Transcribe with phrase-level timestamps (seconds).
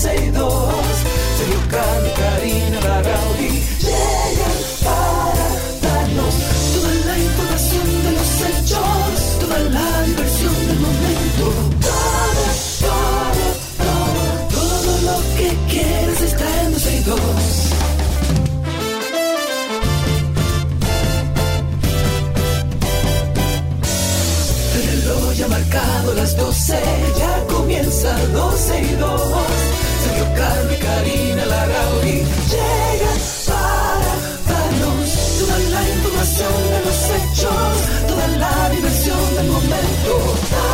[0.00, 0.74] 12 y 2.
[1.38, 3.50] Sergio Carlos, Karina Larrauri
[3.80, 5.46] llegan para
[5.82, 6.34] darnos
[6.72, 11.44] toda la información de los hechos, toda la diversión del momento.
[11.82, 12.44] Todo,
[12.78, 13.46] todo,
[13.82, 14.22] todo,
[14.54, 17.20] todo lo que quieres está en 12 y 2.
[24.76, 26.78] El reloj ya marcado las 12,
[27.18, 29.67] ya comienza 12 y 2.
[30.38, 34.12] Y Karina Larrauri llegan para
[34.46, 35.10] darnos
[35.40, 40.67] toda la información de los hechos, toda la diversión del momento.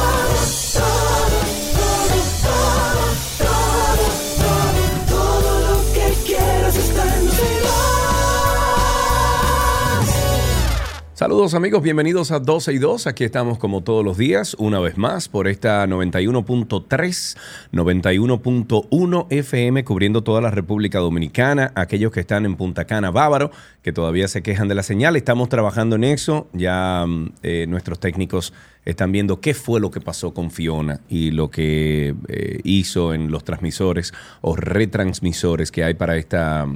[11.24, 13.06] Saludos amigos, bienvenidos a 12 y 2.
[13.06, 17.38] Aquí estamos como todos los días, una vez más, por esta 91.3,
[17.72, 21.72] 91.1 FM, cubriendo toda la República Dominicana.
[21.76, 25.48] Aquellos que están en Punta Cana, Bávaro, que todavía se quejan de la señal, estamos
[25.48, 26.46] trabajando en eso.
[26.52, 28.52] Ya mm, eh, nuestros técnicos
[28.84, 33.30] están viendo qué fue lo que pasó con Fiona y lo que eh, hizo en
[33.30, 36.66] los transmisores o retransmisores que hay para esta,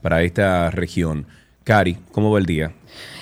[0.00, 1.26] para esta región.
[1.64, 2.72] Cari, ¿cómo va el día?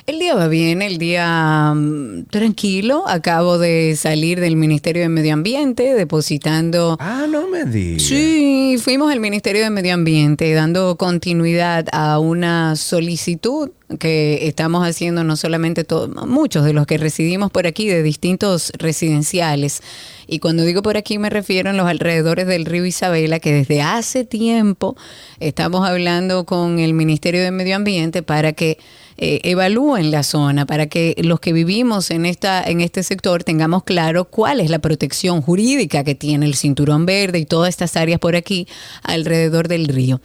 [0.09, 3.05] El día va bien, el día mm, tranquilo.
[3.06, 6.97] Acabo de salir del Ministerio de Medio Ambiente depositando...
[6.98, 8.05] Ah, no me digas.
[8.05, 15.25] Sí, fuimos al Ministerio de Medio Ambiente dando continuidad a una solicitud que estamos haciendo
[15.25, 19.83] no solamente todos, muchos de los que residimos por aquí, de distintos residenciales.
[20.27, 23.83] Y cuando digo por aquí me refiero a los alrededores del río Isabela, que desde
[23.83, 24.97] hace tiempo
[25.39, 28.78] estamos hablando con el Ministerio de Medio Ambiente para que
[29.21, 33.83] eh, evalúen la zona, para que los que vivimos en, esta, en este sector tengamos
[33.83, 38.21] claro cuál es la protección jurídica que tiene el cinturón verde y todas estas áreas
[38.21, 38.69] por aquí
[39.03, 40.21] alrededor del río.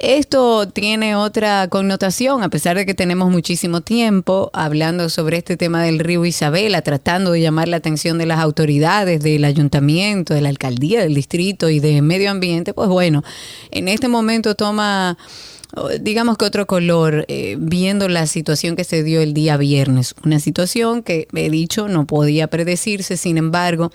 [0.00, 5.82] Esto tiene otra connotación, a pesar de que tenemos muchísimo tiempo hablando sobre este tema
[5.82, 10.50] del río Isabela, tratando de llamar la atención de las autoridades, del ayuntamiento, de la
[10.50, 13.24] alcaldía, del distrito y de medio ambiente, pues bueno,
[13.72, 15.18] en este momento toma
[16.00, 20.14] digamos que otro color, eh, viendo la situación que se dio el día viernes.
[20.24, 23.92] Una situación que, he dicho, no podía predecirse, sin embargo,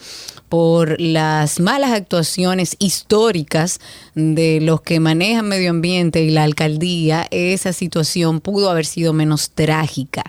[0.50, 3.80] por las malas actuaciones históricas
[4.14, 9.50] de los que manejan medio ambiente y la alcaldía, esa situación pudo haber sido menos
[9.52, 10.24] trágica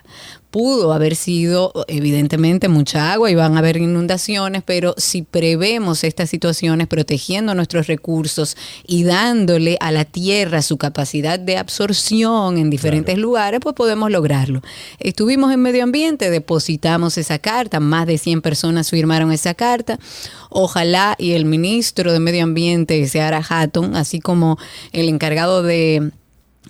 [0.55, 6.31] pudo haber sido evidentemente mucha agua y van a haber inundaciones, pero si prevemos estas
[6.31, 8.57] situaciones protegiendo nuestros recursos
[8.87, 14.63] y dándole a la tierra su capacidad de absorción en diferentes lugares, pues podemos lograrlo.
[15.01, 19.99] Estuvimos en medio ambiente, depositamos esa carta, más de 100 personas firmaron esa carta.
[20.51, 24.57] Ojalá y el ministro de Medio Ambiente, Seara Hatton, así como
[24.93, 26.13] el encargado de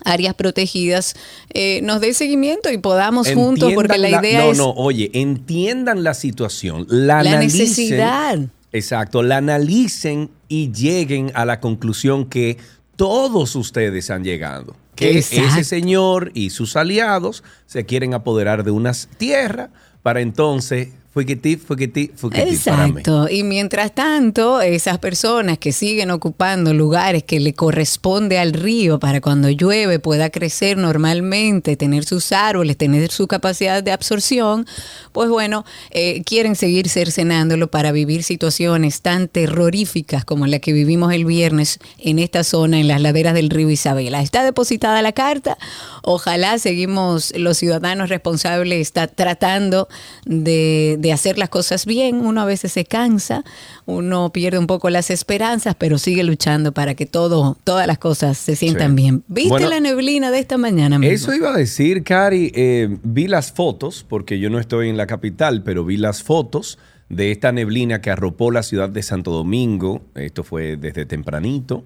[0.05, 1.15] áreas protegidas,
[1.51, 4.59] eh, nos dé seguimiento y podamos juntos, porque la idea es...
[4.59, 8.39] No, no, oye, entiendan la situación, la, La analicen, necesidad.
[8.73, 12.59] Exacto, la analicen y lleguen a la conclusión que
[12.97, 14.77] todos ustedes han llegado.
[14.97, 15.47] Que Exacto.
[15.47, 19.71] ese señor y sus aliados se quieren apoderar de unas tierras
[20.03, 22.55] para entonces fuquití, fuquití, fuquití.
[22.55, 23.29] Exacto.
[23.31, 29.21] Y mientras tanto, esas personas que siguen ocupando lugares que le corresponde al río para
[29.21, 34.67] cuando llueve pueda crecer normalmente, tener sus árboles, tener su capacidad de absorción,
[35.13, 41.13] pues bueno, eh, quieren seguir cercenándolo para vivir situaciones tan terroríficas como la que vivimos
[41.13, 44.21] el viernes en esta zona, en las laderas del río Isabela.
[44.21, 45.57] Está depositada la carta.
[46.03, 49.89] Ojalá seguimos los ciudadanos responsables está tratando
[50.25, 52.17] de, de hacer las cosas bien.
[52.25, 53.45] Uno a veces se cansa,
[53.85, 58.39] uno pierde un poco las esperanzas, pero sigue luchando para que todo, todas las cosas
[58.39, 59.03] se sientan Sí.
[59.03, 59.23] bien.
[59.29, 60.97] ¿Viste Bueno, la neblina de esta mañana?
[60.97, 61.13] amigo?
[61.13, 65.07] Eso iba a decir, Cari, eh, vi las fotos, porque yo no estoy en la
[65.07, 66.79] capital, pero vi las fotos
[67.11, 70.07] de esta neblina que arropó la ciudad de Santo Domingo.
[70.15, 71.85] Esto fue desde tempranito,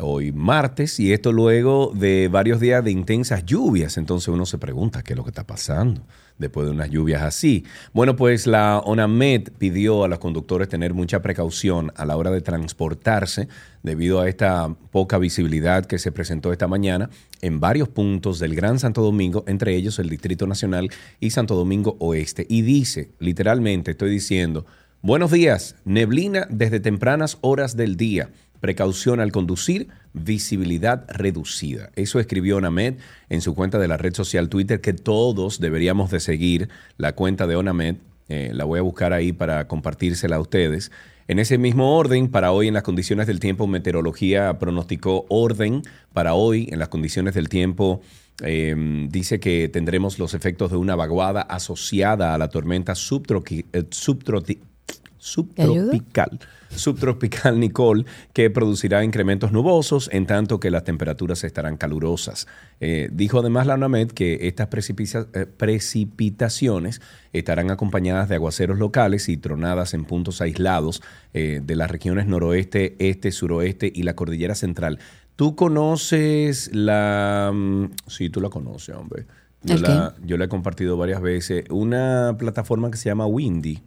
[0.00, 3.98] hoy martes, y esto luego de varios días de intensas lluvias.
[3.98, 6.00] Entonces uno se pregunta qué es lo que está pasando
[6.38, 7.64] después de unas lluvias así.
[7.92, 12.40] Bueno, pues la ONAMED pidió a los conductores tener mucha precaución a la hora de
[12.40, 13.48] transportarse
[13.82, 17.10] debido a esta poca visibilidad que se presentó esta mañana
[17.40, 20.90] en varios puntos del Gran Santo Domingo, entre ellos el Distrito Nacional
[21.20, 22.46] y Santo Domingo Oeste.
[22.48, 24.66] Y dice, literalmente estoy diciendo,
[25.02, 28.30] buenos días, neblina desde tempranas horas del día.
[28.64, 31.90] Precaución al conducir, visibilidad reducida.
[31.96, 32.94] Eso escribió Onamed
[33.28, 37.46] en su cuenta de la red social Twitter, que todos deberíamos de seguir la cuenta
[37.46, 37.96] de Onamed
[38.30, 40.90] Eh, la voy a buscar ahí para compartírsela a ustedes.
[41.28, 45.82] En ese mismo orden, para hoy en las condiciones del tiempo, meteorología pronosticó orden
[46.14, 48.00] para hoy en las condiciones del tiempo.
[48.42, 48.74] eh,
[49.10, 52.96] dice que tendremos los efectos de una vaguada asociada a la tormenta eh,
[53.90, 56.40] subtropical,
[56.76, 62.46] subtropical Nicole, que producirá incrementos nubosos, en tanto que las temperaturas estarán calurosas.
[62.80, 67.00] Eh, dijo además la UNAMED que estas eh, precipitaciones
[67.32, 72.96] estarán acompañadas de aguaceros locales y tronadas en puntos aislados eh, de las regiones noroeste,
[72.98, 74.98] este, suroeste y la cordillera central.
[75.36, 77.50] ¿Tú conoces la...
[77.52, 79.26] mm, Sí, tú la conoces, hombre.
[79.62, 81.64] Yo ¿El la, yo la he compartido varias veces.
[81.70, 83.82] Una plataforma que se llama Windy.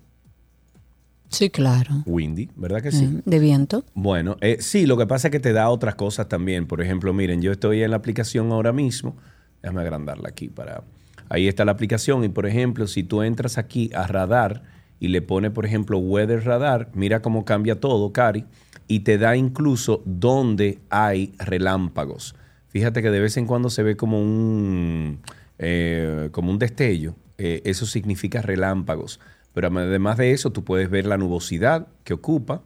[1.30, 2.04] Sí, claro.
[2.06, 3.06] Windy, ¿verdad que sí?
[3.06, 3.84] Eh, De viento.
[3.94, 6.68] Bueno, eh, sí, lo que pasa es que te da otras cosas también.
[6.68, 9.16] Por ejemplo, miren, yo estoy en la aplicación ahora mismo.
[9.62, 10.84] Déjame agrandarla aquí para...
[11.30, 14.64] Ahí está la aplicación y, por ejemplo, si tú entras aquí a radar
[15.00, 18.46] y le pones, por ejemplo, Weather Radar, mira cómo cambia todo, Cari,
[18.88, 22.36] y te da incluso dónde hay relámpagos.
[22.70, 25.20] Fíjate que de vez en cuando se ve como un,
[25.60, 27.16] eh, como un destello.
[27.38, 29.20] Eh, eso significa relámpagos.
[29.58, 32.62] Pero además de eso, tú puedes ver la nubosidad que ocupa.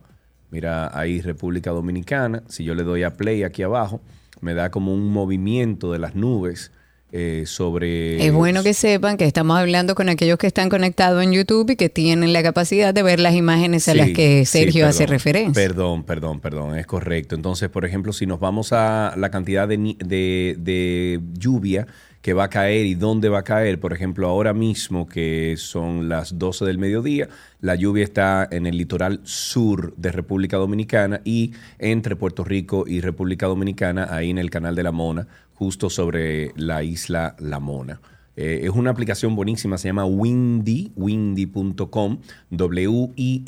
[0.49, 2.43] Mira, ahí República Dominicana.
[2.49, 4.01] Si yo le doy a play aquí abajo,
[4.41, 6.73] me da como un movimiento de las nubes
[7.13, 8.25] eh, sobre...
[8.25, 11.75] Es bueno que sepan que estamos hablando con aquellos que están conectados en YouTube y
[11.77, 15.05] que tienen la capacidad de ver las imágenes a Sí, las que sí, Sergio hace
[15.07, 15.53] referencia.
[15.53, 17.35] Perdón, perdón, perdón, es correcto.
[17.35, 21.87] Entonces, por ejemplo, si nos vamos a la cantidad de, de- de lluvia
[22.21, 26.07] que va a caer y dónde va a caer, por ejemplo, ahora mismo que son
[26.07, 27.29] las 12 del mediodía,
[27.59, 33.01] la lluvia está en el litoral sur de República Dominicana y entre Puerto Rico y
[33.01, 37.99] República Dominicana, ahí en el canal de la Mona, justo sobre la isla La Mona.
[38.37, 42.19] Eh, es una aplicación buenísima, se llama Windy, windy.com,
[42.49, 43.43] W-I-N-D-Y.com,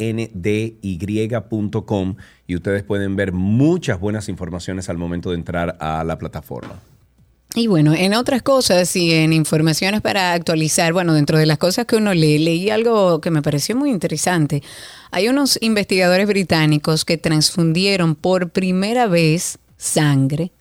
[2.47, 6.75] y ustedes pueden ver muchas buenas informaciones al momento de entrar a la plataforma.
[7.55, 11.85] Y bueno, en otras cosas y en informaciones para actualizar, bueno, dentro de las cosas
[11.85, 14.63] que uno lee, leí algo que me pareció muy interesante.
[15.11, 20.51] Hay unos investigadores británicos que transfundieron por primera vez sangre,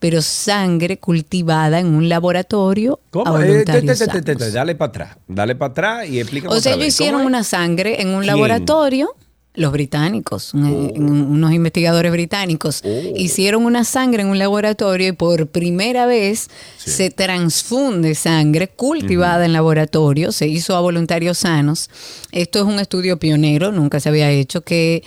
[0.00, 3.82] pero sangre cultivada en un laboratorio a Eh, te-
[4.20, 6.96] te- te- dale para atrás, dale para atrás y explícame O sea, otra ellos vez.
[6.96, 8.26] ¿Cómo hicieron una sangre en un ¿Quién?
[8.26, 9.14] laboratorio.
[9.60, 10.62] Los británicos, un-
[10.96, 12.88] unos investigadores británicos, Oh.
[13.14, 16.48] hicieron una sangre en un laboratorio y por primera vez
[16.78, 16.90] Sí.
[16.90, 21.90] se transfunde sangre cultivada en laboratorio, se hizo a voluntarios sanos.
[22.32, 25.02] Esto es un estudio pionero, nunca se había hecho que...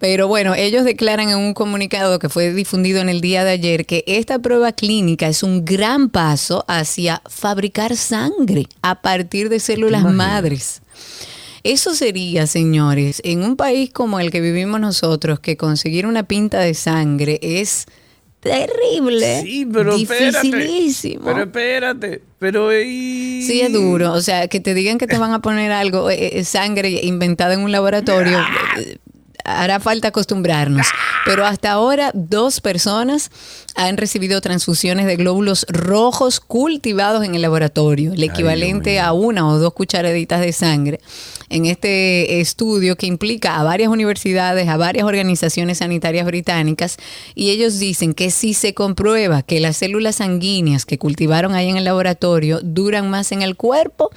[0.00, 3.86] Pero bueno, ellos declaran en un comunicado que fue difundido en el día de ayer
[3.86, 10.02] que esta prueba clínica es un gran paso hacia fabricar sangre a partir de células
[10.04, 10.82] madres.
[11.64, 16.60] Eso sería, señores, en un país como el que vivimos nosotros, que conseguir una pinta
[16.60, 17.86] de sangre es
[18.40, 20.46] terrible, Sí, pero espérate.
[20.46, 21.24] dificilísimo.
[21.24, 22.70] Pero espérate, pero...
[22.78, 24.12] y- Sí, es duro.
[24.12, 27.54] O sea, que te digan que te van a poner algo, eh, eh, sangre inventada
[27.54, 28.38] en un laboratorio,
[28.78, 28.98] eh,
[29.44, 30.86] hará falta acostumbrarnos.
[31.24, 33.30] Pero hasta ahora, dos personas
[33.76, 39.58] han recibido transfusiones de glóbulos rojos cultivados en el laboratorio, el equivalente a una o
[39.58, 41.00] dos cucharaditas de sangre.
[41.48, 46.96] En este estudio que implica a varias universidades, a varias organizaciones sanitarias británicas,
[47.34, 51.76] y ellos dicen que si se comprueba que las células sanguíneas que cultivaron ahí en
[51.76, 54.10] el laboratorio duran más en el cuerpo,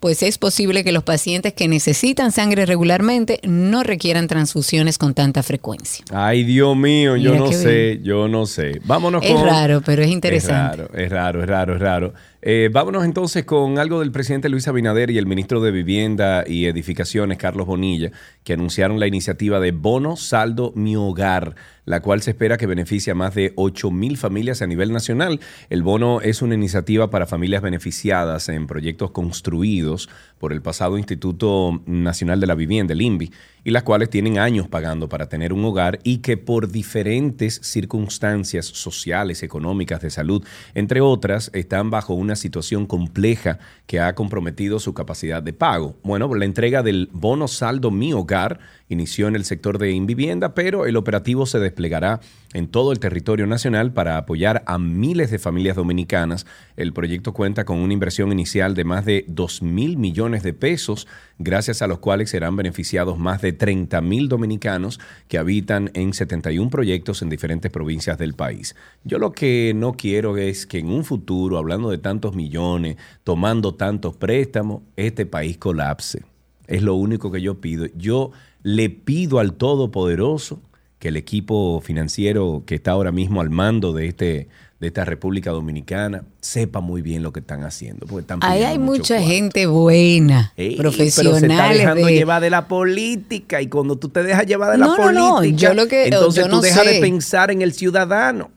[0.00, 5.42] pues es posible que los pacientes que necesitan sangre regularmente no requieran transfusiones con tanta
[5.42, 6.04] frecuencia.
[6.10, 8.80] Ay, Dios mío, yo no sé, yo no sé.
[8.84, 9.44] Vámonos Es con...
[9.44, 10.84] raro, pero es interesante.
[10.84, 12.14] Es raro, es raro, es raro, es raro.
[12.42, 16.64] Eh, vámonos entonces con algo del presidente Luis Abinader y el ministro de Vivienda y
[16.64, 18.10] Edificaciones, Carlos Bonilla,
[18.44, 21.54] que anunciaron la iniciativa de Bono Saldo Mi Hogar,
[21.90, 25.40] la cual se espera que beneficie a más de 8 mil familias a nivel nacional.
[25.68, 30.08] El bono es una iniciativa para familias beneficiadas en proyectos construidos
[30.40, 33.30] por el pasado Instituto Nacional de la Vivienda, el INVI,
[33.62, 38.64] y las cuales tienen años pagando para tener un hogar y que por diferentes circunstancias
[38.64, 40.42] sociales, económicas, de salud,
[40.74, 45.96] entre otras, están bajo una situación compleja que ha comprometido su capacidad de pago.
[46.02, 50.86] Bueno, la entrega del bono saldo Mi Hogar inició en el sector de Invivienda, pero
[50.86, 52.20] el operativo se desplegará
[52.52, 56.46] en todo el territorio nacional para apoyar a miles de familias dominicanas.
[56.76, 61.06] El proyecto cuenta con una inversión inicial de más de 2 mil millones de pesos,
[61.38, 66.70] gracias a los cuales serán beneficiados más de 30 mil dominicanos que habitan en 71
[66.70, 68.74] proyectos en diferentes provincias del país.
[69.04, 73.74] Yo lo que no quiero es que en un futuro, hablando de tantos millones, tomando
[73.74, 76.24] tantos préstamos, este país colapse.
[76.66, 77.86] Es lo único que yo pido.
[77.96, 78.30] Yo
[78.62, 80.60] le pido al Todopoderoso
[81.00, 85.50] que el equipo financiero que está ahora mismo al mando de este de esta República
[85.50, 88.06] Dominicana sepa muy bien lo que están haciendo.
[88.06, 89.30] Porque están Ahí hay mucha cuarto.
[89.30, 91.14] gente buena, Ey, profesionales.
[91.16, 94.72] Pero se está dejando de- llevar de la política y cuando tú te dejas llevar
[94.72, 96.94] de la No, no, no, política, yo lo que- entonces yo tú no dejas sé.
[96.94, 98.50] de pensar en el ciudadano.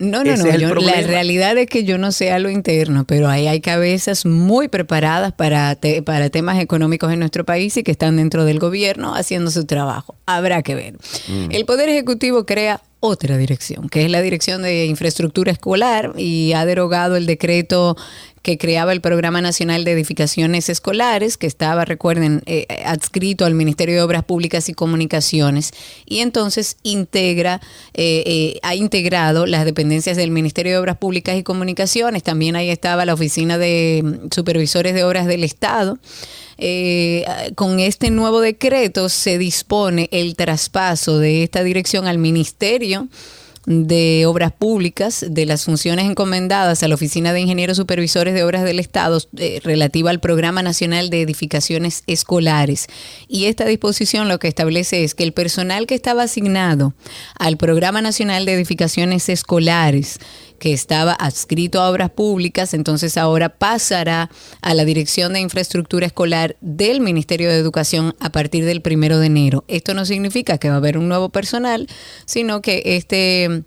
[0.00, 0.58] No, no, Ese no.
[0.58, 4.24] yo- la realidad es que yo no sé a lo interno, pero ahí hay cabezas
[4.26, 8.58] muy preparadas para, te- para temas económicos en nuestro país y que están dentro del
[8.58, 10.14] gobierno haciendo su trabajo.
[10.26, 10.94] Habrá que ver.
[11.28, 11.50] Mm.
[11.52, 16.64] El Poder Ejecutivo crea otra dirección, que es la Dirección de Infraestructura Escolar y ha
[16.66, 17.96] derogado el decreto
[18.42, 23.96] que creaba el Programa Nacional de Edificaciones Escolares, que estaba, recuerden, eh, adscrito al Ministerio
[23.96, 25.72] de Obras Públicas y Comunicaciones,
[26.06, 27.60] y entonces integra,
[27.94, 32.70] eh, eh, ha integrado las dependencias del Ministerio de Obras Públicas y Comunicaciones, también ahí
[32.70, 35.98] estaba la Oficina de mm, Supervisores de Obras del Estado.
[36.62, 43.08] Eh, con este nuevo decreto se dispone el traspaso de esta dirección al Ministerio
[43.66, 48.64] de Obras Públicas, de las funciones encomendadas a la Oficina de Ingenieros Supervisores de Obras
[48.64, 52.86] del Estado eh, relativa al Programa Nacional de Edificaciones Escolares.
[53.28, 56.94] Y esta disposición lo que establece es que el personal que estaba asignado
[57.38, 60.18] al Programa Nacional de Edificaciones Escolares,
[60.60, 64.30] que estaba adscrito a obras públicas, entonces ahora pasará
[64.62, 69.26] a la Dirección de Infraestructura Escolar del Ministerio de Educación a partir del primero de
[69.26, 69.64] enero.
[69.66, 71.88] Esto no significa que va a haber un nuevo personal,
[72.26, 73.64] sino que este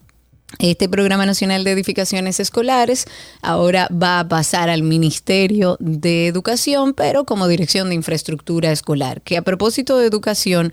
[0.60, 3.06] este Programa Nacional de Edificaciones Escolares
[3.42, 9.22] ahora va a pasar al Ministerio de Educación, pero como Dirección de Infraestructura Escolar.
[9.22, 10.72] Que a propósito de educación,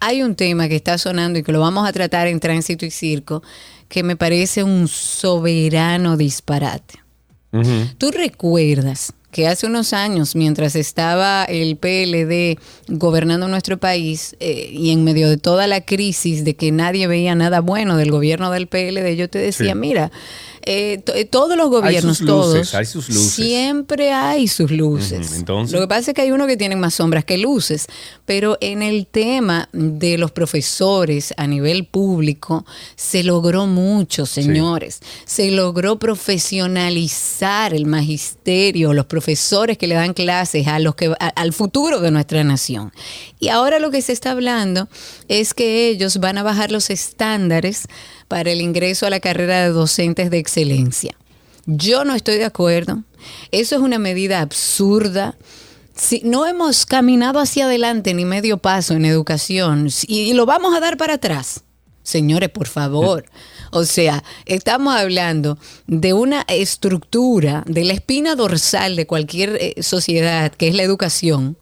[0.00, 2.90] hay un tema que está sonando y que lo vamos a tratar en Tránsito y
[2.90, 3.42] Circo,
[3.92, 7.00] que me parece un soberano disparate.
[7.98, 12.58] ¿Tú recuerdas que hace unos años, mientras estaba el PLD
[12.88, 17.34] gobernando nuestro país eh, y en medio de toda la crisis de que nadie veía
[17.34, 19.78] nada bueno del gobierno del PLD, yo te decía, Sí.
[19.78, 20.10] mira,
[20.64, 23.32] eh, eh, todos los gobiernos, sus luces, todos, hay sus luces.
[23.32, 25.32] siempre hay sus luces.
[25.34, 25.72] Entonces.
[25.74, 27.86] Lo que pasa es que hay unos que tienen más sombras que luces,
[28.26, 32.64] pero en el tema de los profesores a nivel público
[32.96, 35.00] se logró mucho, señores.
[35.26, 35.98] Se logró
[36.72, 42.00] profesionalizar el magisterio, los profesores que le dan clases a los que a- al futuro
[42.00, 42.92] de nuestra nación.
[43.38, 44.88] Y ahora lo que se está hablando
[45.28, 47.86] es que ellos van a bajar los estándares
[48.32, 51.14] para el ingreso a la carrera de docentes de excelencia.
[51.66, 53.02] Yo no estoy de acuerdo.
[53.50, 55.36] Eso es una medida absurda.
[55.94, 60.80] Si no hemos caminado hacia adelante ni medio paso en educación y, lo vamos a
[60.80, 61.64] dar para atrás.
[62.04, 63.26] Señores, por favor.
[63.70, 70.50] O sea, estamos hablando de una estructura, de la espina dorsal de cualquier eh, sociedad,
[70.52, 71.58] que es la educación.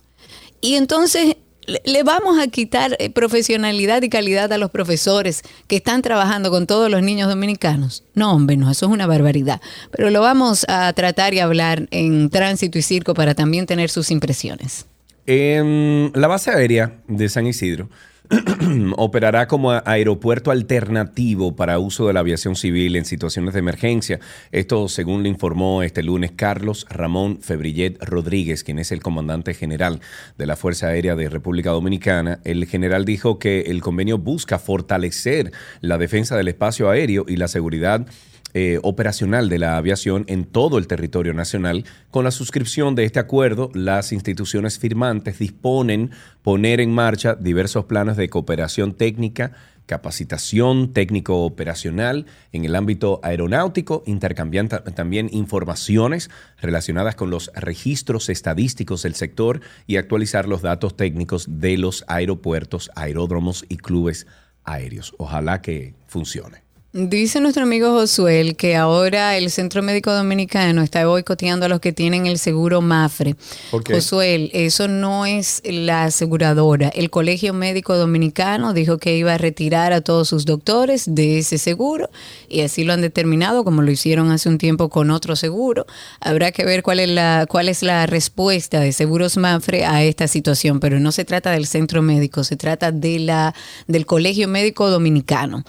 [0.60, 1.36] Y entonces
[1.84, 6.66] le, vamos a quitar eh, profesionalidad y calidad a los profesores que están trabajando con
[6.66, 8.04] todos los niños dominicanos.
[8.14, 9.60] No, hombre, no, eso es una barbaridad.
[9.90, 14.10] Pero lo vamos a tratar y hablar en tránsito y circo para también tener sus
[14.10, 14.86] impresiones.
[15.26, 17.88] La base aérea de San Isidro
[18.96, 24.20] operará como aeropuerto alternativo para uso de la aviación civil en situaciones de emergencia.
[24.52, 30.00] Esto según le informó este lunes Carlos Ramón Febrillet Rodríguez, quien es el comandante general
[30.38, 32.40] de la Fuerza Aérea de República Dominicana.
[32.44, 37.48] El general dijo que el convenio busca fortalecer la defensa del espacio aéreo y la
[37.48, 38.06] seguridad
[38.52, 41.84] eh, operacional de la aviación en todo el territorio nacional.
[42.10, 46.10] Con la suscripción de este acuerdo, las instituciones firmantes disponen
[46.42, 49.52] poner en marcha diversos planes de cooperación técnica,
[49.86, 56.30] capacitación técnico-operacional en el ámbito aeronáutico, intercambiando también informaciones
[56.60, 62.90] relacionadas con los registros estadísticos del sector y actualizar los datos técnicos de los aeropuertos,
[62.94, 64.28] aeródromos y clubes
[64.64, 65.14] aéreos.
[65.18, 66.69] Ojalá que funcione.
[66.92, 71.92] Dice nuestro amigo Josuel que ahora el Centro Médico Dominicano está boicoteando a los que
[71.92, 73.36] tienen el seguro MAFRE.
[73.70, 73.94] ¿Por qué?
[73.94, 76.88] Josuel, eso no es la aseguradora.
[76.88, 81.58] El Colegio Médico Dominicano dijo que iba a retirar a todos sus doctores de ese
[81.58, 82.10] seguro
[82.48, 85.86] y así lo han determinado, como lo hicieron hace un tiempo con otro seguro.
[86.18, 90.26] Habrá que ver cuál es la, cuál es la respuesta de Seguros MAFRE a esta
[90.26, 93.54] situación, pero no se trata del centro médico, se trata de la,
[93.86, 95.62] del Colegio Médico Dominicano.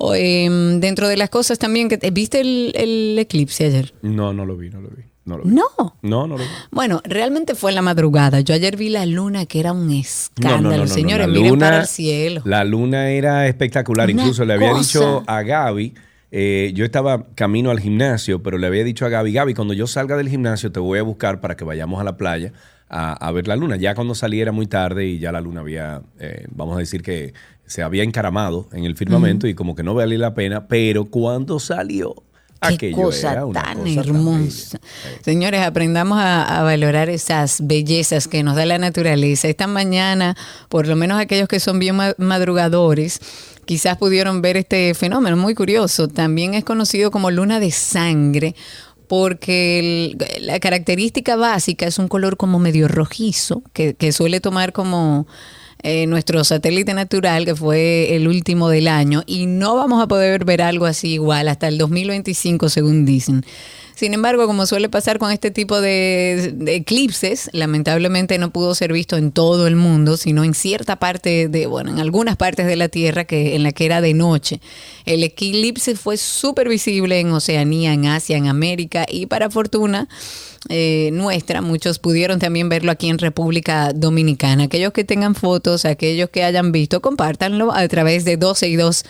[0.00, 3.94] O, em, dentro de las cosas también que viste el, el eclipse ayer.
[4.02, 5.02] No, no lo vi, no lo vi.
[5.24, 5.50] No, lo vi.
[5.50, 5.64] No.
[6.02, 6.50] No, no lo vi.
[6.70, 8.40] Bueno, realmente fue en la madrugada.
[8.40, 11.26] Yo ayer vi la luna que era un escándalo, señores.
[11.28, 12.42] Miren para el cielo.
[12.44, 14.08] La luna era espectacular.
[14.08, 15.94] Una Incluso le había dicho a Gaby,
[16.30, 19.86] eh, yo estaba camino al gimnasio, pero le había dicho a Gaby, Gaby, cuando yo
[19.88, 22.52] salga del gimnasio te voy a buscar para que vayamos a la playa
[22.88, 23.76] a, a ver la luna.
[23.76, 27.02] Ya cuando salí era muy tarde y ya la luna había, eh, vamos a decir
[27.02, 27.34] que
[27.66, 31.58] se había encaramado en el firmamento y como que no valía la pena, pero cuando
[31.58, 32.14] salió,
[32.62, 34.78] Qué aquello cosa era una tan cosa hermosa.
[35.22, 39.46] Señores, aprendamos a, a valorar esas bellezas que nos da la naturaleza.
[39.48, 40.34] Esta mañana,
[40.68, 43.20] por lo menos aquellos que son bien ma- madrugadores,
[43.66, 46.08] quizás pudieron ver este fenómeno muy curioso.
[46.08, 48.54] También es conocido como luna de sangre
[49.06, 54.72] porque el- la característica básica es un color como medio rojizo, que, que suele tomar
[54.72, 55.26] como
[55.86, 60.44] eh, nuestro satélite natural, que fue el último del año, y no vamos a poder
[60.44, 63.44] ver algo así igual hasta el 2025, según dicen.
[63.94, 69.16] Sin embargo, como suele pasar con este tipo de, eclipses, lamentablemente no pudo ser visto
[69.16, 72.88] en todo el mundo, sino en cierta parte de, bueno, en algunas partes de la
[72.88, 74.60] Tierra que en la que era de noche.
[75.06, 80.08] El eclipse fue súper visible en Oceanía, en Asia, en América y para fortuna
[80.68, 84.64] eh, nuestra, muchos pudieron también verlo aquí en República Dominicana.
[84.64, 89.04] Aquellos que tengan fotos, aquellos que hayan visto, compártanlo a través de 12 y 2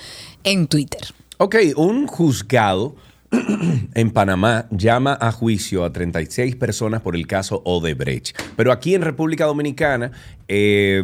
[0.45, 1.01] en Twitter.
[1.39, 2.97] Ok, un juzgado
[3.95, 8.37] en Panamá llama a juicio a 36 personas por el caso Odebrecht.
[8.57, 10.13] Pero aquí en República Dominicana,
[10.49, 11.03] eh,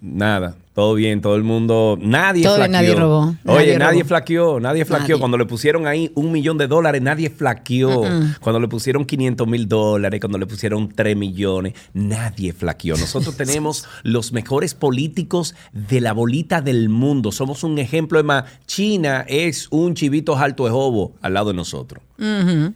[0.00, 2.72] nada, todo bien, todo el mundo, nadie Todo flaqueó.
[2.72, 4.08] nadie robó, Oye, nadie nadie, robó.
[4.08, 5.04] flaqueó, nadie flaqueó.
[5.14, 5.18] Nadie.
[5.20, 8.02] Cuando le pusieron ahí un millón de dólares, nadie flaqueó.
[8.40, 12.96] Cuando le pusieron 500 mil dólares, cuando le pusieron 3 millones, nadie flaqueó.
[12.96, 17.30] Nosotros tenemos los mejores políticos de la bolita del mundo.
[17.30, 18.18] Somos un ejemplo.
[18.18, 22.02] Es más, China es un chivito alto de jobo al lado de nosotros.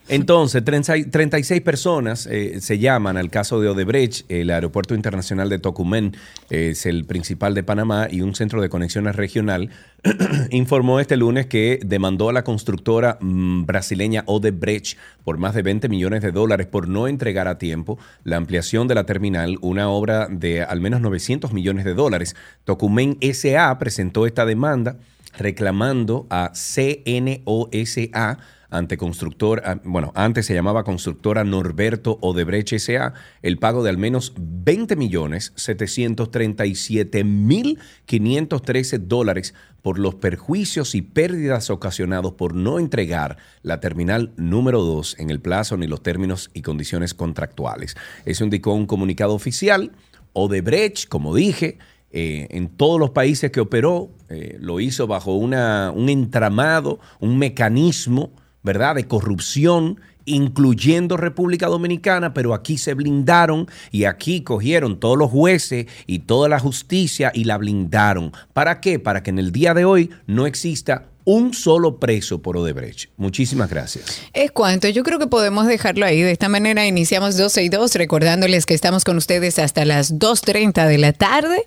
[0.08, 4.30] Entonces, 30 y- 36 personas eh, se llaman al caso de Odebrecht.
[4.30, 6.16] El aeropuerto internacional de Tocumen
[6.50, 9.70] eh, es el principal de Panamá y un centro de conexiones regional
[10.50, 15.88] informó este lunes que demandó a la constructora mm, brasileña Odebrecht por más de 20
[15.88, 20.28] millones de dólares por no entregar a tiempo la ampliación de la terminal, una obra
[20.30, 22.36] de al menos 900 millones de dólares.
[22.64, 24.98] Tocumen SA presentó esta demanda
[25.38, 28.38] reclamando a CNOSA
[28.70, 33.98] ante constructor, ah, bueno, antes se llamaba constructora Norberto Odebrecht S.A., el pago de al
[33.98, 42.78] menos 20 millones 737 mil 513 dólares por los perjuicios y pérdidas ocasionados por no
[42.78, 47.96] entregar la terminal número 2 en el plazo ni los términos y condiciones contractuales.
[48.24, 49.92] Eso indicó un comunicado oficial.
[50.34, 51.78] Odebrecht, como dije,
[52.10, 57.38] eh, en todos los países que operó, eh, lo hizo bajo una, un entramado, un
[57.38, 58.32] mecanismo,
[58.68, 65.30] ¿verdad?, de corrupción, incluyendo República Dominicana, pero aquí se blindaron y aquí cogieron todos los
[65.30, 68.32] jueces y toda la justicia y la blindaron.
[68.52, 68.98] ¿Para qué?
[68.98, 73.10] Para que en el día de hoy no exista un solo preso por Odebrecht.
[73.18, 74.22] Muchísimas gracias.
[74.32, 76.22] Es cuanto, yo creo que podemos dejarlo ahí.
[76.22, 80.86] De esta manera iniciamos 12 y 2, recordándoles que estamos con ustedes hasta las 2.30
[80.86, 81.64] de la tarde.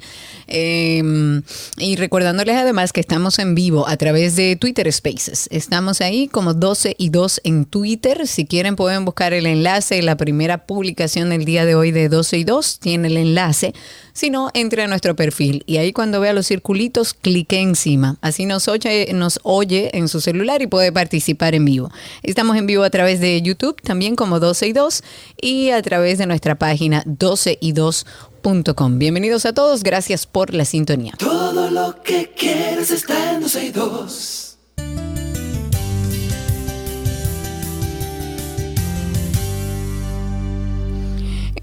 [0.47, 1.03] Eh,
[1.77, 5.47] y recordándoles además que estamos en vivo a través de Twitter Spaces.
[5.51, 8.25] Estamos ahí como 12 y 2 en Twitter.
[8.25, 10.01] Si quieren pueden buscar el enlace.
[10.01, 13.75] La primera publicación del día de hoy de 12 y 2 tiene el enlace.
[14.13, 18.17] Si no, entre a nuestro perfil y ahí cuando vea los circulitos, clique encima.
[18.21, 21.89] Así nos oye, nos oye en su celular y puede participar en vivo.
[22.23, 25.03] Estamos en vivo a través de YouTube, también como 12 y 2,
[25.41, 28.99] y a través de nuestra página 12 y 2.com.
[28.99, 31.13] Bienvenidos a todos, gracias por la sintonía.
[31.17, 34.50] Todo lo que quieres está en 12 y 2.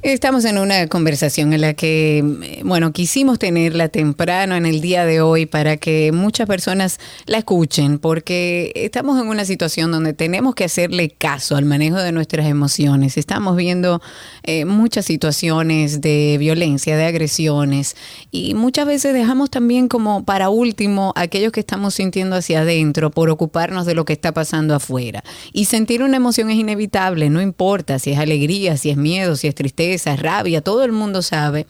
[0.03, 5.05] Estamos en una conversación en la que, eh, bueno, quisimos tenerla temprano en el día
[5.05, 10.55] de hoy para que muchas personas la escuchen, porque estamos en una situación donde tenemos
[10.55, 13.17] que hacerle caso al manejo de nuestras emociones.
[13.17, 14.01] Estamos viendo
[14.45, 17.97] eh, muchas situaciones de violencia, de agresiones,
[18.31, 23.31] y muchas veces dejamos también como para último aquellos que estamos sintiendo hacia adentro por
[23.31, 25.25] ocuparnos de lo que está pasando afuera.
[25.53, 29.49] Y sentir una emoción es inevitable, no importa si es alegría, si es miedo, si
[29.49, 31.67] es tristeza, rabia, todo el mundo sabe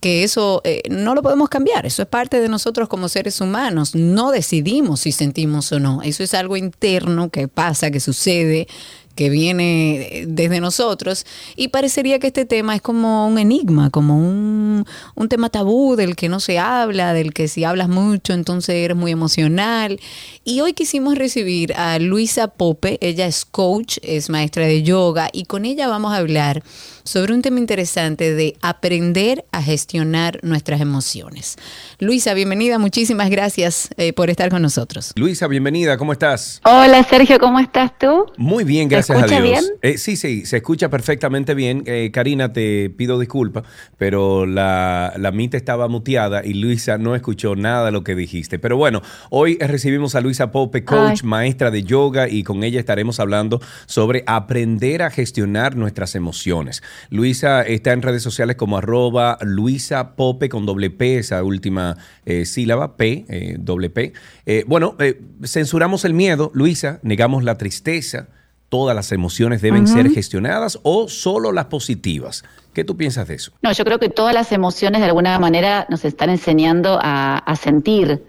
[0.00, 3.94] que eso eh, no lo podemos cambiar, eso es parte de nosotros como seres humanos,
[3.94, 8.66] no decidimos si sentimos o no, eso es algo interno que pasa, que sucede,
[9.14, 11.26] que viene eh, desde nosotros.
[11.56, 16.16] Y parecería que este tema es como un enigma, como un, un tema tabú del
[16.16, 20.00] que no se habla, del que si hablas mucho entonces eres muy emocional.
[20.44, 25.44] Y hoy quisimos recibir a Luisa Pope, ella es coach, es maestra de yoga y
[25.44, 26.62] con ella vamos a hablar
[27.04, 31.56] sobre un tema interesante de aprender a gestionar nuestras emociones.
[31.98, 35.12] Luisa, bienvenida, muchísimas gracias eh, por estar con nosotros.
[35.16, 36.60] Luisa, bienvenida, ¿cómo estás?
[36.64, 38.26] Hola Sergio, ¿cómo estás tú?
[38.36, 39.60] Muy bien, gracias escucha a Dios.
[39.60, 39.64] bien?
[39.82, 41.82] Eh, sí, sí, se escucha perfectamente bien.
[41.86, 43.64] Eh, Karina, te pido disculpas,
[43.98, 48.58] pero la, la mitad estaba muteada y Luisa no escuchó nada de lo que dijiste.
[48.58, 51.28] Pero bueno, hoy recibimos a Luisa Pope, coach, Ay.
[51.28, 56.82] maestra de yoga, y con ella estaremos hablando sobre aprender a gestionar nuestras emociones.
[57.10, 62.44] Luisa está en redes sociales como arroba Luisa Pope con doble P, esa última eh,
[62.44, 64.12] sílaba, P, eh, doble P.
[64.46, 64.96] Eh, bueno,
[65.44, 68.28] censuramos el miedo, Luisa, negamos la tristeza.
[68.68, 72.42] ¿Todas las emociones deben ser gestionadas o solo las positivas?
[72.72, 73.52] ¿Qué tú piensas de eso?
[73.60, 77.56] No, yo creo que todas las emociones de alguna manera nos están enseñando a, a
[77.56, 78.24] sentir.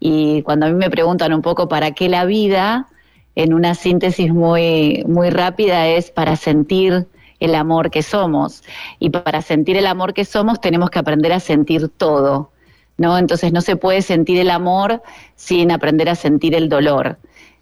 [0.00, 2.88] Y cuando a mí me preguntan un poco para qué la vida,
[3.34, 7.06] en una síntesis muy, muy rápida es para sentir
[7.44, 8.62] el amor que somos.
[8.98, 12.50] Y para sentir el amor que somos tenemos que aprender a sentir todo.
[12.96, 13.18] ¿no?
[13.18, 15.02] Entonces no se puede sentir el amor
[15.34, 17.18] sin aprender a sentir el dolor.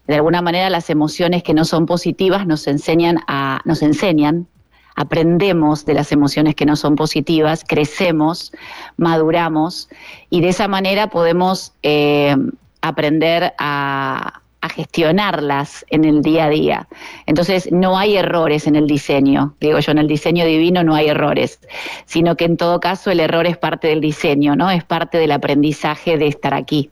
[0.07, 4.47] De alguna manera las emociones que no son positivas nos enseñan a, nos enseñan,
[4.95, 8.51] aprendemos de las emociones que no son positivas, crecemos,
[8.97, 9.89] maduramos
[10.29, 12.35] y de esa manera podemos eh,
[12.81, 16.87] aprender a, a gestionarlas en el día a día.
[17.25, 19.55] Entonces, no hay errores en el diseño.
[19.59, 21.59] Digo yo, en el diseño divino no hay errores,
[22.05, 24.69] sino que en todo caso el error es parte del diseño, ¿no?
[24.69, 26.89] Es parte del aprendizaje de estar aquí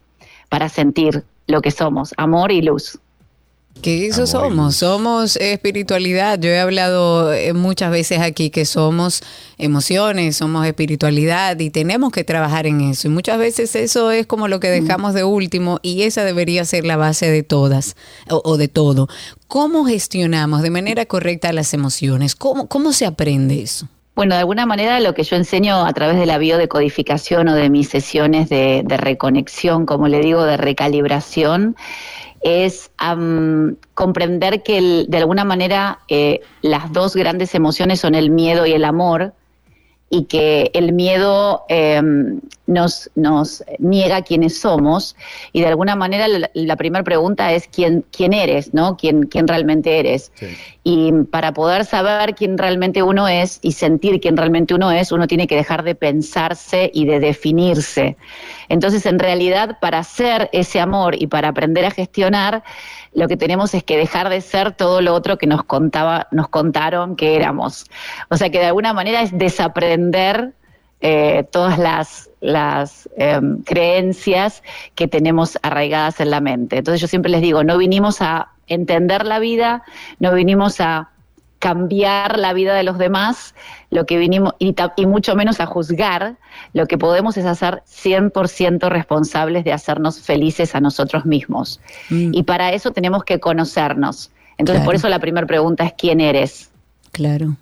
[0.50, 3.00] para sentir lo que somos, amor y luz.
[3.82, 6.38] Que eso Amor somos, somos espiritualidad.
[6.40, 9.22] Yo he hablado eh, muchas veces aquí que somos
[9.58, 13.08] emociones, somos espiritualidad y tenemos que trabajar en eso.
[13.08, 16.86] Y muchas veces eso es como lo que dejamos de último y esa debería ser
[16.86, 17.96] la base de todas
[18.30, 19.08] o, o de todo.
[19.48, 22.36] ¿Cómo gestionamos de manera correcta las emociones?
[22.36, 23.88] ¿Cómo, cómo se aprende eso?
[24.20, 27.70] Bueno, de alguna manera lo que yo enseño a través de la biodecodificación o de
[27.70, 31.78] mis sesiones de, de reconexión, como le digo, de recalibración,
[32.42, 38.30] es am, comprender que el- de alguna manera eh, las dos grandes emociones son el
[38.30, 39.34] miedo y el amor
[40.12, 42.02] y que el miedo eh,
[42.66, 45.16] nos, nos niega quiénes somos
[45.54, 48.98] y de alguna manera la, la primera pregunta es quién, quién eres, ¿no?
[48.98, 50.32] ¿Quién, quién realmente eres?
[50.84, 55.28] Y para poder saber quién realmente uno es y sentir quién realmente uno es, uno
[55.28, 58.18] tiene que dejar de pensarse y de definirse.
[58.70, 62.64] Entonces, en realidad, para ser ese amor y para aprender a gestionar,
[63.14, 66.48] lo que tenemos es que dejar de ser todo lo otro que nos contaba, nos
[66.48, 67.86] contaron que éramos.
[68.30, 70.54] O sea que de alguna manera es desaprender
[71.02, 74.64] eh, todas las, las em, creencias
[74.96, 76.78] que tenemos arraigadas en la mente.
[76.78, 79.84] Entonces yo siempre les digo, no vinimos a entender la vida,
[80.20, 81.10] no vinimos a
[81.60, 83.54] cambiar la vida de los demás,
[83.92, 86.38] lo que vinimos, y, y mucho menos a juzgar,
[86.74, 91.80] lo que podemos es hacer 100% responsables de hacernos felices a nosotros mismos.
[92.10, 92.32] Mm.
[92.34, 94.32] Y para eso tenemos que conocernos.
[94.58, 94.86] Entonces, Claro.
[94.86, 96.70] por eso la primera pregunta es quién eres.
[97.12, 97.56] Claro.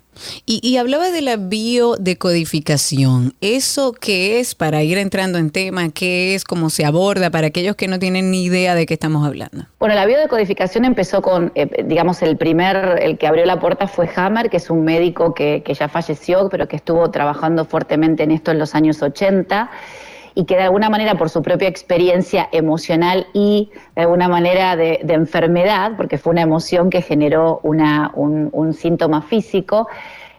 [0.46, 3.34] Y, y hablaba de la biodecodificación.
[3.40, 5.88] ¿Eso qué es para ir entrando en tema?
[5.90, 6.44] ¿Qué es?
[6.44, 9.66] ¿Cómo se aborda para aquellos que no tienen ni idea de qué estamos hablando?
[9.78, 14.08] Bueno, la biodecodificación empezó con, eh, digamos, el primer, el que abrió la puerta fue
[14.16, 18.30] Hammer, que es un médico que, que ya falleció, pero que estuvo trabajando fuertemente en
[18.30, 19.70] esto en los años 80
[20.38, 25.00] y que de alguna manera por su propia experiencia emocional y de alguna manera de,
[25.02, 29.88] de enfermedad, porque fue una emoción que generó una, un, un síntoma físico,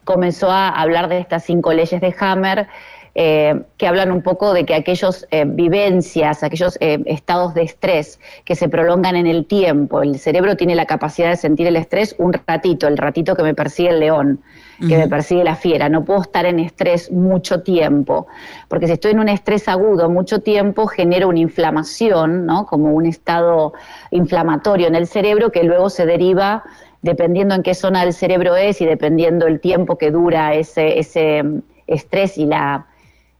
[0.05, 2.67] comenzó a hablar de estas cinco leyes de Hammer,
[3.13, 8.21] eh, que hablan un poco de que aquellos eh, vivencias, aquellos eh, estados de estrés
[8.45, 12.15] que se prolongan en el tiempo, el cerebro tiene la capacidad de sentir el estrés
[12.19, 14.41] un ratito, el ratito que me persigue el león,
[14.79, 15.89] que me persigue la fiera.
[15.89, 18.27] No puedo estar en estrés mucho tiempo,
[18.67, 22.65] porque si estoy en un estrés agudo mucho tiempo, genero una inflamación, ¿no?
[22.65, 23.73] como un estado
[24.11, 26.63] inflamatorio en el cerebro que luego se deriva
[27.01, 31.43] dependiendo en qué zona del cerebro es y dependiendo el tiempo que dura ese, ese
[31.43, 32.87] mm, estrés y la,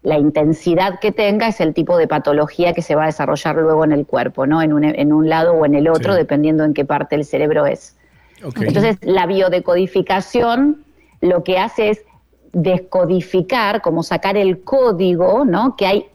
[0.01, 3.83] la intensidad que tenga, es el tipo de patología que se va a desarrollar luego
[3.83, 4.61] en el cuerpo, ¿no?
[4.61, 6.19] En un, en un lado o en el otro, Sí.
[6.19, 7.97] dependiendo en qué parte del cerebro es.
[8.41, 10.85] Entonces, la biodecodificación
[11.21, 12.05] lo que hace es
[12.51, 15.75] descodificar, como sacar el código ¿no?
[15.75, 16.05] que hay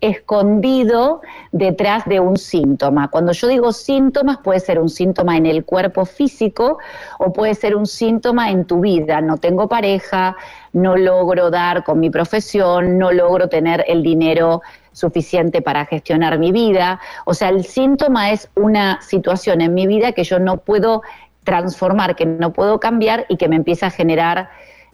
[0.00, 1.20] escondido
[1.52, 3.08] detrás de un síntoma.
[3.08, 6.78] Cuando yo digo síntomas, puede ser un síntoma en el cuerpo físico
[7.18, 9.20] o puede ser un síntoma en tu vida.
[9.20, 10.36] No tengo pareja,
[10.72, 16.50] no logro dar con mi profesión, no logro tener el dinero suficiente para gestionar mi
[16.50, 17.00] vida.
[17.24, 21.02] O sea, el síntoma es una situación en mi vida que yo no puedo
[21.48, 24.50] transformar, que no puedo cambiar y que me empieza a generar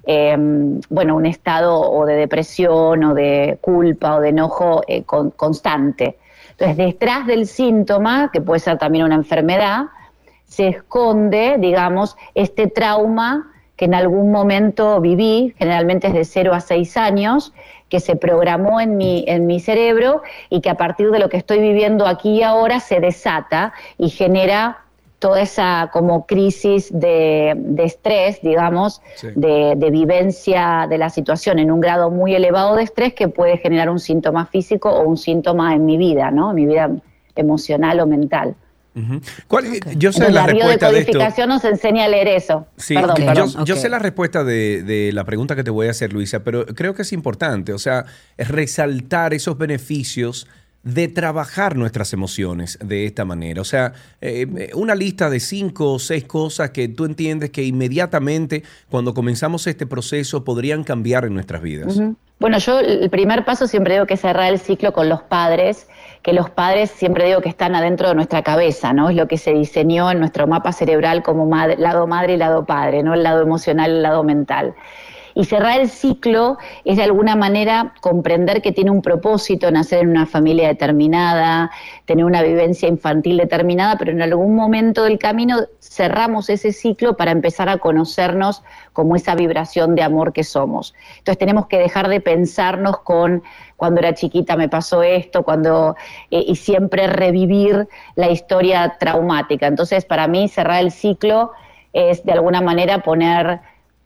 [0.07, 6.17] em, bueno, un estado o de depresión o de culpa o de enojo eh, constante.
[6.53, 9.87] Entonces, detrás del síntoma, que puede ser también una enfermedad,
[10.47, 16.61] se esconde, digamos, este trauma que en algún momento viví, generalmente es de 0 a
[16.61, 17.53] 6 años,
[17.89, 21.37] que se programó en mi, en mi cerebro y que a partir de lo que
[21.37, 24.84] estoy viviendo aquí y ahora se desata y genera
[25.25, 31.81] toda esa como crisis de, estrés, digamos, de, de, vivencia de la situación en un
[31.81, 35.87] grado muy elevado de estrés que puede generar un síntoma físico o un síntoma en
[35.87, 36.51] mi vida, ¿no?
[36.51, 36.91] En mi vida
[37.37, 38.55] emocional o mental.
[39.97, 41.47] Yo sé la, respuesta de esto.
[41.47, 42.67] nos enseña a leer eso.
[42.77, 42.95] Sí,
[43.65, 46.93] Yo, sé la respuesta de, la pregunta que te voy a hacer, Luisa, pero creo
[46.93, 48.05] que es importante, o sea,
[48.37, 50.47] resaltar esos beneficios
[50.85, 53.61] de trabajar nuestras emociones de esta manera.
[53.61, 58.63] O sea, eh, una lista de cinco o seis cosas que tú entiendes que inmediatamente
[58.91, 62.01] cuando comenzamos este proceso podrían cambiar en nuestras vidas.
[62.39, 65.87] Bueno, yo el primer paso siempre digo que cerrar el ciclo con los padres
[66.25, 69.11] que los padres siempre digo que están adentro de nuestra cabeza, ¿no?
[69.11, 73.03] Es lo que se diseñó en nuestro mapa cerebral como lado madre y lado padre,
[73.03, 73.13] ¿no?
[73.13, 74.75] El lado emocional, el lado mental.
[75.35, 80.11] Y cerrar el ciclo es de alguna manera comprender que tiene un propósito nacer en
[80.11, 81.71] una familia determinada,
[82.05, 87.33] tener una vivencia infantil determinada, pero en algún momento del camino cerramos ese ciclo para
[87.33, 90.95] empezar a conocernos como esa vibración de amor que somos.
[91.19, 93.43] Entonces tenemos que dejar de pensarnos con
[93.77, 95.97] cuando era chiquita me pasó esto, cuando
[96.31, 99.67] eh, y siempre revivir la historia traumática.
[99.67, 101.53] Entonces, para mí cerrar el ciclo
[101.93, 103.61] es de alguna manera poner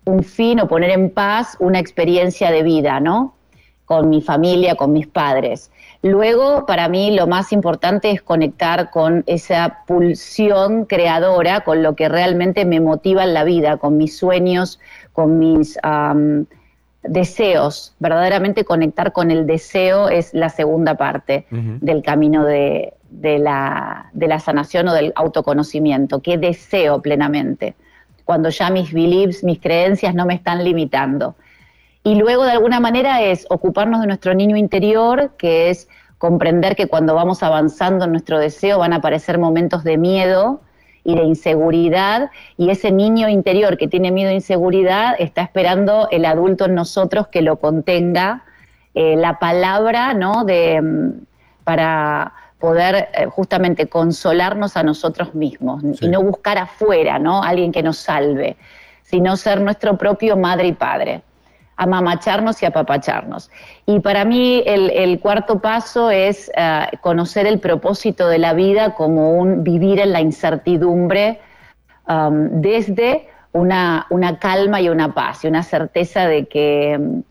[0.09, 3.35] un fin o poner en paz una experiencia de vida, ¿no?
[3.85, 5.71] Con mi familia, con mis padres.
[6.03, 12.09] Luego, para mí, lo más importante es conectar con esa pulsión creadora, con lo que
[12.09, 14.81] realmente me motiva en la vida, con mis sueños,
[15.12, 15.79] con mis
[17.03, 17.94] deseos.
[17.99, 24.38] Verdaderamente conectar con el deseo es la segunda parte del camino de, la, de la
[24.38, 26.21] sanación o del autoconocimiento.
[26.21, 27.75] ¿Qué deseo plenamente?
[28.29, 31.35] Cuando ya mis beliefs, mis creencias no me están limitando.
[32.05, 35.88] Y luego de alguna manera es ocuparnos de nuestro niño interior, que es
[36.19, 40.61] comprender que cuando vamos avanzando en nuestro deseo van a aparecer momentos de miedo
[41.05, 46.27] y de inseguridad, y ese niño interior que tiene miedo e inseguridad está esperando el
[46.27, 48.45] adulto en nosotros que lo contenga,
[48.93, 50.45] eh, la palabra, ¿no?
[50.45, 51.12] De, mm,
[51.64, 57.42] para poder eh, justamente consolarnos a nosotros mismos y no buscar afuera, ¿no?
[57.42, 58.57] Alguien que nos salve,
[59.03, 61.23] sino ser nuestro propio madre y padre,
[61.77, 63.51] amamacharnos y apapacharnos.
[63.87, 69.33] Y para mí el, cuarto paso es eh, conocer el propósito de la vida como
[69.33, 71.40] un vivir en la incertidumbre
[72.09, 77.23] um, desde una, una calma y una paz y una certeza de que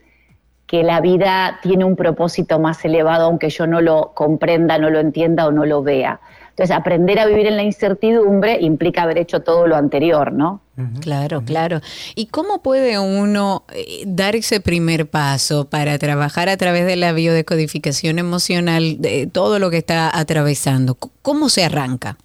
[0.68, 5.00] que la vida tiene un propósito más elevado, aunque yo no lo comprenda, no lo
[5.00, 6.20] entienda o no lo vea.
[6.50, 10.62] Entonces, aprender a vivir en la incertidumbre implica haber hecho todo lo anterior, ¿no?
[11.02, 11.82] Claro, claro.
[12.16, 17.14] ¿Y cómo puede uno eh, dar ese primer paso para trabajar a través de la
[17.14, 20.98] biodecodificación emocional de todo lo que está atravesando?
[21.22, 22.18] ¿Cómo se arranca?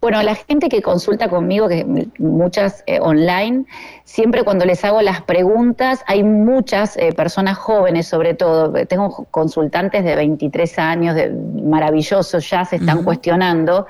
[0.00, 1.84] Bueno, la gente que consulta conmigo, que
[2.18, 3.64] muchas eh, online,
[4.04, 10.04] siempre cuando les hago las preguntas, hay muchas eh, personas jóvenes sobre todo, tengo consultantes
[10.04, 13.88] de 23 años, de, maravillosos, ya se están cuestionando,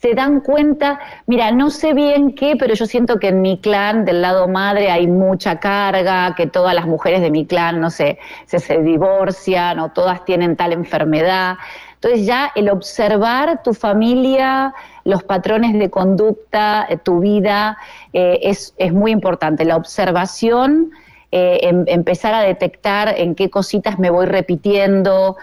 [0.00, 4.04] se dan cuenta, mira, no sé bien qué, pero yo siento que en mi clan
[4.04, 8.18] del lado madre hay mucha carga, que todas las mujeres de mi clan, no sé,
[8.46, 11.56] se, se divorcian o todas tienen tal enfermedad.
[12.04, 17.78] Entonces ya el observar tu familia, los patrones de conducta, eh, tu vida,
[18.12, 19.64] eh, es, muy importante.
[19.64, 20.90] La observación,
[21.32, 25.38] eh, em, empezar a detectar en qué cositas me voy repitiendo.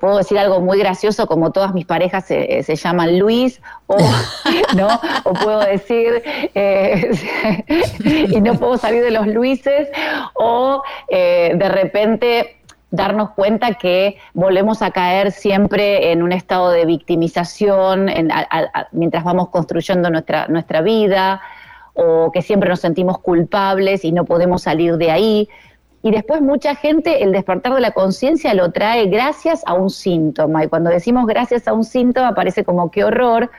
[0.00, 3.96] puedo decir algo muy gracioso, como todas mis parejas se, llaman Luis, o,
[4.76, 4.88] ¿no?
[5.24, 6.22] o puedo decir,
[6.54, 9.88] y no puedo salir de los Luises,
[10.34, 12.56] o de repente
[12.94, 18.08] darnos cuenta que volvemos a caer siempre en un estado de victimización
[18.92, 21.40] mientras vamos construyendo nuestra, nuestra vida
[21.94, 25.48] o que siempre nos sentimos culpables y no podemos salir de ahí.
[26.02, 30.64] Y después mucha gente el despertar de la conciencia lo trae gracias a un síntoma.
[30.64, 33.50] Y cuando decimos gracias a un síntoma parece como qué horror,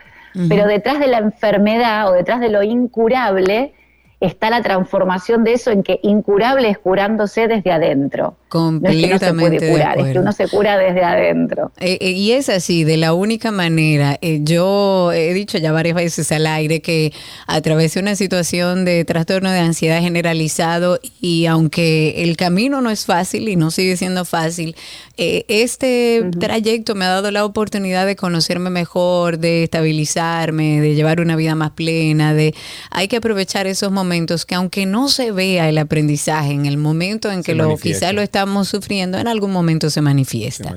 [0.49, 3.73] pero detrás de la enfermedad o detrás de lo incurable
[4.19, 8.35] está la transformación de eso en que incurable es curándose desde adentro.
[8.47, 11.71] Completamente no se puede curar, es que uno se cura desde adentro.
[11.79, 14.19] Eh, eh, y es así, de la única manera.
[14.21, 17.11] Eh, yo he dicho ya varias veces al aire que
[17.47, 23.49] atravesé una situación de trastorno de ansiedad generalizado y aunque el camino no es fácil
[23.49, 24.75] y no sigue siendo fácil,
[25.17, 31.35] este trayecto me ha dado la oportunidad de conocerme mejor, de estabilizarme, de llevar una
[31.35, 32.53] vida más plena, de
[32.91, 37.31] hay que aprovechar esos momentos que aunque no se vea el aprendizaje en el momento
[37.31, 40.75] en que lo quizá lo estamos sufriendo, en algún momento se manifiesta.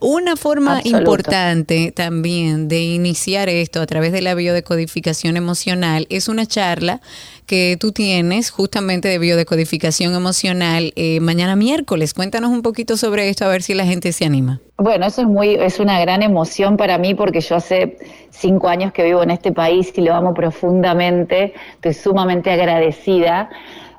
[0.00, 6.46] Una forma importante también de iniciar esto a través de la biodecodificación emocional es una
[6.46, 7.02] charla
[7.44, 12.14] que tú tienes justamente de biodecodificación emocional eh, mañana miércoles.
[12.14, 14.60] Cuéntanos un poquito sobre esto a ver si la gente se anima.
[14.78, 17.98] Bueno, eso es muy, es una gran emoción para mí porque yo hace
[18.30, 21.52] cinco años que vivo en este país y lo amo profundamente.
[21.74, 23.50] Estoy sumamente agradecida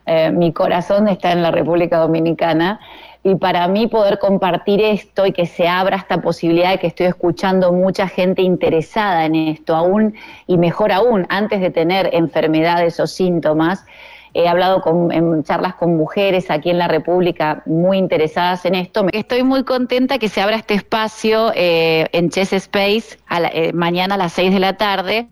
[0.05, 2.79] eh, mi corazón está en la República Dominicana
[3.23, 7.05] y para mí poder compartir esto y que se abra esta posibilidad de que estoy
[7.05, 10.13] escuchando mucha gente interesada en esto, aún
[10.45, 13.85] y mejor aún, antes de tener enfermedades o síntomas,
[14.33, 19.05] he hablado con, en charlas con mujeres aquí en la República muy interesadas en esto.
[19.11, 23.17] Estoy muy contenta que se abra este espacio eh, en Chess Space
[23.53, 25.27] eh, mañana a las 6 de la tarde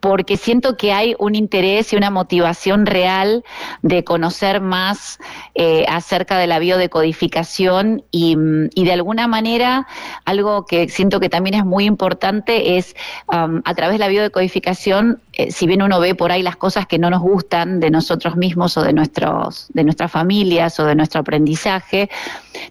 [0.00, 3.44] porque siento que hay un interés y una motivación real
[3.82, 5.18] de conocer más
[5.54, 8.36] eh, acerca de la biodecodificación y,
[8.74, 9.86] y, de alguna manera
[10.24, 12.94] algo que siento que también es muy importante es
[13.32, 16.86] um, a través de la biodecodificación, eh, si bien uno ve por ahí las cosas
[16.86, 20.94] que no nos gustan de nosotros mismos o de, nuestros, de nuestras familias o de
[20.94, 22.10] nuestro aprendizaje,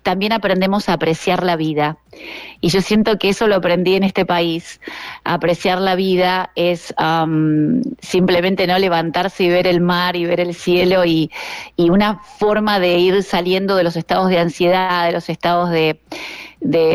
[0.03, 1.97] también aprendemos a apreciar la vida.
[2.59, 4.79] Y yo siento que eso lo aprendí en este país.
[5.23, 6.93] Apreciar la vida es
[8.01, 11.31] simplemente no levantarse y ver el mar y ver el cielo y,
[11.77, 15.99] una forma de ir saliendo de los estados de ansiedad, de los estados de,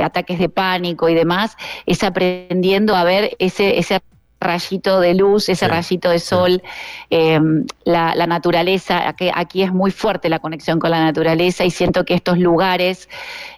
[0.02, 4.00] ataques de pánico y demás, es aprendiendo a ver ese, ese
[4.46, 6.62] rayito de luz, ese rayito de sol,
[7.10, 12.04] em, la, naturaleza, aquí, aquí, es muy fuerte la conexión con la naturaleza y siento
[12.04, 13.08] que estos lugares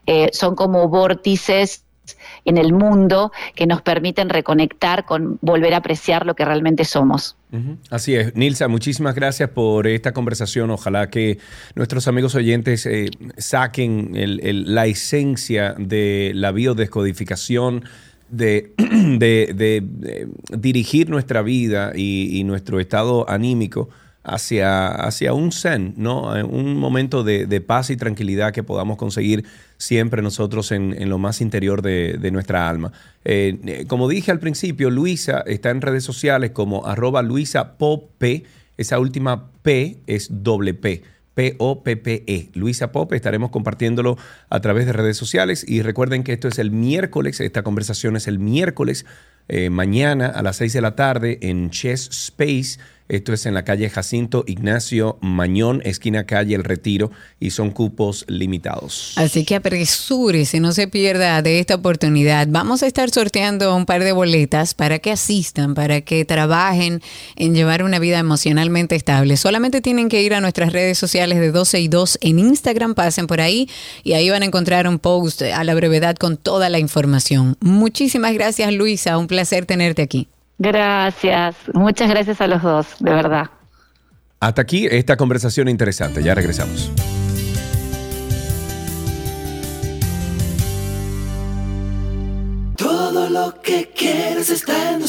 [0.07, 1.85] eh, son como vórtices
[2.45, 7.37] en el mundo que nos permiten reconectar con volver a apreciar lo que realmente somos.
[7.91, 8.35] Así es.
[8.35, 10.71] Nilsa, muchísimas gracias por esta conversación.
[10.71, 11.39] Ojalá que
[11.75, 17.85] nuestros amigos oyentes eh, saquen la esencia de la biodescodificación,
[18.31, 23.89] de, de, dirigir nuestra vida y, nuestro estado anímico
[24.23, 26.37] hacia, hacia un zen, ¿no?
[26.37, 29.45] Eh, un momento de, paz y tranquilidad que podamos conseguir
[29.77, 32.93] siempre nosotros en, lo más interior de, nuestra alma.
[33.25, 38.45] Eh, eh, como dije al principio, Luisa está en redes sociales como arroba Luisa Pope.
[38.77, 41.03] Esa última P es doble P.
[41.39, 42.51] P-O-P-P-E.
[42.55, 44.19] Luisa Pope, estaremos compartiéndolo
[44.51, 48.27] a través de redes sociales y recuerden que esto es el miércoles, esta conversación es
[48.27, 49.07] el miércoles,
[49.71, 53.89] mañana a las 6 de la tarde en Chess Space esto es en la calle
[53.89, 59.15] Jacinto Ignacio Mañón, esquina calle El Retiro, y son cupos limitados.
[59.17, 62.47] Así que apresúrese, no se pierda de esta oportunidad.
[62.51, 67.01] Vamos a estar sorteando un par de boletas para que asistan, para que trabajen
[67.37, 69.37] en llevar una vida emocionalmente estable.
[69.37, 73.27] Solamente tienen que ir a nuestras redes sociales de 12 y 2 en Instagram, pasen
[73.27, 73.69] por ahí
[74.05, 77.57] y ahí van a encontrar un post a la brevedad con toda la información.
[77.61, 80.29] Muchísimas gracias Luisa, un placer tenerte aquí.
[80.59, 83.51] Gracias, muchas gracias a los dos, de verdad.
[84.41, 86.93] Hasta aquí esta conversación interesante, ya regresamos.
[92.77, 95.01] Todo lo que quieres está en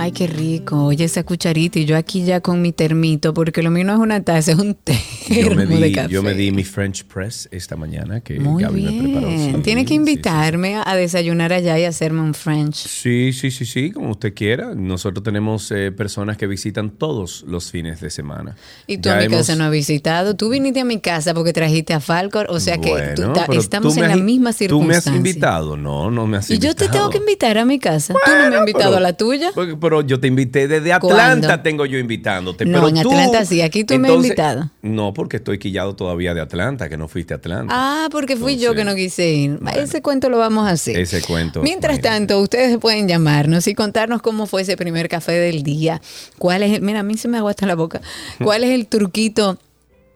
[0.00, 0.84] Ay, qué rico.
[0.84, 3.98] Oye, esa cucharita y yo aquí ya con mi termito, porque lo mío no es
[3.98, 4.74] una taza, es un
[5.28, 6.08] termo yo.
[6.08, 8.96] Yo me di mi French press esta mañana que Muy bien.
[8.96, 9.62] me preparó.
[9.62, 12.76] Tiene que invitarme a desayunar allá y hacerme un French.
[12.76, 14.72] Sí, sí, sí, sí, como usted quiera.
[14.74, 18.54] Nosotros tenemos eh, personas que visitan todos los fines de semana.
[18.86, 20.36] ¿Y tú a mi casa no has visitado?
[20.36, 23.14] Tú viniste a mi casa porque trajiste a Falcor, o sea que
[23.50, 25.00] estamos en la misma circunstancia.
[25.02, 25.76] ¿Tú me has invitado?
[25.76, 26.72] No, no me has invitado.
[26.72, 28.14] Y yo te tengo que invitar a mi casa.
[28.14, 29.50] ¿Tú no me has invitado a la tuya?
[29.88, 32.66] Pero yo te invité desde Atlanta, tengo yo invitándote.
[32.66, 34.70] No, pero en Atlanta sí, aquí tú me has invitado.
[34.82, 37.72] No, porque estoy quillado todavía de Atlanta, que no fuiste a Atlanta.
[37.74, 39.58] Ah, porque fui yo que no quise ir.
[39.76, 40.98] ese cuento lo vamos a hacer.
[40.98, 41.62] Ese cuento.
[41.62, 46.02] Mientras tanto, ustedes pueden llamarnos y contarnos cómo fue ese primer café del día.
[46.36, 46.82] ¿Cuál es?
[46.82, 48.02] mira, a mí se me agua hasta la boca.
[48.44, 49.58] ¿Cuál es el truquito?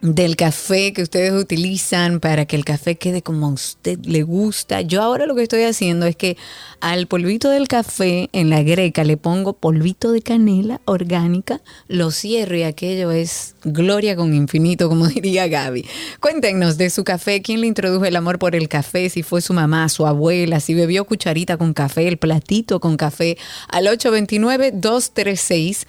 [0.02, 4.80] Del café que ustedes utilizan para que el café quede como a usted le gusta.
[4.80, 6.36] Yo ahora lo que estoy haciendo es que
[6.80, 12.56] al polvito del café en la greca le pongo polvito de canela orgánica, lo cierro
[12.56, 15.86] y aquello es gloria con infinito, como diría Gaby.
[16.18, 19.54] Cuéntenos de su café, quién le introdujo el amor por el café, si fue su
[19.54, 23.38] mamá, su abuela, si bebió cucharita con café, el platito con café,
[23.68, 25.86] al 829 236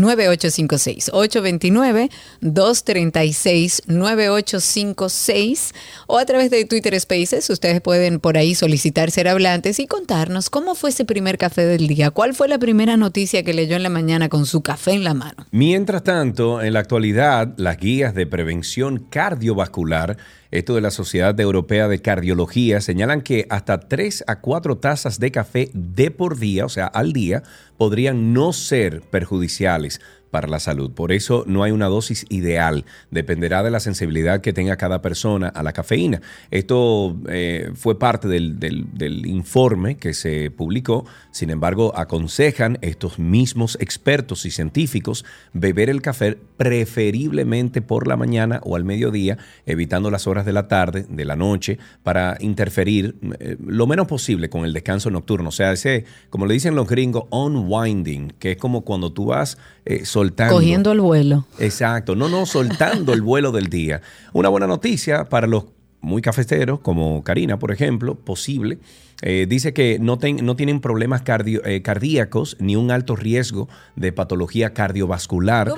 [0.00, 5.74] 9856 829 236 9856
[6.06, 10.50] o a través de Twitter Spaces ustedes pueden por ahí solicitar ser hablantes y contarnos
[10.50, 13.82] cómo fue ese primer café del día, cuál fue la primera noticia que leyó en
[13.82, 15.46] la mañana con su café en la mano.
[15.50, 20.16] Mientras tanto, en la actualidad, las guías de prevención cardiovascular
[20.52, 25.32] esto de la Sociedad Europea de Cardiología, señalan que hasta 3 a 4 tazas de
[25.32, 27.42] café de por día, o sea, al día,
[27.78, 30.00] podrían no ser perjudiciales
[30.32, 30.90] para la salud.
[30.90, 32.86] Por eso no hay una dosis ideal.
[33.10, 36.22] Dependerá de la sensibilidad que tenga cada persona a la cafeína.
[36.50, 41.04] Esto eh, fue parte del, informe que se publicó.
[41.32, 48.60] Sin embargo, aconsejan estos mismos expertos y científicos beber el café preferiblemente por la mañana
[48.64, 53.56] o al mediodía, evitando las horas de la tarde, de la noche, para interferir eh,
[53.62, 55.50] lo menos posible con el descanso nocturno.
[55.50, 59.58] O sea, ese, como le dicen los gringos, unwinding, que es como cuando tú vas
[59.84, 60.54] eh, soltando.
[60.54, 61.44] Cogiendo el vuelo.
[61.58, 64.00] Exacto, no, no, soltando el vuelo del día.
[64.32, 65.64] Una buena noticia para los
[66.00, 68.78] muy cafeteros, como Karina, por ejemplo, posible.
[69.22, 74.74] Eh, dice que no, no tienen problemas eh, cardíacos ni un alto riesgo de patología
[74.74, 75.72] cardiovascular.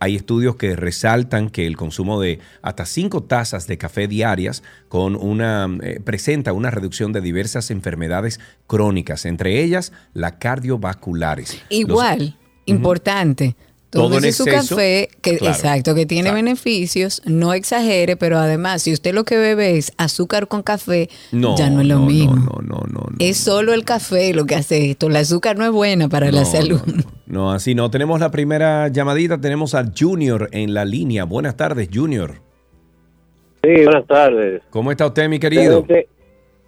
[0.00, 5.14] Hay estudios que resaltan que el consumo de hasta cinco tazas de café diarias con
[5.14, 5.68] una,
[6.04, 11.60] presenta una reducción de diversas enfermedades crónicas, entre ellas las cardiovasculares.
[11.68, 12.36] Igual
[12.66, 13.56] importante.
[13.88, 19.24] Todo su café, que, exacto, que tiene beneficios, no exagere, pero además, si usted lo
[19.24, 22.36] que bebe es azúcar con café, ya no es lo mismo.
[22.36, 25.06] No, no, no, Es solo el café lo que hace esto.
[25.06, 26.80] El azúcar no es buena para la salud.
[27.26, 27.90] No, así no.
[27.90, 31.24] Tenemos la primera llamadita, tenemos a Junior en la línea.
[31.24, 32.34] Buenas tardes, Junior.
[33.64, 34.62] Sí, buenas tardes.
[34.70, 35.84] ¿Cómo está usted, mi querido?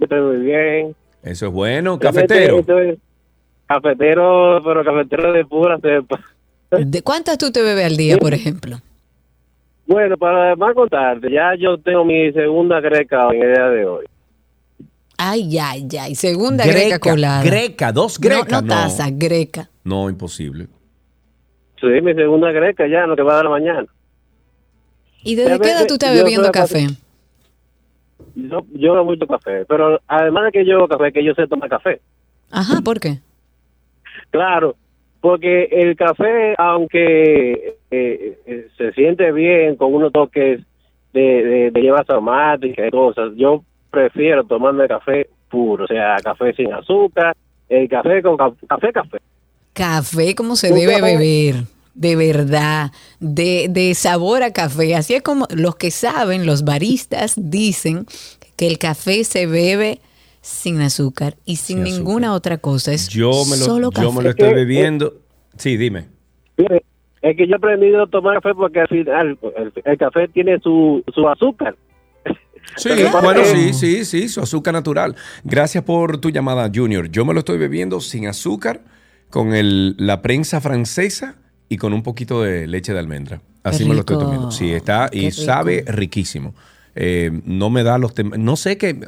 [0.00, 0.96] Estoy muy bien.
[1.22, 1.98] Eso es bueno.
[1.98, 2.64] Cafetero.
[3.68, 6.20] Cafetero, pero cafetero de pura cepa.
[6.70, 8.78] ¿De cuántas tú te bebes al día, por ejemplo?
[9.86, 14.04] Bueno, para más contarte, ya yo tengo mi segunda greca en el día de hoy.
[15.16, 17.42] Ay, ay, ay, segunda greca, colada.
[17.42, 18.50] Greca, dos grecas.
[18.50, 19.68] No, no, taza, greca.
[19.84, 20.68] No, imposible.
[21.80, 23.86] Sí, mi segunda greca ya, no te va a dar la mañana.
[25.24, 26.86] ¿Y desde qué edad tú estás bebiendo café?
[28.34, 31.46] Yo, yo bebo mucho café, pero además de que yo bebo café, que yo sé
[31.48, 32.00] tomar café.
[32.50, 33.18] Ajá, ¿por qué?
[34.30, 34.76] Claro,
[35.20, 40.60] porque el café, aunque eh, eh, se siente bien con unos toques
[41.12, 46.52] de, de, de llevas aromáticas y cosas, yo prefiero tomarme café puro, o sea, café
[46.54, 47.34] sin azúcar,
[47.68, 49.18] el café con café, café.
[49.72, 51.64] Café como se debe beber,
[51.94, 54.94] de verdad, de, de sabor a café.
[54.94, 58.06] Así es como los que saben, los baristas dicen
[58.56, 60.00] que el café se bebe
[60.48, 62.92] sin azúcar y sin, ninguna otra cosa.
[62.92, 65.14] Es yo me lo, solo Yo me lo estoy bebiendo.
[65.56, 66.06] Sí, dime.
[66.56, 69.38] Es que yo he aprendido a tomar café porque al final
[69.84, 71.76] el, café tiene su, su azúcar.
[72.76, 72.90] Sí,
[73.22, 75.16] bueno, sí, sí, sí, su azúcar natural.
[75.44, 77.10] Gracias por tu llamada, Junior.
[77.10, 78.80] Yo me lo estoy bebiendo sin azúcar,
[79.30, 81.36] con el, la prensa francesa
[81.68, 83.40] y con un poquito de leche de almendra.
[83.62, 84.50] Así me lo estoy tomando.
[84.50, 86.54] Sí, está y sabe riquísimo.
[87.00, 88.40] Eh, no me da los temas.
[88.40, 88.98] No sé qué.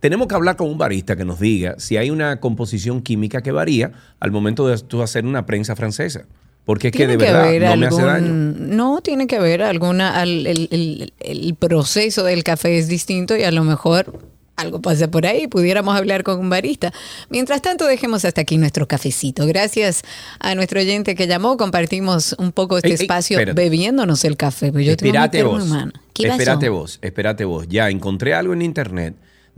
[0.00, 3.52] tenemos que hablar con un barista que nos diga si hay una composición química que
[3.52, 6.24] varía al momento de tú hacer una prensa francesa.
[6.64, 8.32] Porque es que de verdad no me hace daño.
[8.32, 10.20] No, tiene que ver alguna.
[10.24, 14.12] el, proceso del café es distinto y a lo mejor
[14.60, 16.92] algo pasa por ahí, pudiéramos hablar con un barista.
[17.28, 19.46] Mientras tanto, dejemos hasta aquí nuestro cafecito.
[19.46, 20.02] Gracias
[20.38, 24.72] a nuestro oyente que llamó, compartimos un poco este espacio bebiéndonos el café.
[24.72, 25.64] Yo espérate vos,
[26.14, 27.66] espérate vos, espérate vos.
[27.68, 29.14] Ya encontré algo en internet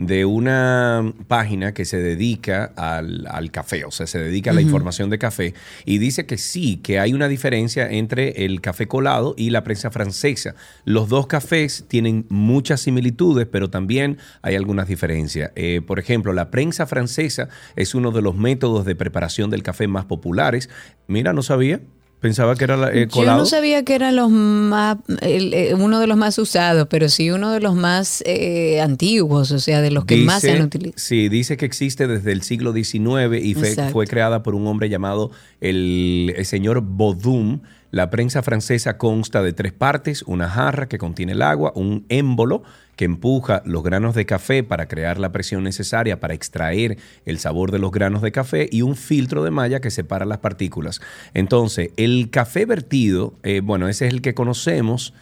[0.07, 5.11] de una página que se dedica al, café, o sea, se dedica a la información
[5.11, 9.51] de café, y dice que sí, que hay una diferencia entre el café colado y
[9.51, 10.55] la prensa francesa.
[10.85, 15.53] Los dos cafés tienen muchas similitudes, pero también hay algunas diferencias.
[15.55, 19.87] Eh, por ejemplo, la prensa francesa es uno de los métodos de preparación del café
[19.87, 20.69] más populares.
[21.07, 21.81] Mira, no sabía.
[22.23, 23.39] Pensaba que era la, eh, colado.
[23.39, 27.33] Yo no sabía que era los más, eh, uno de los más usados, pero sí
[27.33, 30.95] uno de los más eh, antiguos, o sea, de los que más se han utilizado.
[30.99, 35.33] Sí, dice que existe desde el siglo XIX y fue, creada por un hombre llamado
[35.61, 37.59] el, señor Bodum
[37.93, 42.63] La prensa francesa consta de tres partes, una jarra que contiene el agua, un émbolo
[42.97, 47.71] que empuja los granos de café para crear la presión necesaria para extraer el sabor
[47.71, 51.03] de los granos de café y un filtro de malla que separa las partículas.
[51.35, 55.13] Entonces, el café vertido, eh, bueno, ese es el que conocemos.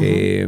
[0.00, 0.46] Eh,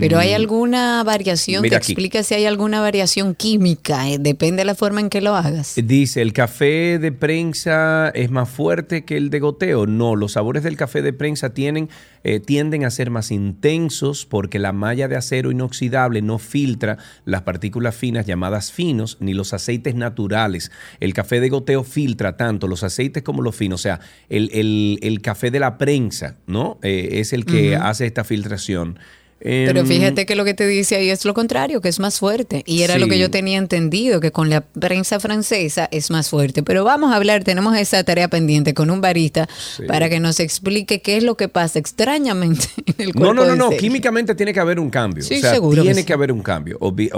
[0.00, 4.74] Pero hay alguna variación que explica si hay alguna variación química, eh, depende de la
[4.74, 5.74] forma en que lo hagas.
[5.76, 9.86] Dice, ¿el café de prensa es más fuerte que el de goteo?
[9.86, 11.88] No, los sabores del café de prensa tienen,
[12.24, 17.42] eh, tienden a ser más intensos porque la malla de acero inoxidable no filtra las
[17.42, 20.70] partículas finas llamadas finos ni los aceites naturales.
[21.00, 23.80] El café de goteo filtra tanto los aceites como los finos.
[23.80, 26.78] O sea, el, el- el café de la prensa, ¿no?
[26.82, 28.98] Eh, es el que hace esta filtración.
[29.42, 32.18] Pero Em, fíjate que lo que te dice ahí es lo contrario, que es más
[32.18, 32.62] fuerte.
[32.66, 36.62] Y era lo que yo tenía entendido, que con la prensa francesa es más fuerte.
[36.62, 39.48] Pero vamos a hablar, tenemos esa tarea pendiente con un barista
[39.88, 43.56] para que nos explique qué es lo que pasa extrañamente en el cuerpo No, no,
[43.56, 43.76] no, no.
[43.76, 45.24] Químicamente tiene que haber un cambio.
[45.24, 46.06] Sí, o sea, seguro que tiene sí.
[46.06, 46.78] que haber un cambio.
[46.80, 47.10] Obvi-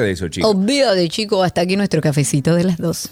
[0.00, 0.54] de eso, chicos.
[0.54, 3.10] Olvídate, chico, hasta aquí nuestro cafecito de las dos.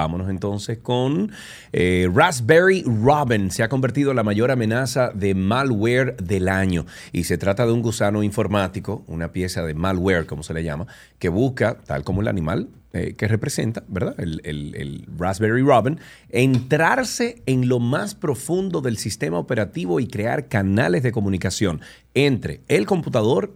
[0.00, 1.30] Vámonos entonces con
[1.72, 3.50] eh, Raspberry Robin.
[3.50, 6.86] Se ha convertido en la mayor amenaza de malware del año.
[7.12, 10.86] Y se trata de un gusano informático, una pieza de malware, como se le llama,
[11.18, 14.14] que busca, tal como el animal eh, que representa, ¿verdad?
[14.18, 15.98] El, el- el Raspberry Robin,
[16.30, 21.80] entrarse en lo más profundo del sistema operativo y crear canales de comunicación
[22.14, 23.54] entre el computador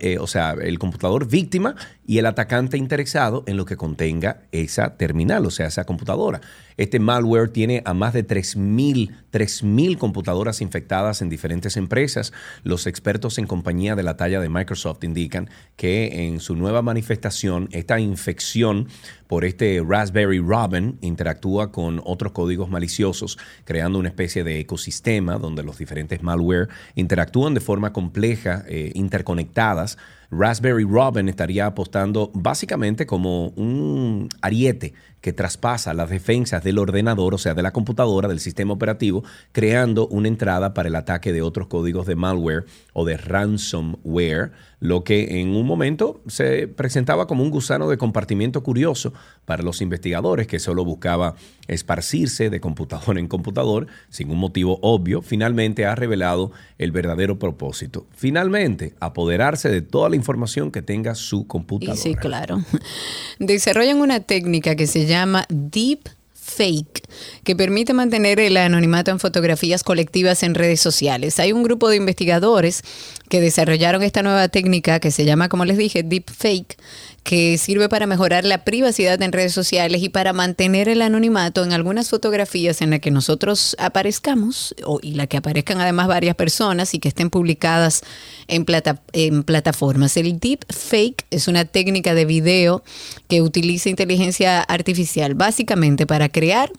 [0.00, 1.74] eh, o sea, el computador víctima
[2.06, 6.40] y el atacante interesado en lo que contenga esa terminal, o sea, esa computadora.
[6.76, 12.32] Este malware tiene a más de 3.000 3.000 computadoras infectadas en diferentes empresas.
[12.62, 17.68] Los expertos en compañía de la talla de Microsoft indican que en su nueva manifestación,
[17.72, 18.86] esta infección
[19.34, 25.64] por este Raspberry Robin interactúa con otros códigos maliciosos, creando una especie de ecosistema donde
[25.64, 29.98] los diferentes malware interactúan de forma compleja, eh, interconectadas.
[30.30, 34.94] Raspberry Robin estaría apostando básicamente como un ariete
[35.24, 40.06] que traspasa las defensas del ordenador, o sea, de la computadora, del sistema operativo, creando
[40.08, 45.40] una entrada para el ataque de otros códigos de malware o de ransomware, lo que
[45.40, 49.14] en un momento se presentaba como un gusano de compartimiento curioso
[49.46, 51.36] para los investigadores que solo buscaba
[51.68, 58.06] esparcirse de computador en computador sin un motivo obvio, finalmente ha revelado el verdadero propósito.
[58.14, 61.96] Finalmente, apoderarse de toda la información que tenga su Y computadora.
[61.96, 62.62] sí, claro.
[63.38, 65.13] Desarrollan una técnica que se llama
[65.48, 67.02] Deep Fake,
[67.42, 71.40] que permite mantener el anonimato en fotografías colectivas en redes sociales.
[71.40, 72.82] Hay un grupo de investigadores
[73.28, 76.76] que desarrollaron esta nueva técnica que se llama, como les dije, Deep Fake,
[77.24, 81.72] que sirve para mejorar la privacidad en redes sociales y para mantener el anonimato en
[81.72, 86.92] algunas fotografías en las que nosotros aparezcamos o, y la que aparezcan además varias personas
[86.92, 88.02] y que estén publicadas
[88.46, 90.16] en, plata- en plataformas.
[90.18, 92.84] El deep fake es una técnica de video
[93.26, 96.70] que utiliza inteligencia artificial básicamente para crear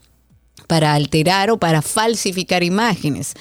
[0.68, 3.34] para alterar o para falsificar imágenes,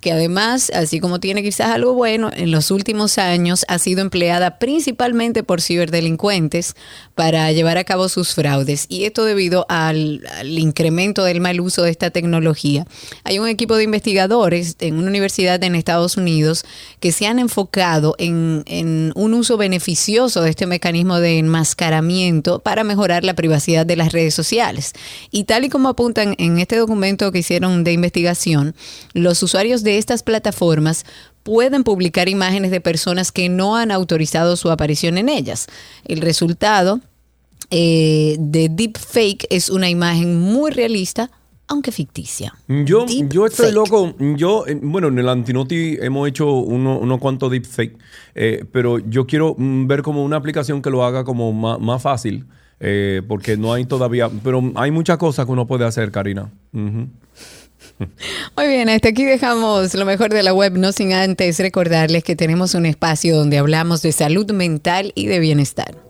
[0.00, 4.58] que además, así como tiene quizás algo bueno, en los últimos años ha sido empleada
[4.58, 6.74] principalmente por ciberdelincuentes
[7.14, 8.86] para llevar a cabo sus fraudes.
[8.88, 12.86] Y esto debido al, incremento del mal uso de esta tecnología.
[13.24, 16.64] Hay un equipo de investigadores en una universidad en Estados Unidos
[16.98, 22.84] que se han enfocado en, en un uso beneficioso de este mecanismo de enmascaramiento para
[22.84, 24.94] mejorar la privacidad de las redes sociales.
[25.30, 28.74] Y tal y como apuntan en este documento que hicieron de investigación,
[29.12, 31.04] los usuarios de estas plataformas
[31.42, 35.66] pueden publicar imágenes de personas que no han autorizado su aparición en ellas.
[36.04, 37.00] El resultado
[37.70, 41.30] eh, de deepfake es una imagen muy realista,
[41.68, 42.52] aunque ficticia.
[42.66, 43.74] Yo, Deep yo estoy fake.
[43.76, 44.14] loco.
[44.36, 47.96] Yo, eh, bueno, en el Antinoti hemos hecho uno- unos cuantos deepfake,
[48.34, 52.44] eh, pero yo quiero mm, ver como una aplicación que lo haga como más, fácil,
[52.80, 56.50] eh, porque no hay todavía, pero hay muchas cosas que uno puede hacer, Karina.
[58.56, 62.36] Muy bien, hasta aquí dejamos lo mejor de la web, no sin antes recordarles que
[62.36, 66.09] tenemos un espacio donde hablamos de salud mental y de bienestar.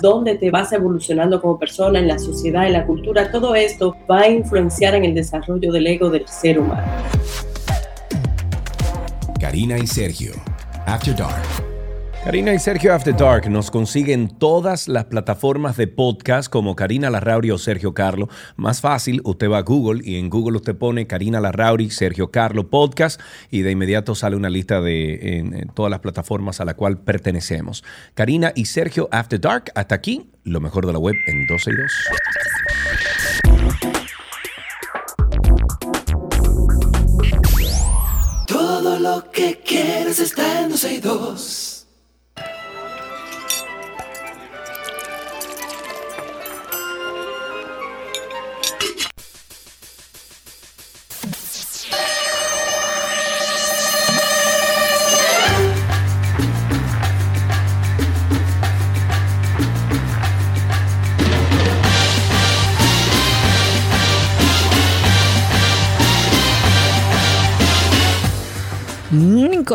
[0.00, 4.20] donde te vas evolucionando como persona, en la sociedad, en la cultura, todo esto va
[4.20, 6.86] a influenciar en el desarrollo del ego del ser humano.
[9.40, 10.32] Karina y Sergio.
[10.86, 11.67] After Dark.
[12.28, 17.50] Karina y Sergio After Dark nos consiguen todas las plataformas de podcast como Karina Larrauri
[17.50, 18.28] o Sergio Carlo.
[18.56, 22.68] Más fácil, usted va a Google y en Google usted pone Karina Larrauri, Sergio Carlo
[22.68, 23.18] Podcast
[23.50, 27.82] y de inmediato sale una lista de en, todas las plataformas a la cual pertenecemos.
[28.12, 31.74] Karina y Sergio After Dark, hasta aquí, lo mejor de la web en 12 y
[31.76, 31.92] 2.
[38.46, 41.77] Todo lo que quieres está en 12 y 2.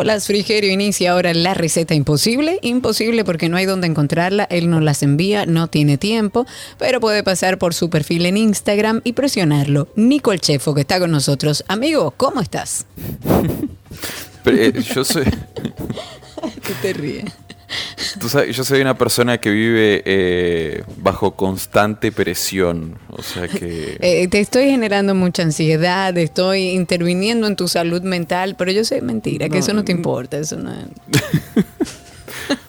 [0.04, 2.60] Nicolás Frigerio inicia ahora la receta imposible.
[2.62, 6.46] Imposible porque no hay dónde encontrarla, él nos las envía, no tiene tiempo,
[6.78, 9.88] pero puede pasar por su perfil en Instagram y presionarlo.
[9.96, 11.64] Nico el Chefo, que está con nosotros.
[11.70, 12.86] Amigo, ¿cómo estás?
[14.44, 15.24] Pero, eh, yo soy,
[16.44, 17.32] Tú te ríes.
[18.20, 22.98] tú sabes, yo soy una persona que vive eh, bajo constante presión.
[23.10, 23.98] O sea que.
[24.04, 29.02] Eh, te estoy generando mucha ansiedad, estoy interviniendo en tu salud mental, pero yo sé
[29.02, 30.72] mentira, que eso no te importa, eso no.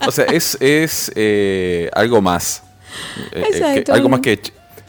[0.07, 2.63] O sea, es, es eh, algo más.
[3.33, 4.39] Que- algo más que,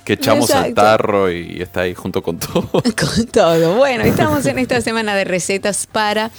[0.04, 0.82] que echamos al Exacto.
[0.82, 2.70] tarro y está ahí junto con todo.
[2.72, 3.76] con todo.
[3.76, 6.32] Bueno, estamos en esta semana de recetas para,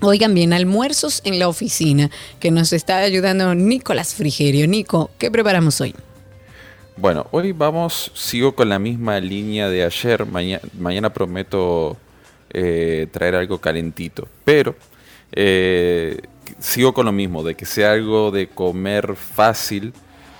[0.00, 4.66] oigan bien, almuerzos en la oficina, que nos está ayudando Nicolás Frigerio.
[4.66, 5.94] Nico, ¿qué preparamos hoy?
[6.96, 10.26] Bueno, hoy vamos, sigo con la misma línea de ayer.
[10.26, 11.96] Maña- mañana prometo
[12.52, 14.28] eh, traer algo calentito.
[14.44, 14.74] Pero
[15.32, 16.18] eh,
[16.58, 19.92] sigo con lo mismo, de que sea algo de comer fácil.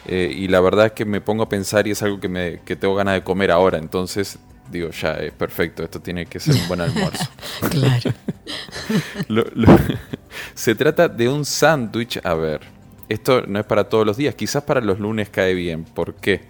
[0.06, 2.60] eh, y la verdad es que me pongo a pensar y es algo que, me,
[2.64, 3.78] que tengo ganas de comer ahora.
[3.78, 4.38] Entonces
[4.70, 7.28] digo, ya es perfecto, esto tiene que ser un buen almuerzo.
[7.70, 8.12] Claro.
[9.28, 9.78] Lo- lo-
[10.54, 12.20] se trata de un sándwich.
[12.24, 12.60] A ver,
[13.08, 15.84] esto no es para todos los días, quizás para los lunes cae bien.
[15.84, 16.40] ¿Por qué?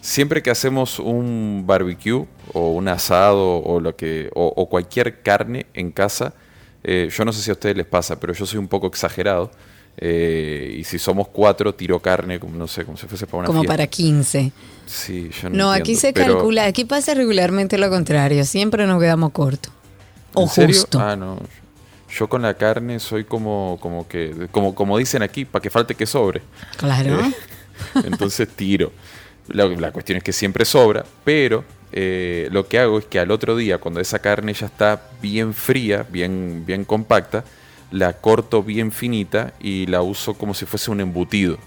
[0.00, 5.66] Siempre que hacemos un barbecue o un asado o, lo que, o, o cualquier carne
[5.72, 6.34] en casa,
[6.82, 9.50] eh, yo no sé si a ustedes les pasa, pero yo soy un poco exagerado.
[9.96, 13.46] eh, y si somos cuatro, tiro carne, como no sé, como si fuese para una
[13.46, 13.72] Como fiesta.
[13.72, 14.52] para 15.
[14.86, 19.00] Sí, yo no No, aquí se pero- calcula, aquí pasa regularmente lo contrario, siempre nos
[19.00, 19.72] quedamos cortos.
[20.34, 20.76] O ¿En serio?
[20.76, 21.00] justo.
[21.00, 21.38] Ah, no.
[22.16, 25.94] Yo con la carne soy como, como que, como, como dicen aquí, para que falte
[25.94, 26.42] que sobre.
[26.76, 27.20] Claro.
[27.20, 27.34] Eh,
[28.04, 28.92] entonces tiro.
[29.48, 33.30] La, la cuestión es que siempre sobra, pero eh, lo que hago es que al
[33.30, 37.44] otro día, cuando esa carne ya está bien fría, bien, bien compacta,
[37.90, 41.58] la corto bien finita y la uso como si fuese un embutido.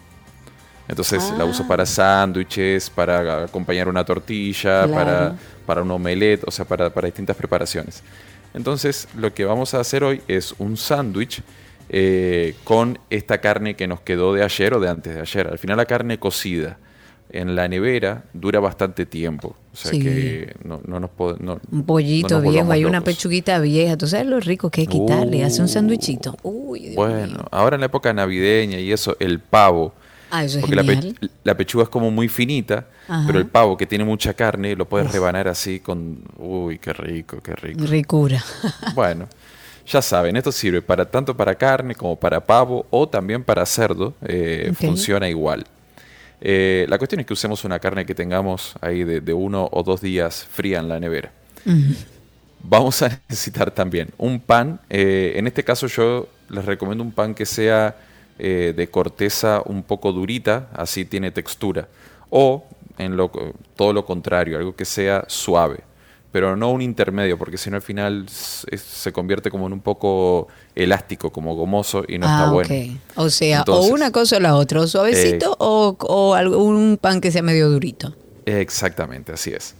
[0.87, 4.93] Entonces la uso para sándwiches, para acompañar una tortilla, Claro.
[4.93, 5.35] para,
[5.65, 8.03] para un omelette, o sea, para, para distintas preparaciones.
[8.53, 11.41] Entonces lo que vamos a hacer hoy es un sándwich
[11.89, 15.47] eh, con esta carne que nos quedó de ayer o de antes de ayer.
[15.47, 16.77] Al final la carne cocida
[17.29, 19.55] en la nevera dura bastante tiempo.
[19.73, 19.99] O sea Sí.
[20.01, 23.13] que no, no nos pod- no- Un pollito no viejo, hay una locos.
[23.13, 23.97] pechuguita vieja.
[23.97, 25.43] ¿Tú sabes lo rico que es quitarle?
[25.43, 26.37] Hace un Uh, sándwichito.
[26.43, 27.45] Uy, Dios Bueno, mío.
[27.51, 29.93] ahora en la época navideña y eso, el pavo.
[30.31, 31.17] Ah, eso es Porque la, pe- genial.
[31.43, 33.23] la pechuga es como muy finita, Ajá.
[33.27, 36.19] pero el pavo que tiene mucha carne lo puedes rebanar así con...
[36.37, 37.85] Uy, qué rico, qué rico.
[37.85, 38.43] Ricura.
[38.95, 39.27] Bueno,
[39.87, 44.13] ya saben, esto sirve para tanto para carne como para pavo o también para cerdo.
[44.23, 44.73] eh.
[44.77, 45.65] Funciona igual.
[46.41, 49.81] Eh, la cuestión es que usemos una carne que tengamos ahí de, de uno o
[49.83, 51.31] dos días fría en la nevera.
[52.63, 54.79] Vamos a necesitar también un pan.
[54.89, 57.95] eh, en este caso yo les recomiendo un pan que sea
[58.39, 61.87] eh, de corteza un poco durita, así tiene textura.
[62.29, 62.65] O
[62.97, 63.31] en lo,
[63.75, 65.79] todo lo contrario, algo que sea suave.
[66.29, 69.79] pero no un intermedio, porque si no al final es- se convierte como en un
[69.79, 72.53] poco elástico, como gomoso y no ah, está ok.
[72.53, 72.99] bueno.
[73.15, 76.99] O sea, Entonces, o una cosa o la otra, o suavecito Eh, o, o algún
[77.01, 78.13] pan que sea medio durito.
[78.45, 79.73] Exactamente, así es.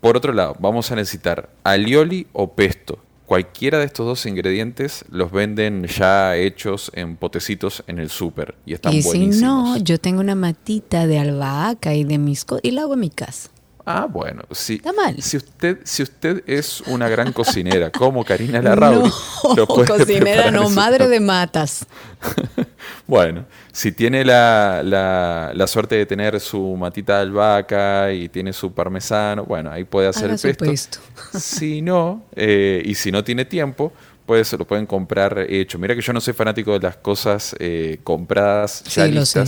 [0.00, 2.98] Por otro lado, vamos a necesitar alioli o pesto.
[3.26, 8.74] Cualquiera de estos dos ingredientes los venden ya hechos en potecitos en el súper y
[8.74, 9.08] están y si
[9.40, 13.00] no, yo tengo una matita de albahaca y de mis co- y la hago en
[13.00, 13.48] mi casa.
[13.86, 15.20] Ah, bueno, si, Está mal.
[15.20, 19.10] si usted si usted es una gran cocinera como Karina Larrauri,
[19.44, 21.86] no, lo puede cocinera, no, madre de matas.
[23.06, 28.52] Bueno, si tiene la, la- la suerte de tener su matita de albahaca y tiene
[28.52, 30.64] su parmesano, bueno, ahí puede hacer Haga el pesto.
[30.64, 30.98] pesto.
[31.38, 33.92] Si no, eh, y si no tiene tiempo,
[34.26, 35.78] pues se lo pueden comprar hecho.
[35.78, 39.44] Mira que yo no soy fanático de las cosas eh, compradas ya Sí, lo sé.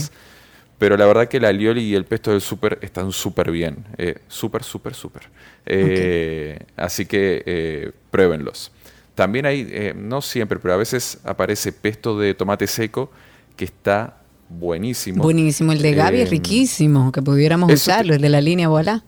[0.77, 3.85] Pero la verdad que el alioli y el pesto del súper están súper bien.
[3.97, 5.23] Eh, súper, súper, súper.
[5.65, 8.71] Eh, Así que eh, pruébenlos.
[9.15, 13.11] También hay, no siempre, pero a veces aparece pesto de tomate seco
[13.55, 14.17] que está
[14.49, 15.23] buenísimo.
[15.23, 19.03] Buenísimo, el de Gaby es riquísimo, que pudiéramos usarlo, el de la línea voilà.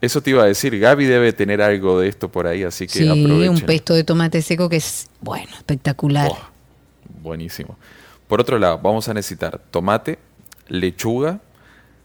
[0.00, 3.00] Eso te iba a decir, Gaby debe tener algo de esto por ahí, así que
[3.00, 3.48] Sí, aprovechen.
[3.48, 6.30] un pesto de tomate seco que es, bueno, espectacular.
[6.30, 6.38] Oh,
[7.20, 7.76] buenísimo.
[8.28, 10.18] Por otro lado, vamos a necesitar tomate,
[10.68, 11.40] lechuga,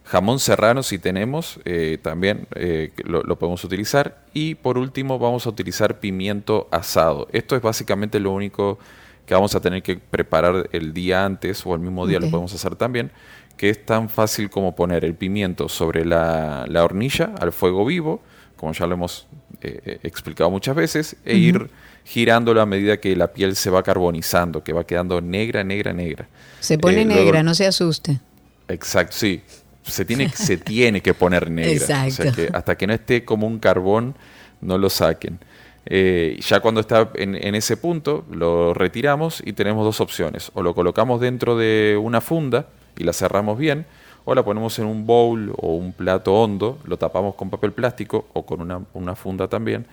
[0.06, 4.24] jamón serrano si tenemos, eh, también eh, lo, lo podemos utilizar.
[4.34, 7.28] Y por último vamos a utilizar pimiento asado.
[7.32, 8.80] Esto es básicamente lo único
[9.26, 12.54] que vamos a tener que preparar el día antes o el mismo día lo podemos
[12.54, 13.10] hacer también,
[13.56, 18.22] que es tan fácil como poner el pimiento sobre la, la hornilla al fuego vivo,
[18.58, 19.28] como ya lo hemos
[19.62, 21.70] eh, explicado muchas veces, e ir
[22.04, 26.28] girándolo a medida que la piel se va carbonizando, que va quedando negra, negra, negra.
[26.60, 28.20] Se pone luego- negra, no se asuste.
[28.68, 29.42] Exacto, sí.
[29.84, 31.84] Se tiene, se tiene que poner negra.
[31.84, 32.36] O sea Exacto.
[32.36, 34.16] que hasta que no esté como un carbón,
[34.62, 35.40] no lo saquen.
[35.86, 40.52] Eh, ya cuando está en, en ese punto, lo retiramos y tenemos dos opciones.
[40.54, 43.86] O lo colocamos dentro de una funda y la cerramos bien,
[44.26, 48.28] o la ponemos en un bowl o un plato hondo, lo tapamos con papel plástico
[48.34, 49.86] o con una, una funda también.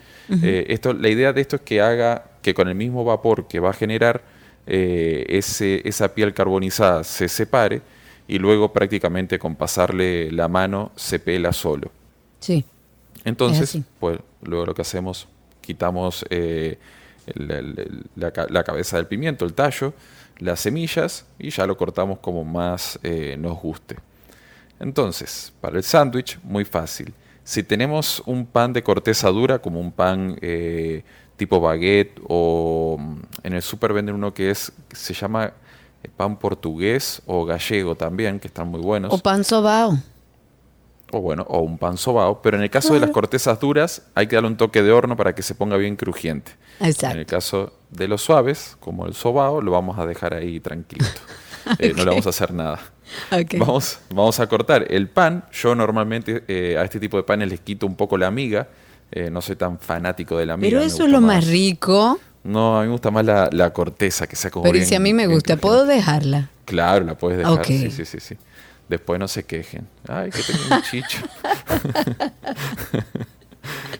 [0.42, 3.58] Eh, esto, la idea de esto es que haga que con el mismo vapor que
[3.58, 4.22] va a generar,
[4.66, 7.82] eh, ese, esa piel carbonizada se separe
[8.30, 11.90] y luego prácticamente con pasarle la mano se pela solo.
[12.38, 12.64] Sí.
[13.24, 15.26] Entonces, pues luego lo que hacemos,
[15.60, 16.78] quitamos eh,
[17.26, 19.92] el- el- el- la, ca- la cabeza del pimiento, el tallo,
[20.38, 23.96] las semillas y ya lo cortamos como más eh, nos guste.
[24.78, 27.12] Entonces, para el sándwich, muy fácil.
[27.44, 31.02] Si tenemos un pan de corteza dura, como un pan eh,
[31.36, 35.52] tipo baguette, o mm, en el súper venden uno que es que se llama
[36.02, 39.12] eh, pan portugués o gallego también, que están muy buenos.
[39.12, 39.98] O pan sobao.
[41.12, 42.40] O bueno, o un pan sobao.
[42.42, 45.16] Pero en el caso de las cortezas duras, hay que darle un toque de horno
[45.16, 46.52] para que se ponga bien crujiente.
[46.78, 47.26] En el Exacto.
[47.26, 51.20] caso de los suaves, como el sobao, lo vamos a dejar ahí tranquilito.
[51.78, 52.80] Eh, no le vamos a hacer nada.
[53.58, 55.44] Vamos, vamos a cortar el pan.
[55.52, 58.68] Yo normalmente eh, a este tipo de panes les quito un poco la miga.
[59.12, 60.70] Eh, no soy tan fanático de la miga.
[60.70, 62.18] Pero eso es lo más rico.
[62.42, 64.88] No, a mí me gusta más la, la corteza, que sea como Pero y bien-
[64.88, 65.56] si a mí me gusta.
[65.56, 66.48] ¿puedo dejarla?
[66.64, 67.52] Claro, la puedes dejar.
[67.54, 67.64] Ok.
[67.66, 68.36] Sí, sí, sí, sí.
[68.88, 69.86] Después no se quejen.
[70.08, 71.18] Ay, que tengo un chicho.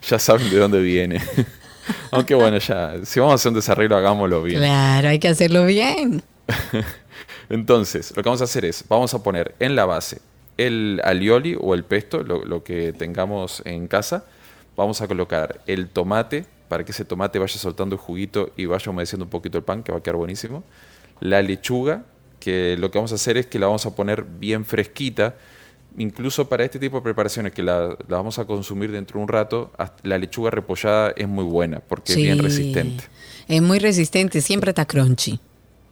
[0.09, 1.23] ya saben de dónde viene.
[2.11, 4.59] Aunque bueno, ya, si vamos a hacer un desarrollo, hagámoslo bien.
[4.59, 6.23] Claro, hay que hacerlo bien.
[7.51, 10.21] Entonces, lo que vamos a hacer es, vamos a poner en la base
[10.57, 14.25] el alioli o el pesto, lo, lo que tengamos en casa.
[14.77, 18.93] Vamos a colocar el tomate para que ese tomate vaya soltando el juguito y vaya
[18.93, 20.63] humedeciendo un poquito el pan, que va a quedar buenísimo.
[21.19, 22.05] La lechuga,
[22.39, 25.35] que lo que vamos a hacer es que la vamos a poner bien fresquita.
[25.99, 29.29] Incluso para este tipo de preparaciones que la, la vamos a consumir dentro de un
[29.29, 29.73] rato,
[30.05, 33.03] la lechuga repollada es muy buena porque es bien resistente.
[33.49, 35.41] Es muy resistente, siempre está crunchy.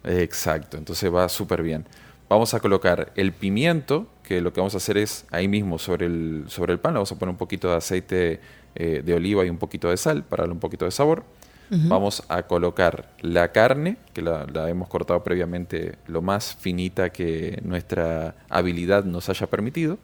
[0.05, 1.85] Exacto, entonces va súper bien.
[2.29, 6.05] Vamos a colocar el pimiento, que lo que vamos a hacer es ahí mismo sobre
[6.05, 8.39] el, sobre el pan, le vamos a poner un poquito de aceite
[8.75, 11.23] eh, de oliva y un poquito de sal para darle un poquito de sabor.
[11.71, 17.59] Vamos a colocar la carne, que la, la hemos cortado previamente lo más finita que
[17.63, 19.99] nuestra habilidad nos haya permitido.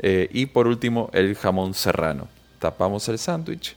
[0.00, 2.28] Eh, y por último, el jamón serrano.
[2.58, 3.74] Tapamos el sándwich,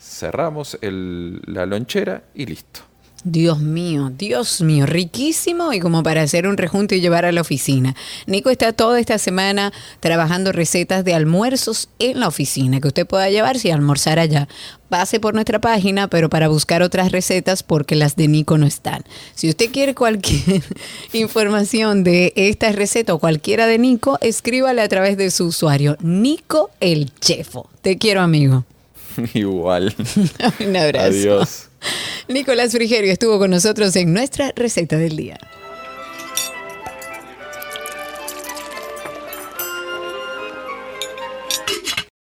[0.00, 2.80] cerramos el- la lonchera y listo.
[3.24, 7.42] Dios mío, Dios mío, riquísimo y como para hacer un rejunto y llevar a la
[7.42, 7.94] oficina.
[8.26, 13.28] Nico está toda esta semana trabajando recetas de almuerzos en la oficina que usted pueda
[13.28, 14.48] llevarse y almorzar allá.
[14.88, 19.04] Pase por nuestra página, pero para buscar otras recetas porque las de Nico no están.
[19.34, 20.62] Si usted quiere cualquier
[21.12, 26.70] información de esta receta o cualquiera de Nico, escríbale a través de su usuario, Nico
[26.80, 27.68] el Chefo.
[27.82, 28.64] Te quiero, amigo.
[29.34, 29.94] Igual.
[30.60, 31.06] Un abrazo.
[31.06, 31.69] Adiós.
[32.28, 35.38] Nicolás Frigerio estuvo con nosotros en nuestra receta del día.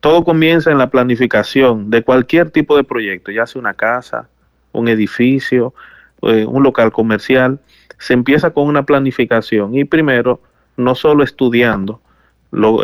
[0.01, 4.29] todo comienza en la planificación de cualquier tipo de proyecto, ya sea una casa,
[4.73, 5.75] un edificio,
[6.23, 7.61] eh, un local comercial.
[7.99, 10.41] Se empieza con una planificación y primero,
[10.77, 12.01] no solo estudiando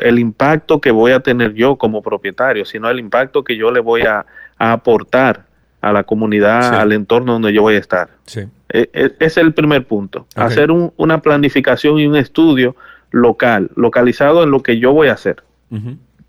[0.03, 3.81] el impacto que voy a tener yo como propietario, sino el impacto que yo le
[3.81, 4.24] voy a,
[4.59, 5.46] a aportar
[5.80, 6.76] a la comunidad, Sí.
[6.76, 8.09] al entorno donde yo voy a estar.
[8.26, 8.40] Sí.
[8.68, 10.26] E- e- Ese es el primer punto.
[10.34, 12.74] Hacer un- una planificación y un estudio
[13.11, 15.42] local, localizado en lo que yo voy a hacer.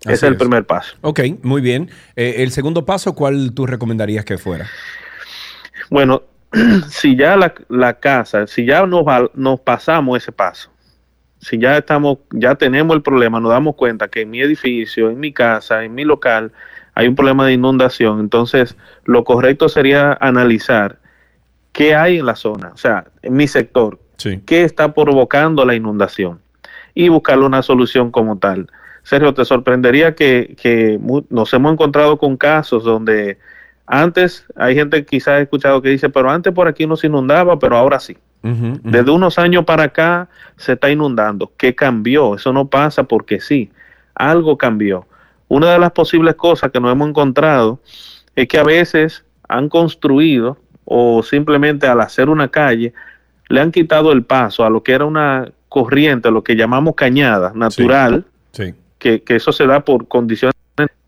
[0.02, 0.96] Ese es el primer paso.
[1.02, 1.90] Ok, muy bien.
[2.16, 4.66] Eh, el segundo paso, ¿cuál tú recomendarías que fuera?
[5.90, 6.22] Bueno,
[6.88, 10.70] si ya la, la casa, si ya nos, va- nos pasamos ese paso,
[11.40, 15.18] si ya estamos, ya tenemos el problema, nos damos cuenta que en mi edificio, en
[15.20, 16.52] mi casa, en mi local,
[16.94, 20.98] hay un problema de inundación, entonces lo correcto sería analizar
[21.72, 24.40] qué hay en la zona, o sea, en mi sector, Sí.
[24.44, 26.40] qué está provocando la inundación
[26.94, 28.66] y buscarle una solución como tal.
[29.02, 33.38] Sergio, te sorprendería que, que nos hemos encontrado con casos donde
[33.86, 37.58] antes hay gente quizás ha escuchado que dice, pero antes por aquí no se inundaba,
[37.58, 38.16] pero ahora sí.
[38.42, 41.52] Desde unos años para acá se está inundando.
[41.56, 42.34] ¿Qué cambió?
[42.36, 43.70] Eso no pasa porque sí.
[44.14, 45.06] Algo cambió.
[45.50, 47.80] Una de las posibles cosas que nos hemos encontrado
[48.36, 52.94] es que a veces han construido o simplemente al hacer una calle
[53.48, 57.50] le han quitado el paso a lo que era una corriente, lo que llamamos cañada
[57.54, 58.74] natural, Sí.
[58.98, 60.54] que, que eso se da por condiciones,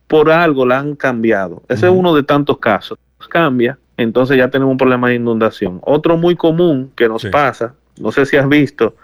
[0.09, 1.63] por algo la han cambiado.
[1.69, 2.99] Ese es uno de tantos casos.
[3.29, 5.79] Cambia, entonces ya tenemos un problema de inundación.
[5.83, 7.29] Otro muy común que nos Sí.
[7.29, 8.97] pasa, no sé si has visto,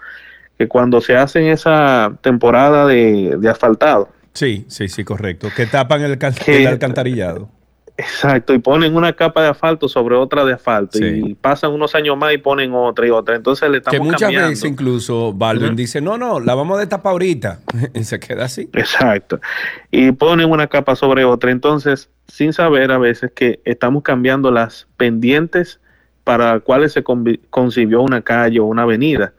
[0.57, 4.09] que cuando se hace en esa temporada de, de asfaltado,
[4.39, 5.49] Sí, sí, sí, correcto.
[5.53, 7.49] Que tapan el, can- Que- el alcantarillado.
[7.97, 11.03] Exacto, y ponen una capa de asfalto sobre otra de asfalto Sí.
[11.05, 13.35] y pasan unos años más y ponen otra y otra.
[13.35, 14.47] Entonces le Que estamos muchas cambiando.
[14.51, 17.59] veces incluso Baldwin dice, no, no, la vamos a destapar ahorita.
[17.93, 18.69] y se queda así.
[18.71, 19.41] Exacto.
[19.91, 21.51] Y ponen una capa sobre otra.
[21.51, 25.81] Entonces, sin saber a veces que estamos cambiando las pendientes
[26.23, 29.33] para cuales se concibió una calle o una avenida.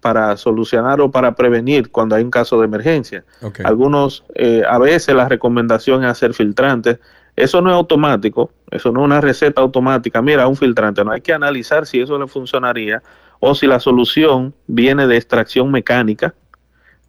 [0.00, 3.24] para solucionar o para prevenir cuando hay un caso de emergencia.
[3.64, 6.98] Algunos, eh, a veces la recomendación es hacer filtrantes.
[7.36, 10.20] Eso no es automático, eso no es una receta automática.
[10.20, 13.02] Mira, un filtrante, no hay que analizar si eso le funcionaría
[13.40, 16.34] o si la solución viene de extracción mecánica,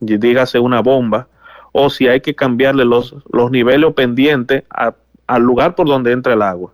[0.02, 1.28] y dígase una bomba,
[1.72, 4.94] o si hay que cambiarle los, los niveles o pendientes a-
[5.28, 6.74] al lugar por donde entra el agua.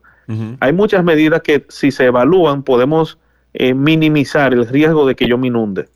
[0.60, 3.18] Hay muchas medidas que si se evalúan podemos
[3.54, 5.90] eh, minimizar el riesgo de que yo me inunde.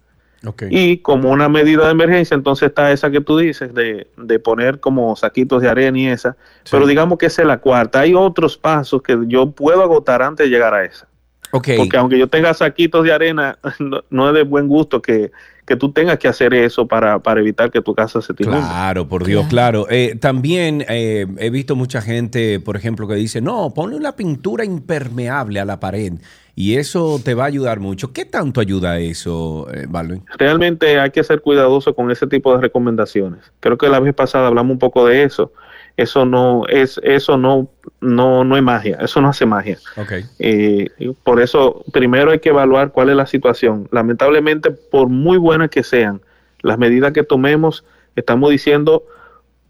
[0.46, 0.64] Ok.
[0.70, 4.80] Y como una medida de emergencia, entonces está esa que tú dices de, de poner
[4.80, 6.36] como saquitos de arena y esa.
[6.70, 8.02] Pero digamos que esa es la cuarta.
[8.02, 11.08] Hay otros pasos que yo puedo agotar antes de llegar a esa.
[11.52, 15.32] Porque aunque yo tenga saquitos de arena, no, no es de buen gusto que,
[15.66, 18.62] que tú tengas que hacer eso para, para evitar que tu casa se te inunde.
[18.62, 19.88] Claro, por Dios, claro.
[19.90, 24.66] Eh, también eh, he visto mucha gente, por ejemplo, que dice, no, ponle una pintura
[24.66, 26.14] impermeable a la pared
[26.56, 28.14] y eso te va a ayudar mucho.
[28.14, 30.24] ¿Qué tanto ayuda eso, eh, Baldwin?
[30.38, 33.52] realmente hay que ser cuidadoso con ese tipo de recomendaciones.
[33.60, 35.52] Creo que la vez pasada hablamos un poco de eso.
[35.96, 37.70] Eso no es, eso no,
[38.02, 38.98] no, no es magia.
[39.00, 39.78] Eso no hace magia.
[39.96, 40.14] Ok.
[40.40, 40.90] Eh,
[41.24, 43.88] por eso, primero hay que evaluar cuál es la situación.
[43.92, 46.22] Lamentablemente, por muy buenas que sean
[46.62, 47.86] las medidas que tomemos,
[48.16, 49.04] estamos diciendo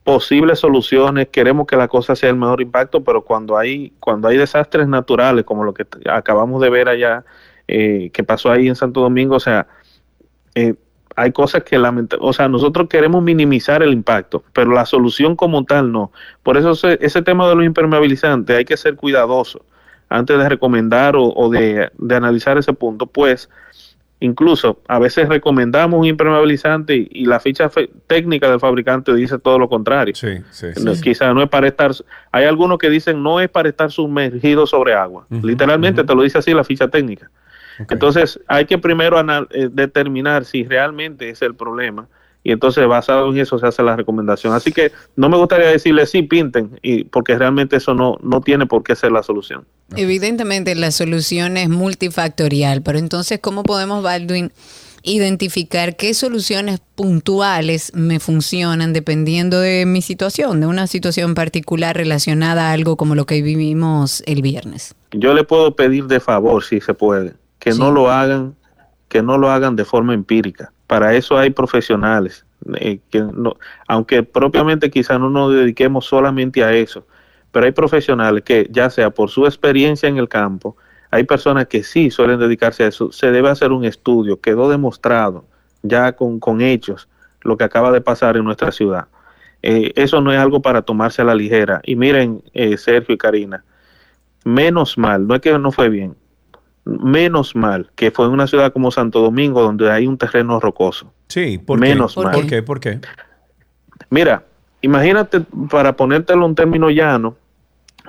[0.03, 4.37] posibles soluciones, queremos que la cosa sea el mejor impacto, pero cuando hay, cuando hay
[4.37, 7.23] desastres naturales, como lo que acabamos de ver allá,
[7.67, 9.67] eh, que pasó ahí en Santo Domingo, o sea,
[10.55, 10.75] eh,
[11.15, 15.63] hay cosas que lamentablemente, o sea, nosotros queremos minimizar el impacto, pero la solución como
[15.65, 16.11] tal no.
[16.43, 19.65] Por eso ese, ese tema de los impermeabilizantes hay que ser cuidadoso
[20.09, 23.49] antes de recomendar o, o de, de analizar ese punto, pues
[24.19, 29.37] incluso a veces recomendamos un impermeabilizante y, y la ficha fe- técnica del fabricante dice
[29.37, 30.15] todo lo contrario.
[30.15, 30.83] Sí, sí, sí.
[30.85, 31.91] No, Quizá no es para estar,
[32.31, 35.27] hay algunos que dicen no es para estar sumergido sobre agua.
[35.29, 37.29] Literalmente te lo dice así la ficha técnica.
[37.89, 42.07] Entonces hay que primero anal- eh, determinar si realmente es el problema
[42.45, 44.53] y entonces basado en eso se hace la recomendación.
[44.53, 48.65] Así que no me gustaría decirle sí pinten y porque realmente eso no no tiene
[48.65, 49.65] por qué ser la solución.
[49.95, 54.51] Evidentemente la solución es multifactorial, pero entonces, ¿cómo podemos, Baldwin,
[55.05, 62.69] identificar qué soluciones puntuales me funcionan dependiendo de mi situación, de una situación particular relacionada
[62.69, 64.95] a algo como lo que vivimos el viernes?
[65.11, 67.33] Yo le puedo pedir de favor si se puede
[67.63, 68.55] que no lo hagan
[69.07, 70.73] que no lo hagan de forma empírica.
[70.87, 72.45] Para eso hay profesionales
[72.75, 73.55] eh, que no,
[73.87, 77.05] aunque propiamente quizá no nos dediquemos solamente a eso,
[77.51, 80.75] pero hay profesionales que ya sea por su experiencia en el campo,
[81.11, 83.11] hay personas que sí suelen dedicarse a eso.
[83.11, 85.45] Se debe hacer un estudio, quedó demostrado
[85.83, 87.07] ya con, con hechos
[87.41, 89.07] lo que acaba de pasar en nuestra ciudad.
[89.61, 91.81] Eh, eso no es algo para tomarse a la ligera.
[91.83, 93.63] Y miren, eh, Sergio y Karina,
[94.43, 96.15] menos mal, no es que no fue bien,
[96.85, 101.11] menos mal que fue en una ciudad como Santo Domingo donde hay un terreno rocoso.
[101.27, 102.21] Sí, ¿por menos qué?
[102.21, 102.33] mal.
[102.33, 102.63] ¿Por qué?
[102.63, 102.99] ¿Por qué?
[104.09, 104.43] Mira,
[104.81, 107.35] imagínate, para ponértelo en término llano,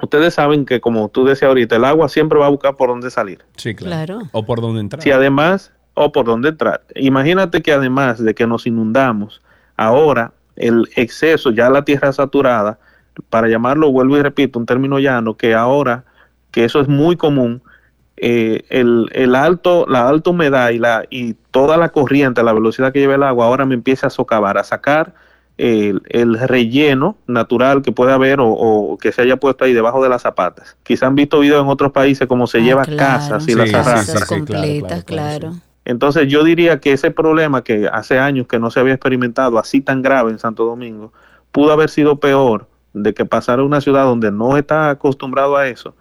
[0.03, 3.11] ustedes saben que como tú decías ahorita, el agua siempre va a buscar por dónde
[3.11, 3.45] salir.
[3.57, 4.21] Sí, Claro.
[4.33, 5.03] O por dónde entrar.
[5.03, 6.83] Si además, o por dónde entrar.
[6.97, 9.41] Imagínate que además de que nos inundamos,
[9.77, 12.79] ahora el exceso, ya la tierra saturada,
[13.31, 16.05] para llamarlo, vuelvo y repito, un término llano, que ahora,
[16.51, 17.63] que eso es muy común,
[18.27, 22.91] eh, el, el alto, la alta humedad y, la, y toda la corriente, la velocidad
[22.91, 25.13] que lleva el agua, ahora me empieza a socavar, a sacar
[25.59, 30.03] el, el relleno natural que puede haber o, o que se haya puesto ahí debajo
[30.03, 30.75] de las zapatas.
[30.85, 34.21] Quizá han visto videos en otros países como se lleva casas y Sí, las arrastra.
[34.21, 35.57] sí, sí, claro, completas, claro, claro.
[35.85, 39.83] Entonces yo diría que ese problema que hace años que no se había experimentado así
[39.83, 41.13] tan grave en Santo Domingo,
[41.53, 45.69] pudo haber sido peor de que pasara a una ciudad donde no está acostumbrado a
[45.69, 45.95] eso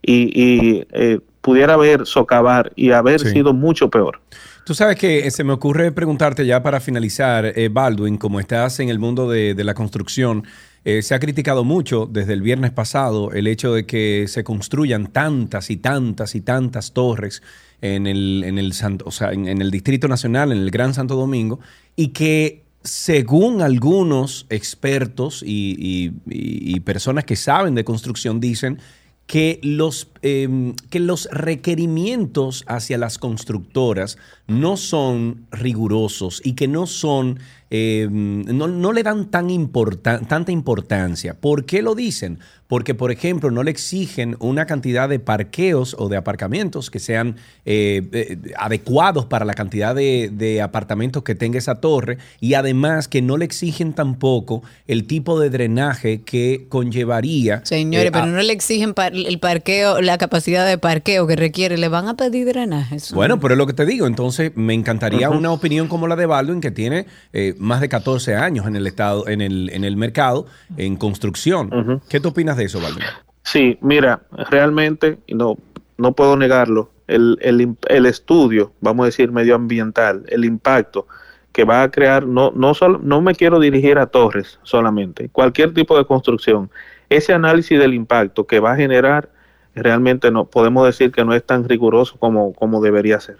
[0.00, 3.30] y, y, eh, pudiera haber socavar y haber Sí.
[3.30, 4.20] sido mucho peor.
[4.64, 8.80] Tú sabes que eh, se me ocurre preguntarte ya para finalizar, eh, Baldwin, como estás
[8.80, 10.42] en el mundo de, de la construcción,
[10.84, 15.06] eh, se ha criticado mucho desde el viernes pasado el hecho de que se construyan
[15.12, 17.42] tantas y tantas y tantas torres
[17.80, 20.94] en el, en el, Santo- o sea, en, en el Distrito Nacional, en el Gran
[20.94, 21.60] Santo Domingo,
[21.94, 28.78] y que según algunos expertos y, y- y- y personas que saben de construcción dicen
[29.26, 36.86] que los, eh, que los requerimientos hacia las constructoras no son rigurosos y que no
[36.86, 41.34] son eh, no, no le dan tan importa- tanta importancia.
[41.34, 42.38] ¿Por qué lo dicen?
[42.68, 47.36] Porque, por ejemplo, no le exigen una cantidad de parqueos o de aparcamientos que sean
[47.64, 53.06] eh, eh, adecuados para la cantidad de, de apartamentos que tenga esa torre y además
[53.08, 57.60] que no le exigen tampoco el tipo de drenaje que conllevaría.
[57.64, 61.36] Señores, eh, pero a- no le exigen par- el parqueo, la capacidad de parqueo que
[61.36, 61.76] requiere.
[61.78, 62.96] Le van a pedir drenaje.
[62.96, 63.40] Eso Bueno, no.
[63.40, 64.06] pero es lo que te digo.
[64.06, 68.34] Entonces, me encantaría una opinión como la de Baldwin, que tiene eh, más de 14
[68.34, 70.46] años en el estado, en el, en el mercado,
[70.76, 72.02] en construcción.
[72.08, 73.04] ¿Qué tú opinas de eso, Baldwin?
[73.42, 75.56] Sí, mira, realmente, no,
[75.98, 81.06] no puedo negarlo, el, el, el estudio, vamos a decir, medioambiental, el impacto
[81.52, 85.72] que va a crear, no, no, solo, no me quiero dirigir a torres solamente, cualquier
[85.72, 86.70] tipo de construcción,
[87.08, 89.30] ese análisis del impacto que va a generar,
[89.74, 93.38] realmente no podemos decir que no es tan riguroso como, como debería ser.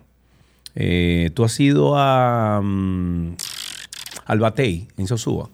[0.76, 3.36] Eh, ¿Tú has ido a mm,
[4.26, 5.50] al Batey, en Sosúa?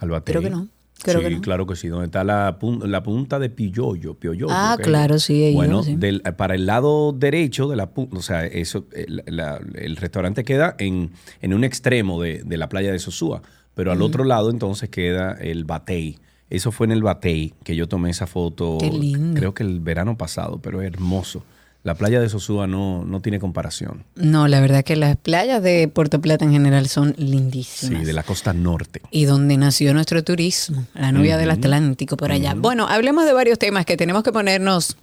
[0.00, 0.32] Al Batey.
[0.32, 0.68] Creo que no,
[1.02, 1.40] creo sí, que no.
[1.42, 1.88] claro que sí.
[1.88, 4.14] Donde está la, pun- la punta de Piollo.
[4.14, 5.96] Piollo Ah, claro, sí, Bueno, sí.
[5.96, 10.44] del- para el lado derecho de la punta, o sea, eso, el, la- el restaurante
[10.44, 11.10] queda en,
[11.42, 13.42] en un extremo de, de la playa de Sosúa,
[13.74, 16.18] pero al otro lado entonces queda el Batey.
[16.50, 18.78] Eso fue en el Batey que yo tomé esa foto.
[18.80, 19.38] Qué lindo.
[19.38, 21.44] Creo que el verano pasado, pero es hermoso.
[21.84, 24.04] La playa de Sosúa no, no tiene comparación.
[24.16, 28.04] No, la verdad que las playas de Puerto Plata en general son Sí, lindísimas.
[28.04, 29.00] de la costa norte.
[29.10, 31.50] Y donde nació nuestro turismo, la novia del.
[31.50, 32.54] Atlántico por allá.
[32.54, 34.96] Bueno, hablemos de varios temas que tenemos que ponernos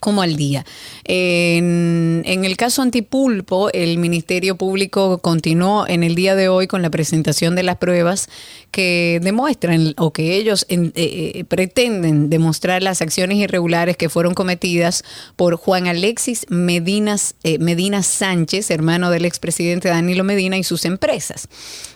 [0.00, 0.64] como al día.
[1.04, 6.90] En, el caso Antipulpo, el Ministerio Público continuó en el día de hoy con la
[6.90, 8.28] presentación de las pruebas
[8.72, 15.02] que demuestran o que ellos eh, eh, pretenden demostrar las acciones irregulares que fueron cometidas
[15.36, 21.48] por Juan Alexis Medinas, eh, Medina Sánchez, hermano del expresidente Danilo Medina y sus empresas.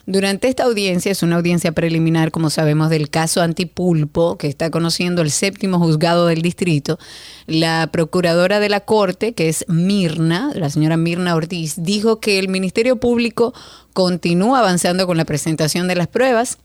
[0.07, 5.23] Durante esta audiencia, es una audiencia preliminar, como sabemos, del caso Antipulpo, que está conociendo
[5.23, 6.99] el séptimo juzgado del distrito,
[7.47, 12.49] la procuradora de la Corte, que es Mirna, la señora Mirna Ortiz, dijo que el
[12.49, 13.55] Ministerio Público
[13.93, 16.59] continúa avanzando con la presentación de las pruebas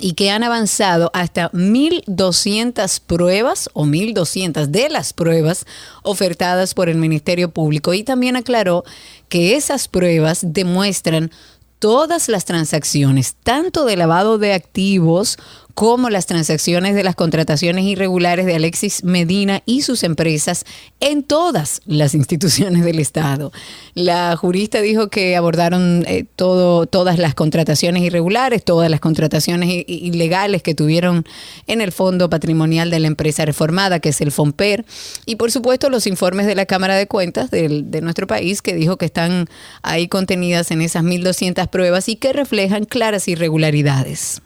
[0.00, 5.66] y que han avanzado hasta 1.200 pruebas o 1.200 de las pruebas
[6.02, 7.92] ofertadas por el Ministerio Público.
[7.92, 8.84] Y también aclaró
[9.28, 11.30] que esas pruebas demuestran
[11.78, 15.36] todas las transacciones, tanto de lavado de activos
[15.74, 20.64] como las transacciones de las contrataciones irregulares de Alexis Medina y sus empresas
[21.00, 23.52] en todas las instituciones del Estado.
[23.94, 30.74] La jurista dijo que abordaron eh, todas las contrataciones irregulares, todas las contrataciones ilegales que
[30.74, 31.24] tuvieron
[31.66, 34.84] en el Fondo Patrimonial de la Empresa Reformada, que es el FOMPER,
[35.26, 38.96] y por supuesto los informes de la Cámara de Cuentas de nuestro país, que dijo
[38.96, 39.48] que están
[39.82, 44.42] ahí contenidas en esas 1.200 pruebas y que reflejan claras irregularidades.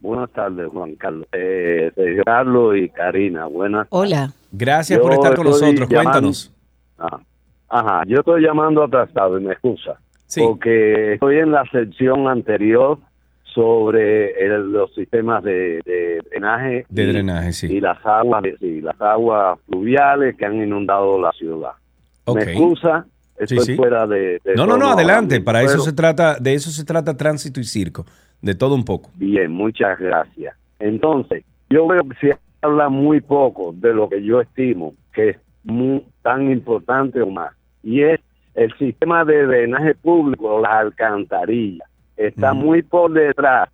[0.00, 1.26] Buenas tardes, Juan Carlos.
[1.32, 1.90] Eh,
[2.24, 3.86] Carlos y Karina, buenas.
[3.90, 4.32] Hola.
[4.52, 5.88] Gracias Yo por estar con nosotros.
[5.88, 6.52] llamando- Cuéntanos.
[6.98, 7.18] Ah,
[7.72, 10.00] Ajá, yo estoy llamando atrasado y me excusa.
[10.26, 10.40] Sí.
[10.42, 12.98] Porque estoy en la sección anterior
[13.54, 17.66] sobre el- los sistemas de, de drenaje De y- drenaje, sí.
[17.72, 21.72] y las aguas sí, las aguas fluviales que han inundado la ciudad.
[22.24, 22.36] Ok.
[22.36, 23.06] Me excusa,
[23.38, 23.76] estoy Sí, sí.
[23.76, 25.40] fuera de, de No, no, no, adelante.
[25.40, 28.04] Para eso se trata, de eso se trata tránsito y circo,
[28.40, 29.10] de todo un poco.
[29.16, 30.54] Bien, muchas gracias.
[30.78, 35.36] Entonces, yo veo que se habla muy poco de lo que yo estimo que es
[35.64, 37.52] muy, tan importante o más,
[37.82, 38.20] y es
[38.54, 41.88] el sistema de drenaje público, las alcantarillas.
[42.20, 43.68] Está muy por detrás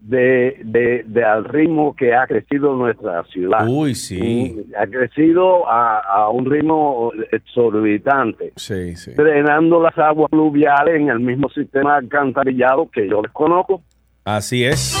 [0.00, 3.66] de, de, de al ritmo que ha crecido nuestra ciudad.
[3.68, 4.66] Uy, sí.
[4.76, 8.52] Ha crecido a, a un ritmo exorbitante.
[8.56, 9.12] Sí, sí.
[9.14, 13.82] Drenando las aguas fluviales en el mismo sistema alcantarillado que yo desconozco.
[14.24, 14.98] Así es.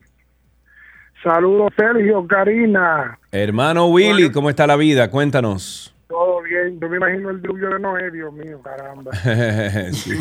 [1.23, 3.19] Saludos, Sergio, Karina.
[3.31, 5.11] Hermano Willy, ¿cómo está la vida?
[5.11, 5.95] Cuéntanos.
[6.09, 6.81] Todo bien.
[6.81, 9.11] Yo me imagino el diluvio de Noé, Dios mío, caramba.
[9.93, 10.15] Sí.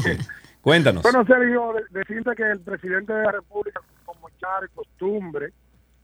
[0.62, 1.02] Cuéntanos.
[1.04, 5.54] Bueno, Sergio, de- decirte que el presidente de la República, como ya de costumbre,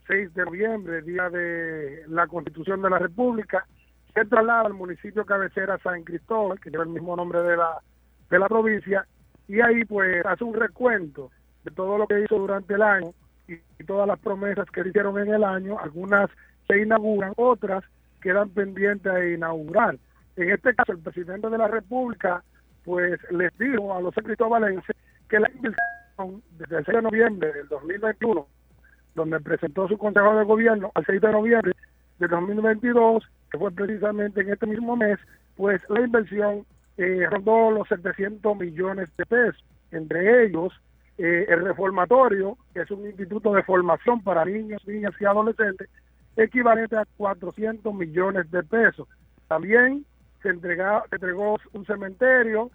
[0.08, 3.66] 6 de noviembre, día de la Constitución de la República,
[4.14, 7.82] se traslada al municipio cabecera San Cristóbal, que lleva el mismo nombre de la,
[8.30, 9.06] de la provincia,
[9.48, 11.32] y ahí pues hace un recuento
[11.64, 13.14] de todo lo que hizo durante el año
[13.48, 16.30] y, todas las promesas que hicieron en el año, algunas
[16.68, 17.84] se inauguran, otras
[18.22, 19.98] quedan pendientes de inaugurar.
[20.36, 22.44] En este caso, el presidente de la República
[22.84, 24.96] pues les dijo a los cristobalenses
[25.30, 28.48] que la inversión desde el 6 de noviembre del 2021,
[29.16, 31.72] donde presentó su consejo de gobierno al 6 de noviembre
[32.20, 35.18] del 2022, que fue precisamente en este mismo mes,
[35.56, 36.66] pues la inversión
[36.98, 40.74] eh, rondó los 700 millones de pesos, entre ellos
[41.18, 45.90] eh, el reformatorio, que es un instituto de formación para niños, niñas y adolescentes,
[46.36, 49.08] equivalente a 400 millones de pesos.
[49.48, 50.06] También
[50.42, 52.70] se, entrega, se entregó un cementerio,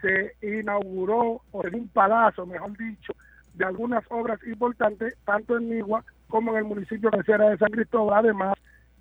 [0.00, 3.12] se inauguró o en un palazo, mejor dicho,
[3.54, 8.24] de algunas obras importantes, tanto en Nigua como en el municipio cabecera de San Cristóbal,
[8.24, 8.54] además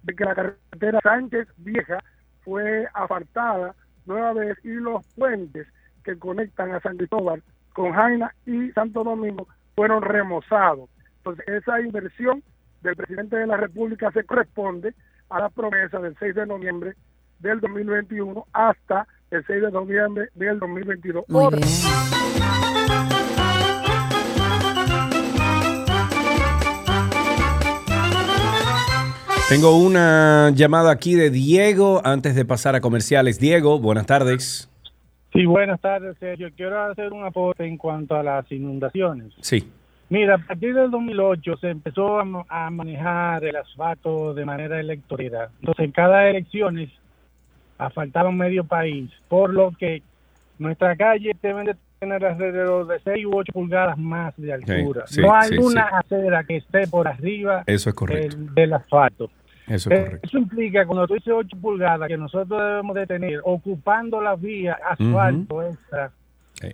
[0.03, 1.99] de que la carretera Sánchez Vieja
[2.43, 3.75] fue apartada
[4.05, 5.67] nueva vez y los puentes
[6.03, 10.89] que conectan a San Cristóbal con Jaina y Santo Domingo fueron remozados.
[11.17, 12.43] Entonces, esa inversión
[12.81, 14.93] del presidente de la República se corresponde
[15.29, 16.95] a la promesa del 6 de noviembre
[17.39, 21.25] del 2021 hasta el 6 de noviembre del 2022.
[21.29, 22.50] Muy bien.
[29.51, 33.37] Tengo una llamada aquí de Diego antes de pasar a comerciales.
[33.37, 34.69] Diego, buenas tardes.
[35.33, 36.47] Sí, buenas tardes, Sergio.
[36.55, 39.33] Quiero hacer un aporte en cuanto a las inundaciones.
[39.41, 39.69] Sí.
[40.07, 44.79] Mira, a partir del 2008 se empezó a, ma- a manejar el asfalto de manera
[44.79, 45.49] electoral.
[45.59, 46.89] Entonces, en cada elecciones
[47.77, 50.01] asfaltaban medio país, por lo que
[50.59, 55.03] nuestra calle deben de tener alrededor de 6 u 8 pulgadas más de altura.
[55.07, 58.37] sí, no hay sí, una acera que esté por arriba Eso es correcto.
[58.37, 59.29] del, del asfalto.
[59.71, 60.27] Eso es Eh, correcto.
[60.27, 64.77] Eso implica, cuando tú dices 8 pulgadas, que nosotros debemos de tener ocupando la vía
[64.89, 66.11] asfalto extra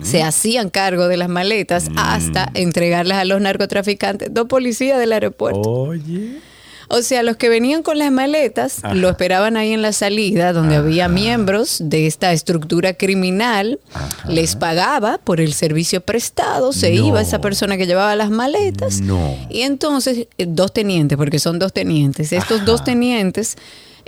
[0.03, 5.69] se hacían cargo de las maletas hasta entregarlas a los narcotraficantes, dos policías del aeropuerto.
[5.69, 6.39] Oye.
[6.91, 8.95] O sea, los que venían con las maletas Ajá.
[8.95, 13.79] lo esperaban ahí en la salida, donde había miembros de esta estructura criminal.
[14.29, 17.07] Les pagaba por el servicio prestado, se No.
[17.09, 19.01] iba esa persona que llevaba las maletas.
[19.03, 19.37] No.
[19.51, 22.33] Y entonces, eh, dos tenientes, porque son dos tenientes.
[22.33, 23.57] Estos dos tenientes,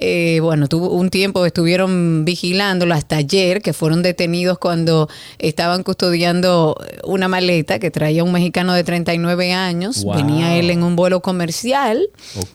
[0.01, 5.09] eh, bueno, tuvo un tiempo estuvieron vigilándolo hasta ayer, que fueron detenidos cuando
[5.39, 10.05] estaban custodiando una maleta que traía un mexicano de 39 años.
[10.05, 10.17] Wow.
[10.17, 12.09] Venía él en un vuelo comercial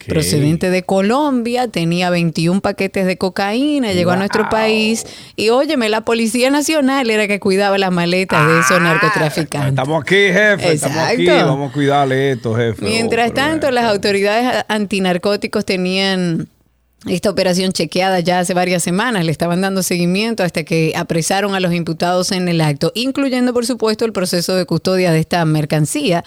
[0.08, 5.06] procedente de Colombia, tenía 21 paquetes de cocaína, llegó a nuestro país
[5.36, 9.70] y óyeme, la Policía Nacional era que cuidaba las maletas de esos narcotraficantes.
[9.70, 10.74] Estamos aquí, jefe.
[10.74, 11.28] Estamos aquí.
[11.28, 12.86] Vamos a cuidarle esto, jefe.
[12.86, 16.48] Mientras Oh, tanto, las autoridades antinarcóticos tenían
[17.08, 21.60] esta operación chequeada ya hace varias semanas, le estaban dando seguimiento hasta que apresaron a
[21.60, 26.24] los imputados en el acto, incluyendo por supuesto el proceso de custodia de esta mercancía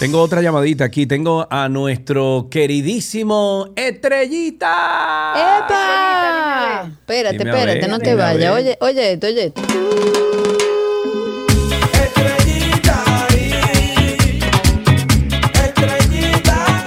[0.00, 1.04] Tengo otra llamadita aquí.
[1.04, 5.34] Tengo a nuestro queridísimo Estrellita.
[5.58, 6.88] ¡Epa!
[7.00, 8.54] Espérate, Dime a espérate, ver, no te vayas.
[8.54, 9.60] Oye, oye esto, oye esto.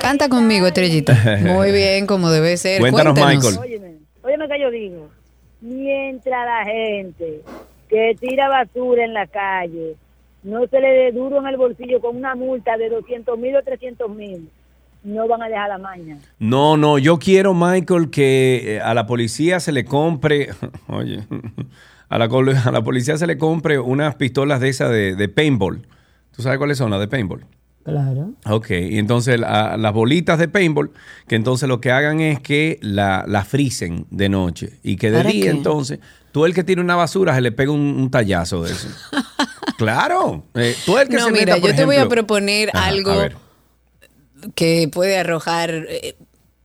[0.01, 1.15] Canta conmigo, Estrellita.
[1.41, 2.79] Muy bien, como debe ser.
[2.81, 3.59] Cuéntanos, Michael.
[3.59, 5.09] Óyeme, óyeme que yo digo.
[5.61, 7.41] Mientras la gente
[7.89, 9.97] que tira basura en la calle
[10.43, 13.63] no se le dé duro en el bolsillo con una multa de 200 mil o
[13.63, 14.49] 300 mil,
[15.03, 16.17] no van a dejar la maña.
[16.39, 20.49] No, no, yo quiero, Michael, que eh, a la policía se le compre,
[20.87, 21.23] oye,
[22.09, 25.29] a la, col- a la policía se le compre unas pistolas de esas de, de
[25.29, 25.87] paintball.
[26.35, 27.45] ¿Tú sabes cuáles son las de paintball?
[27.83, 28.31] Claro.
[28.49, 30.91] Ok, y entonces la- las bolitas de paintball,
[31.27, 35.17] que entonces lo que hagan es que la, la frisen de noche y que de
[35.17, 35.49] ¿Para día qué?
[35.49, 35.99] entonces,
[36.31, 38.87] tú el que tiene una basura se le pega un, un tallazo de eso.
[39.77, 42.69] claro, eh, tú el que No, se mira, meta, por yo te voy a proponer
[42.73, 43.29] Ajá, algo a
[44.55, 46.15] que puede arrojar eh,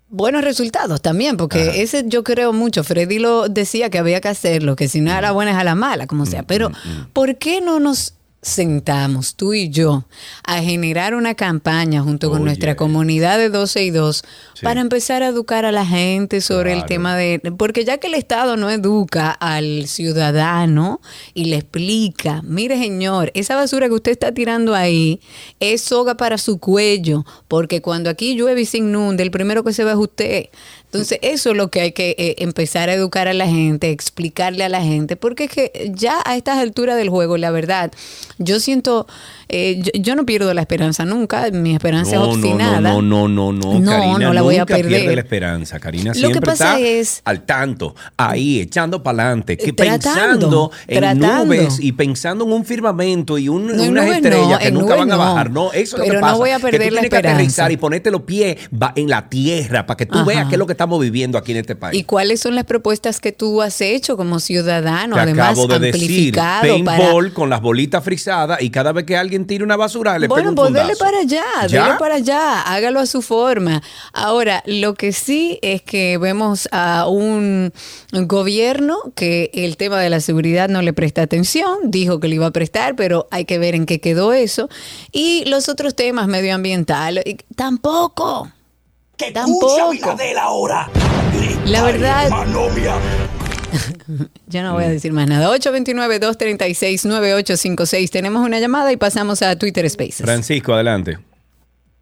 [0.08, 2.82] buenos resultados también, porque ese yo creo mucho.
[2.84, 5.74] Freddy lo decía que había que hacerlo, que si no era buena es a la
[5.74, 6.42] mala, como Mm, sea.
[6.42, 6.70] Pero,
[7.12, 10.04] ¿por qué no nos sentamos, tú y yo,
[10.44, 14.22] a generar una campaña junto con nuestra comunidad de 12 y 2
[14.62, 17.40] para empezar a educar a la gente sobre el tema de...
[17.56, 21.00] Porque ya que el Estado no educa al ciudadano
[21.34, 25.20] y le explica, mire señor, esa basura que usted está tirando ahí
[25.58, 29.72] es soga para su cuello, porque cuando aquí llueve y se inunde, el primero que
[29.72, 30.46] se va es usted.
[30.90, 34.64] Entonces, eso es lo que hay que eh, empezar a educar a la gente, explicarle
[34.64, 37.92] a la gente, porque es que ya a estas alturas del juego, la verdad,
[38.38, 39.06] yo siento
[39.48, 42.80] Eh, yo, yo no pierdo la esperanza nunca, mi esperanza No, es no, obstinada.
[42.80, 44.86] no, no, no, no, No, Karina, no la voy a perder.
[44.86, 45.80] pierde la esperanza.
[45.80, 49.98] Karina Lo que siempre pasa está es- al tanto, ahí, echando para adelante, que Tratando,
[50.02, 51.44] pensando en tratando.
[51.46, 54.96] nubes y pensando en un firmamento y un- No, unas nubes estrellas no, que nunca
[54.96, 55.18] van a no.
[55.18, 55.50] bajar.
[55.50, 56.36] No, eso es lo Pero que no pasa.
[56.36, 57.34] voy a que perder tú la tienes que esperanza.
[57.38, 58.56] aterrizar y ponerte los pies
[58.96, 60.24] en la tierra para que tú Ajá.
[60.26, 61.98] veas qué es lo que estamos viviendo aquí en este país.
[61.98, 65.14] ¿Y cuáles son las propuestas que tú has hecho como ciudadano?
[65.16, 69.04] Te además, acabo de decir, amplificado para paintball con las bolitas frisadas y cada vez
[69.04, 71.04] que alguien tire una basura le pega Bueno, un pues dele fundazo.
[71.04, 71.84] para allá, ¿Ya?
[71.84, 73.82] dele para allá, hágalo a su forma.
[74.12, 77.72] Ahora, lo que sí es que vemos a un
[78.12, 82.46] gobierno que el tema de la seguridad no le presta atención, dijo que le iba
[82.46, 84.68] a prestar, pero hay que ver en qué quedó eso.
[85.12, 87.24] Y los otros temas medioambientales,
[87.56, 88.50] tampoco.
[89.34, 90.16] tampoco.
[90.40, 90.88] ahora.
[91.66, 92.28] La verdad.
[94.46, 95.48] Yo no voy a decir más nada.
[95.56, 98.10] 829-236-9856.
[98.10, 100.22] Tenemos una llamada y pasamos a Twitter Spaces.
[100.22, 101.18] Francisco, adelante.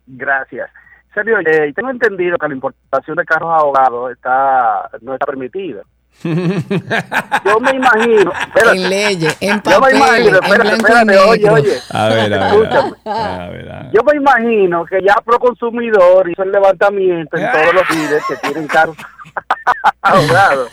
[0.07, 0.69] Gracias.
[1.15, 5.83] Sergio, eh, tengo entendido que la importación de carros ahogados está no está permitida.
[6.25, 8.33] Yo me imagino.
[8.33, 8.77] espérate.
[8.77, 11.77] En leyes, en Yo me imagino, en espérate, espérate, oye, oye.
[11.91, 12.63] A ver, a ver.
[12.63, 12.93] Escúchame.
[13.05, 13.93] A ver, a ver.
[13.93, 18.67] Yo me imagino que ya Proconsumidor hizo el levantamiento en todos los líderes que tienen
[18.67, 18.97] carros
[20.03, 20.69] ahogados.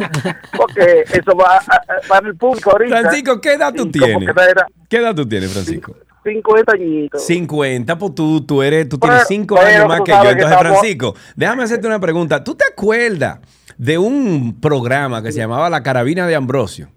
[0.55, 1.61] Porque eso va
[2.07, 3.01] para el público ahorita.
[3.01, 4.29] Francisco, ¿qué edad tú tienes?
[4.29, 5.95] era ¿Qué edad tú tienes, Francisco?
[6.23, 7.25] 50 añitos.
[7.25, 10.21] 50, pues tú, tú eres, tú Pero- tienes 5 pero años más que yo.
[10.21, 12.43] que Entonces, estamos- Francisco, déjame hacerte una pregunta.
[12.43, 13.39] ¿Tú te acuerdas
[13.77, 16.89] de un programa que se llamaba La Carabina de Ambrosio?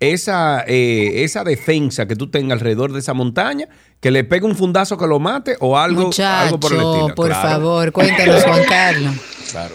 [0.00, 3.68] esa, eh, esa defensa que tú tengas alrededor de esa montaña,
[4.00, 7.14] que le pegue un fundazo que lo mate o algo, algo por el estilo.
[7.14, 7.48] por Claro.
[7.48, 9.14] favor, cuéntanos, Juan Carlos.
[9.50, 9.74] Claro.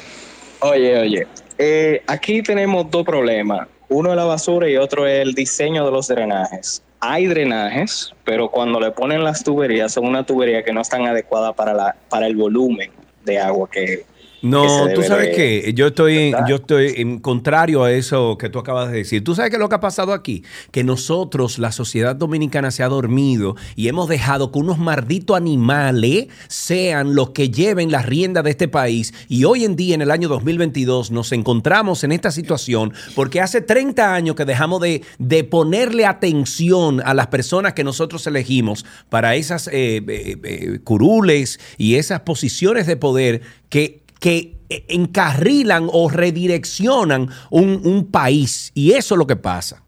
[0.62, 1.28] Oye, oye.
[1.58, 3.68] eh, aquí tenemos dos problemas.
[3.90, 6.82] Uno es la basura y otro es el diseño de los drenajes.
[7.04, 11.56] Hay drenajes, pero cuando le ponen las tuberías, son una tubería que no están adecuadas
[11.56, 12.92] para, la, para el volumen
[13.26, 14.06] de agua que
[14.42, 18.60] No, tú sabes de- que yo estoy, yo estoy en contrario a eso que tú
[18.60, 19.24] acabas de decir.
[19.24, 22.82] Tú sabes qué es lo que ha pasado aquí, que nosotros, la sociedad dominicana, se
[22.84, 28.44] ha dormido y hemos dejado que unos malditos animales sean los que lleven las riendas
[28.44, 29.14] de este país.
[29.30, 33.62] Y hoy en día, en el año 2022, nos encontramos en esta situación porque hace
[33.62, 39.36] 30 años que dejamos de, de ponerle atención a las personas que nosotros elegimos para
[39.36, 46.08] esas eh, eh, eh, curules y esas posiciones de poder que que eh, encarrilan o
[46.08, 48.72] redireccionan un, un país.
[48.74, 49.84] Y eso es lo que pasa.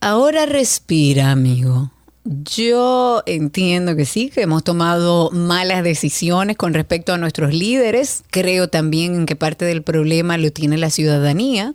[0.00, 1.90] Ahora respira, amigo.
[2.24, 8.22] Yo entiendo que sí, que hemos tomado malas decisiones con respecto a nuestros líderes.
[8.30, 11.74] Creo también en que parte del problema lo tiene la ciudadanía.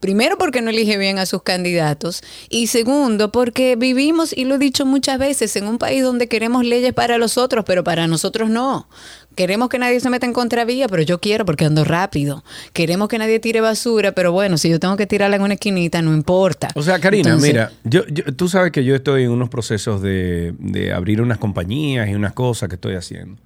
[0.00, 4.58] Primero porque no elige bien a sus candidatos y segundo porque vivimos, y lo he
[4.58, 8.48] dicho muchas veces, en un país donde queremos leyes para los otros, pero para nosotros
[8.48, 8.88] no.
[9.36, 12.44] Queremos que nadie se meta en contravía, pero yo quiero porque ando rápido.
[12.72, 16.02] Queremos que nadie tire basura, pero bueno, si yo tengo que tirarla en una esquinita,
[16.02, 16.68] no importa.
[16.74, 20.02] O sea, Karina, Entonces- mira, yo, yo- tú sabes que yo estoy en unos procesos
[20.02, 23.40] de, de abrir unas compañías y unas cosas que estoy haciendo.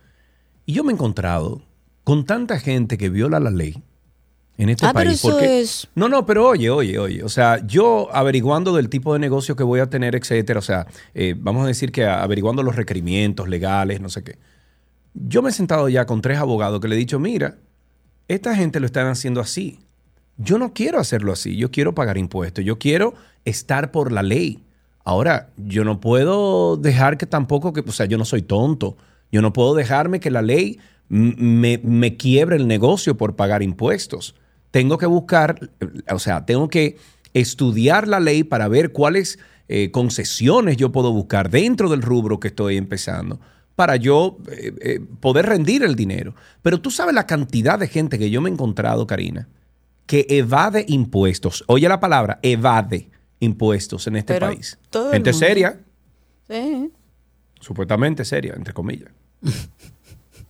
[0.66, 1.62] Y yo me he encontrado
[2.02, 3.82] con tanta gente que viola la ley
[4.56, 5.18] en este Ah, pero país.
[5.18, 7.22] eso porque- es- No, no, pero oye, oye, oye.
[7.22, 10.58] O sea, yo averiguando del tipo de negocio que voy a tener, etcétera.
[10.58, 14.38] O sea, eh, vamos a decir que averiguando los requerimientos legales, no sé qué.
[15.14, 17.56] Yo me he sentado ya con tres abogados que le he dicho, mira,
[18.28, 19.78] esta gente lo están haciendo así.
[20.36, 21.56] Yo no quiero hacerlo así.
[21.56, 22.64] Yo quiero pagar impuestos.
[22.64, 23.14] Yo quiero
[23.44, 24.64] estar por la ley.
[25.04, 28.96] Ahora, yo no puedo dejar que tampoco que, o sea, yo no soy tonto.
[29.30, 34.34] Yo no puedo dejarme que la ley me quiebre el negocio por pagar impuestos.
[34.70, 35.70] Tengo que buscar,
[36.10, 36.96] o sea, tengo que
[37.34, 39.38] estudiar la ley para ver cuáles
[39.68, 43.40] eh, concesiones yo puedo buscar dentro del rubro que estoy empezando
[43.76, 46.34] para yo eh, eh, poder rendir el dinero.
[46.62, 49.48] Pero tú sabes la cantidad de gente que yo me he encontrado, Karina,
[50.06, 51.64] que evade impuestos.
[51.66, 53.10] Oye la palabra, evade
[53.40, 54.78] impuestos en este Pero país.
[54.90, 55.46] todo el Gente mundo.
[55.46, 55.80] seria,
[56.48, 56.90] Sí.
[57.60, 59.10] supuestamente seria, entre comillas.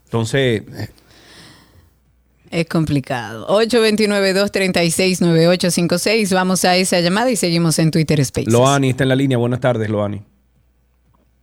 [0.04, 0.62] Entonces,
[2.50, 3.46] Es complicado.
[3.48, 6.34] 829-236-9856.
[6.34, 8.52] Vamos a esa llamada y seguimos en Twitter Spaces.
[8.52, 9.38] Loani está en la línea.
[9.38, 10.22] Buenas tardes, Loani.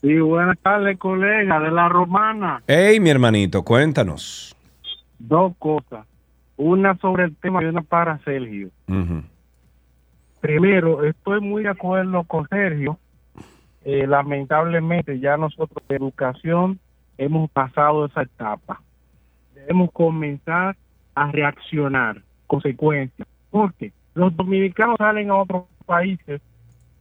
[0.01, 2.63] Sí, buenas tardes, colega de la romana.
[2.65, 4.55] Hey, mi hermanito, cuéntanos.
[5.19, 6.07] Dos cosas.
[6.57, 8.69] Una sobre el tema y una para Sergio.
[10.39, 12.97] Primero, estoy muy de acuerdo con Sergio.
[13.85, 16.79] Eh, lamentablemente ya nosotros de educación
[17.19, 18.81] hemos pasado esa etapa.
[19.53, 20.75] Debemos comenzar
[21.13, 23.27] a reaccionar, consecuencias.
[23.51, 26.41] Porque los dominicanos salen a otros países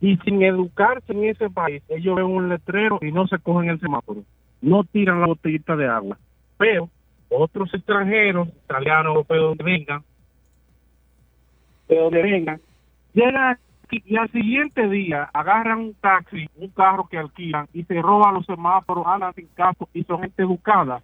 [0.01, 3.81] y sin educarse en ese país, ellos ven un letrero y no se cogen el
[3.81, 4.23] semáforo.
[4.63, 6.19] No tiran la botellita de agua.
[6.57, 6.89] Pero
[7.29, 10.03] otros extranjeros, italianos, europeos, donde vengan,
[11.89, 12.61] de donde vengan,
[13.13, 13.59] llegan
[13.93, 18.47] y al siguiente día agarran un taxi, un carro que alquilan y se roban los
[18.47, 21.03] semáforos, andan sin caso y son gente educada.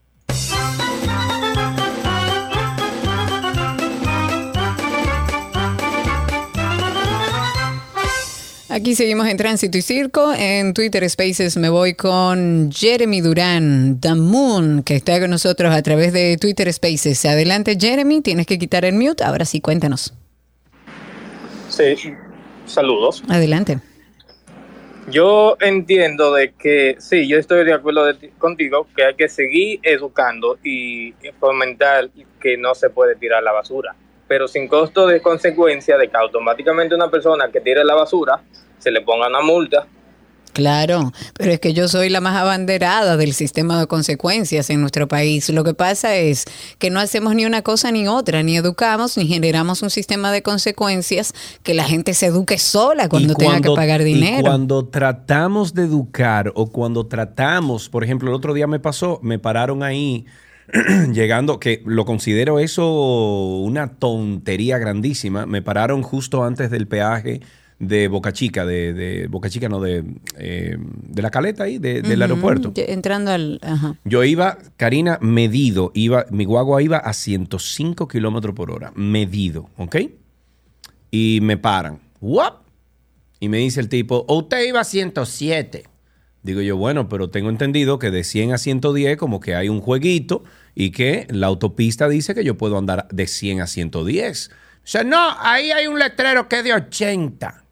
[8.76, 10.34] Aquí seguimos en Tránsito y Circo.
[10.34, 15.82] En Twitter Spaces me voy con Jeremy Durán, The Moon, que está con nosotros a
[15.82, 17.24] través de Twitter Spaces.
[17.24, 19.24] Adelante, Jeremy, tienes que quitar el mute.
[19.24, 20.12] Ahora sí, cuéntanos.
[21.70, 22.12] Sí,
[22.66, 23.22] saludos.
[23.30, 23.78] Adelante.
[25.08, 29.80] Yo entiendo de que sí, yo estoy de acuerdo de contigo que hay que seguir
[29.84, 33.96] educando y fomentar que no se puede tirar la basura,
[34.28, 38.42] pero sin costo de consecuencia de que automáticamente una persona que tire la basura
[38.78, 39.86] se le ponga una multa.
[40.56, 45.06] Claro, pero es que yo soy la más abanderada del sistema de consecuencias en nuestro
[45.06, 45.50] país.
[45.50, 46.46] Lo que pasa es
[46.78, 50.42] que no hacemos ni una cosa ni otra, ni educamos ni generamos un sistema de
[50.42, 54.40] consecuencias que la gente se eduque sola cuando, tenga que pagar y dinero.
[54.40, 59.38] cuando tratamos de educar o cuando tratamos, por ejemplo, el otro día me pasó, me
[59.38, 60.24] pararon ahí
[61.12, 67.42] llegando, que lo considero eso una tontería grandísima, me pararon justo antes del peaje
[67.78, 70.02] de Boca Chica, de, de Boca Chica, no, de,
[70.38, 72.72] eh, de la caleta ahí, de- del aeropuerto.
[72.76, 73.60] Entrando al...
[73.62, 73.96] Ajá.
[74.04, 79.96] Yo iba, Karina, medido, iba, mi guagua iba a 105 kilómetros por hora, medido, ¿ok?
[81.10, 82.00] Y me paran.
[82.20, 82.54] ¿What?
[83.40, 85.84] Y me dice el tipo, "Oh, usted iba a 107.
[86.42, 89.80] Digo yo, bueno, pero tengo entendido que de 100 a 110 como que hay un
[89.80, 90.44] jueguito
[90.74, 94.50] y que la autopista dice que yo puedo andar de 100 a 110.
[94.50, 94.52] O
[94.84, 97.64] sea, no, ahí hay un letrero que es de 80.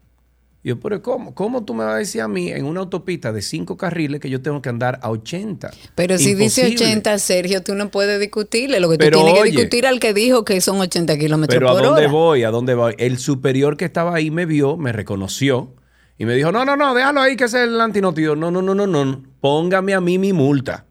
[0.65, 1.35] Yo, pero ¿cómo?
[1.35, 4.31] ¿Cómo tú me vas a decir a mí en una autopista de cinco carriles que
[4.31, 5.69] yo tengo que andar a 80?
[5.93, 6.85] Pero si dice Imposible.
[6.87, 8.79] 80, Sergio, tú no puedes discutirle.
[8.79, 9.51] Lo que Pero tú tienes oye.
[9.51, 12.11] que discutir al que dijo que son 80 kilómetros Pero ¿a por dónde hora.
[12.11, 12.43] voy?
[12.43, 12.95] ¿A dónde voy?
[12.97, 15.75] El superior que estaba ahí me vio, me reconoció
[16.17, 18.35] y me dijo, no, no, no, déjalo ahí que ese es el antinotido.
[18.35, 19.23] No, no, no, no, no.
[19.41, 20.84] Póngame a mí mi multa.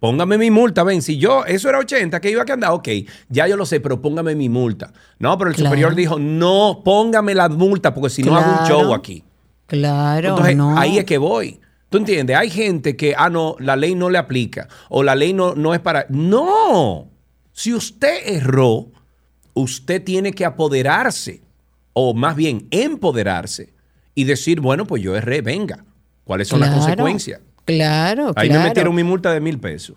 [0.00, 2.88] Póngame mi multa, ven, si yo, eso era 80, que iba que andar, ok,
[3.28, 4.92] ya yo lo sé, pero póngame mi multa.
[5.18, 5.70] No, pero el Claro.
[5.70, 9.24] superior dijo, no, póngame la multa, porque si no hago un show aquí.
[9.66, 10.78] Claro, Entonces, no.
[10.78, 11.60] ahí es que voy.
[11.90, 12.36] ¿Tú entiendes?
[12.36, 15.74] Hay gente que, ah, no, la ley no le aplica o la ley no, no
[15.74, 16.06] es para...
[16.10, 17.08] No.
[17.52, 18.88] Si usted erró,
[19.54, 21.42] usted tiene que apoderarse
[21.92, 23.72] o más bien empoderarse
[24.14, 25.84] y decir, bueno, pues yo erré, venga.
[26.24, 27.40] ¿Cuáles son las consecuencias?
[27.68, 28.62] Claro, Ahí claro.
[28.62, 29.94] me metieron mi multa de mil pesos.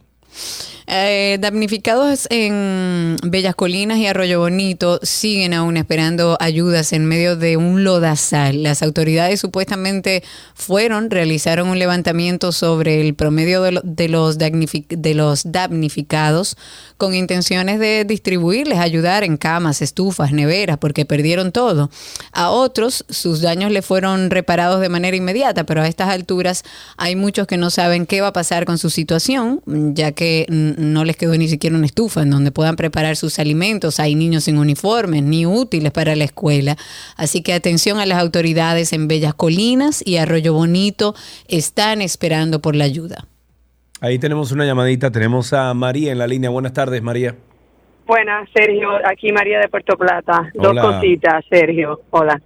[0.87, 7.57] Eh, damnificados en Bellas Colinas y Arroyo Bonito siguen aún esperando ayudas en medio de
[7.57, 8.63] un lodazal.
[8.63, 15.51] Las autoridades supuestamente fueron, realizaron un levantamiento sobre el promedio de, de los, de los
[15.51, 16.57] damnificados
[16.97, 21.89] con intenciones de distribuirles, ayudar en camas, estufas, neveras, porque perdieron todo.
[22.31, 26.63] A otros sus daños le fueron reparados de manera inmediata, pero a estas alturas
[26.97, 29.61] hay muchos que no saben qué va a pasar con su situación,
[29.95, 33.39] ya que mm, no les quedó ni siquiera una estufa en donde puedan preparar sus
[33.39, 33.99] alimentos.
[33.99, 36.75] Hay niños sin uniformes ni útiles para la escuela.
[37.17, 41.15] Así que atención a las autoridades en Bellas Colinas y Arroyo Bonito
[41.47, 43.27] están esperando por la ayuda.
[44.01, 46.49] Ahí tenemos una llamadita, tenemos a María en la línea.
[46.49, 47.35] Buenas tardes, María.
[48.07, 48.89] Buenas, Sergio.
[49.05, 50.51] Aquí María de Puerto Plata.
[50.53, 50.81] Dos Hola.
[50.81, 52.01] cositas, Sergio.
[52.09, 52.41] Hola.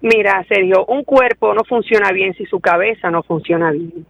[0.00, 4.06] Mira, Sergio, un cuerpo no funciona bien si su cabeza no funciona bien.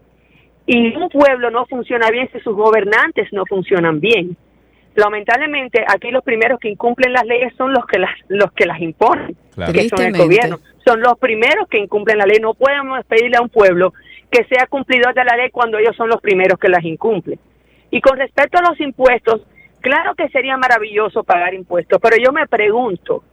[0.70, 4.36] Y un pueblo no funciona bien si sus gobernantes no funcionan bien.
[4.94, 8.78] Lamentablemente, aquí los primeros que incumplen las leyes son los que las, los que las
[8.78, 9.72] imponen, Claro.
[9.72, 10.58] que son el gobierno.
[10.84, 12.38] Son los primeros que incumplen la ley.
[12.38, 13.94] No podemos pedirle a un pueblo
[14.30, 17.38] que sea cumplidor de la ley cuando ellos son los primeros que las incumplen.
[17.90, 19.40] Y con respecto a los impuestos,
[19.80, 23.24] claro que sería maravilloso pagar impuestos, pero yo me pregunto,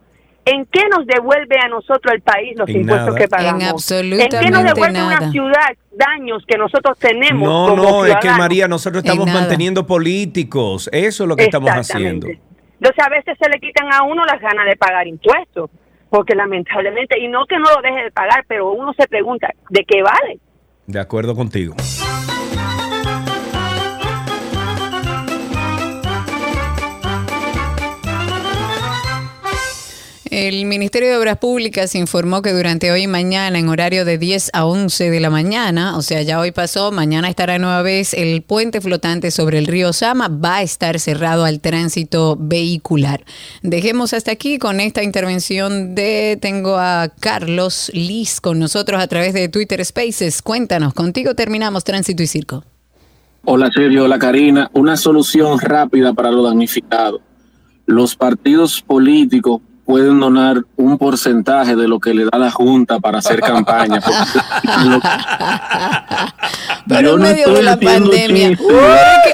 [0.46, 3.18] ¿en qué nos devuelve a nosotros el país los En impuestos nada.
[3.18, 3.90] que pagamos?
[3.90, 5.18] En ¿En qué nos absolutamente devuelve nada.
[5.18, 8.38] una ciudad daños que nosotros tenemos No, como no, es que ciudadanos?
[8.38, 10.88] María, nosotros estamos manteniendo políticos.
[10.92, 12.26] Eso es lo que estamos Exactamente.
[12.26, 12.46] haciendo.
[12.80, 15.70] Entonces a veces se le quitan a uno las ganas de pagar impuestos,
[16.10, 19.84] porque lamentablemente, y no que no lo deje de pagar, pero uno se pregunta, ¿de
[19.84, 20.38] qué vale?
[20.86, 21.74] De acuerdo contigo.
[30.36, 34.50] El Ministerio de Obras Públicas informó que durante hoy y mañana, en horario de 10
[34.52, 38.42] a 11 de la mañana, o sea, ya hoy pasó, mañana estará nueva vez el
[38.42, 43.24] puente flotante sobre el río Sama, va a estar cerrado al tránsito vehicular.
[43.62, 49.32] Dejemos hasta aquí con esta intervención de, tengo a Carlos Liz con nosotros a través
[49.32, 50.42] de Twitter Spaces.
[50.42, 52.62] Cuéntanos, contigo terminamos Tránsito y Circo.
[53.46, 54.70] Hola Sergio, hola Karina.
[54.74, 57.22] Una solución rápida para los damnificados.
[57.86, 63.20] Los partidos políticos pueden donar un porcentaje de lo que le da la Junta para
[63.20, 64.00] hacer campaña.
[66.88, 68.58] Pero Yo en no medio de la pandemia,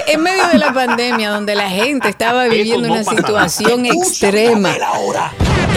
[0.07, 4.69] en medio de la pandemia, donde la gente estaba viviendo no una situación extrema,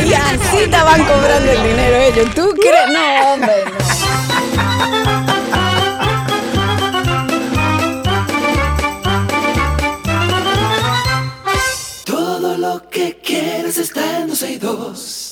[0.05, 2.35] y así estaban cobrando el dinero ellos.
[2.35, 2.93] ¿Tú crees?
[2.93, 5.06] No, hombre, no.
[12.67, 15.26] Lo que quieres está en 12 y 2.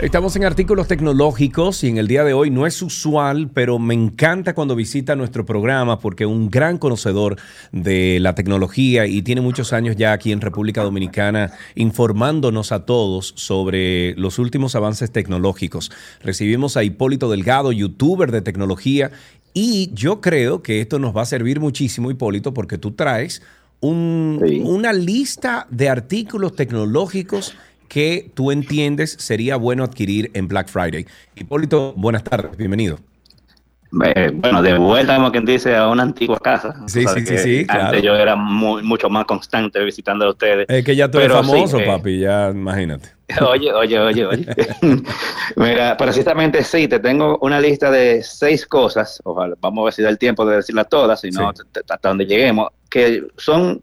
[0.00, 3.94] Estamos en artículos tecnológicos y en el día de hoy no es usual, pero me
[3.94, 7.36] encanta cuando visita nuestro programa porque un gran conocedor
[7.72, 13.32] de la tecnología y tiene muchos años ya aquí en República Dominicana informándonos a todos
[13.36, 15.90] sobre los últimos avances tecnológicos.
[16.22, 19.10] Recibimos a Hipólito Delgado, youtuber de tecnología,
[19.52, 23.42] y yo creo que esto nos va a servir muchísimo, Hipólito, porque tú traes
[23.80, 27.56] un- una lista de artículos tecnológicos
[27.88, 31.06] que tú entiendes sería bueno adquirir en Black Friday.
[31.34, 32.98] Hipólito, buenas tardes, bienvenido.
[34.14, 36.74] Eh, bueno, de vuelta, como quien dice, a una antigua casa.
[36.86, 37.98] Sí, sí, sí, sí, Antes claro.
[38.00, 40.66] yo era muy- mucho más constante visitando a ustedes.
[40.68, 43.08] Es que ya tú eres sí, famoso, eh, papi, ya imagínate.
[43.46, 44.46] Oye, oye, oye, oye.
[45.56, 50.02] Mira, precisamente sí, te tengo una lista de seis cosas, ojalá, vamos a ver si
[50.02, 53.82] da el tiempo de decirlas todas, si no, hasta donde lleguemos, que son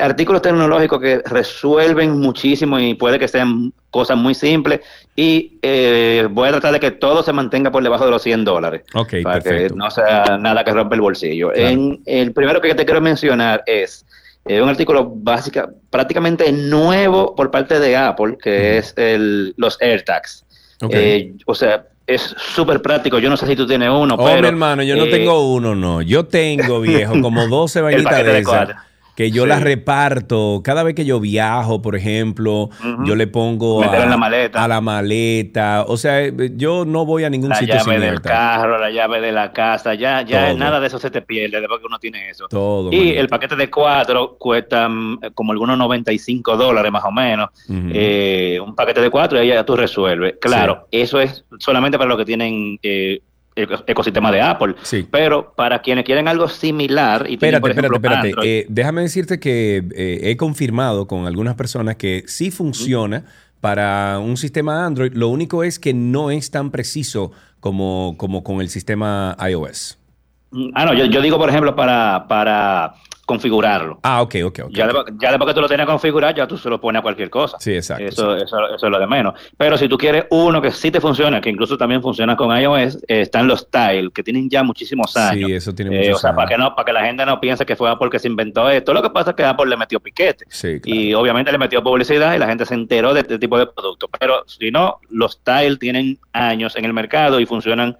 [0.00, 4.80] artículos tecnológicos que resuelven muchísimo y puede que sean cosas muy simples
[5.14, 8.44] y eh, voy a tratar de que todo se mantenga por debajo de los 100
[8.44, 8.82] dólares.
[8.94, 9.74] Ok, para perfecto.
[9.74, 11.52] que no sea nada que rompa el bolsillo.
[11.52, 11.68] Claro.
[11.68, 14.04] En, el primero que te quiero mencionar es
[14.44, 20.44] eh, un artículo básica, prácticamente nuevo por parte de Apple, que es el, los AirTags.
[20.82, 20.92] Ok.
[20.94, 23.18] Eh, o sea, es súper práctico.
[23.18, 24.40] Yo no sé si tú tienes uno, Oh, pero...
[24.40, 26.02] mi hermano, yo no eh, tengo uno, no.
[26.02, 28.68] Yo tengo, viejo, como 12 vainitas de esas.
[29.16, 29.48] Que yo Sí.
[29.48, 30.60] las reparto.
[30.62, 32.68] Cada vez que yo viajo, por ejemplo,
[33.04, 34.62] yo le pongo a, en la maleta.
[34.62, 35.84] a la maleta.
[35.88, 38.90] O sea, eh, yo no voy a ningún la sitio sin llave del carro, la
[38.90, 40.58] llave de la casa, ya, ya Todo.
[40.58, 42.46] nada de eso se te pierde después que uno tiene eso.
[42.48, 42.92] Todo.
[42.92, 43.20] Y manito.
[43.20, 47.48] el paquete de cuatro cuesta mm, como algunos 95 dólares más o menos.
[47.68, 47.88] Ujú.
[47.94, 50.34] Eh, un paquete de cuatro y ya tú resuelves.
[50.40, 53.20] Claro, eso es solamente para los que tienen eh,
[53.56, 54.74] ecosistema de Apple.
[55.10, 58.28] Pero para quienes quieren algo similar y Espérate, por espérate, ejemplo, espérate.
[58.28, 63.24] Android, Eh, déjame decirte que eh, he confirmado con algunas personas que sí funciona
[63.60, 65.12] para un sistema Android.
[65.14, 69.98] Lo único es que no es tan preciso como, como con el sistema iOS.
[70.74, 72.94] Ah, no, yo, yo digo, por ejemplo, para, para
[73.26, 73.98] configurarlo.
[74.04, 74.70] Ah, ok, ok, ok.
[74.70, 77.02] Ya, después, ya después que tú lo tienes configurado, ya tú se lo pones a
[77.02, 77.58] cualquier cosa.
[77.60, 78.04] Sí, exacto.
[78.04, 79.34] Eso, eso, eso es lo de menos.
[79.58, 82.96] Pero si tú quieres uno que sí te funciona, que incluso también funciona con iOS,
[83.08, 85.48] eh, están los Tile, que tienen ya muchísimos años.
[85.48, 86.50] Sí, eso tiene Eh, muchos o sea, para años.
[86.56, 88.94] que, no, para que la gente no piense que fue Apple que se inventó esto.
[88.94, 90.44] Lo que pasa es que Apple le metió piquete.
[90.48, 93.66] Sí, Y obviamente le metió publicidad y la gente se enteró de este tipo de
[93.66, 94.08] productos.
[94.20, 97.96] Pero si no, los Tile tienen años en el mercado y funcionan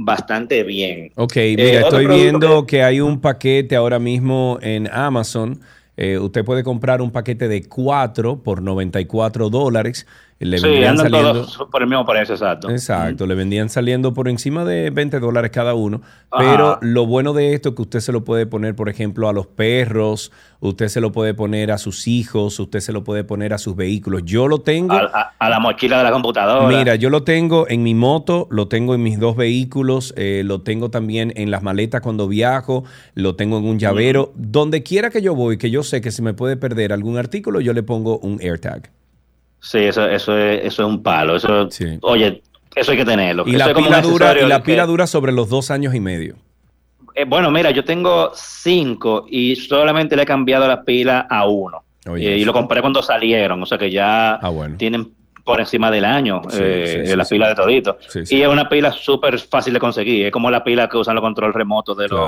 [0.00, 1.12] bastante bien.
[1.16, 5.60] Ok, Eh, mira, estoy viendo que hay un paquete ahora mismo en Amazon.
[5.96, 10.06] Eh, usted puede comprar un paquete de 4 por 94 dólares.
[10.42, 12.70] Le Sí, vendrían andan saliendo- todos por el mismo precio, exacto.
[12.70, 16.00] Exacto, le vendían saliendo por encima de 20 dólares cada uno.
[16.30, 16.42] Ajá.
[16.42, 19.34] Pero lo bueno de esto es que usted se lo puede poner, por ejemplo, a
[19.34, 23.52] los perros, usted se lo puede poner a sus hijos, usted se lo puede poner
[23.52, 24.22] a sus vehículos.
[24.24, 24.94] Yo lo tengo.
[24.94, 26.74] A, a- a la mochila de la computadora.
[26.74, 30.62] Mira, yo lo tengo en mi moto, lo tengo en mis dos vehículos, eh, lo
[30.62, 32.84] tengo también en las maletas cuando viajo,
[33.14, 34.32] lo tengo en un llavero.
[34.36, 37.60] Donde quiera que yo voy, que yo sé que se me puede perder algún artículo,
[37.60, 38.90] yo le pongo un AirTag.
[39.60, 41.36] Sí, eso, eso, es, eso es un palo.
[41.36, 41.68] Eso,
[42.02, 42.42] Oye,
[42.74, 43.44] eso hay que tenerlo.
[43.46, 45.70] Y Eso la, es como pila dura, y la que- pila dura sobre los dos
[45.70, 46.36] años y medio.
[47.14, 51.82] Eh, bueno, mira, yo tengo cinco y solamente le he cambiado la pila a uno.
[52.08, 54.76] Oye, Eh, y lo compré cuando salieron, o sea que ya Ah, bueno.
[54.78, 55.12] tienen
[55.50, 57.34] por encima del año Sí, eh, sí, la sí.
[57.34, 57.98] pila de todito.
[58.30, 61.22] Y es una pila súper fácil de conseguir, es como la pila que usan los
[61.22, 62.18] control remotos de, los-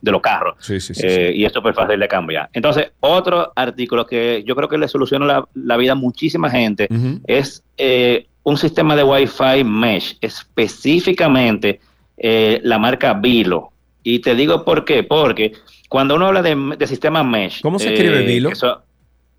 [0.00, 0.54] de los carros.
[0.60, 2.48] Sí, sí, sí, Eh, Y es súper fácil de cambiar.
[2.52, 6.88] Entonces, otro artículo que yo creo que le soluciona la, la vida a muchísima gente
[7.26, 11.80] es eh, un sistema de Wi-Fi mesh, específicamente
[12.16, 13.70] eh, la marca Vilo.
[14.02, 15.52] Y te digo por qué, porque
[15.88, 17.60] cuando uno habla de, de sistema mesh...
[17.60, 18.50] ¿Cómo se escribe Vilo?
[18.50, 18.82] eso-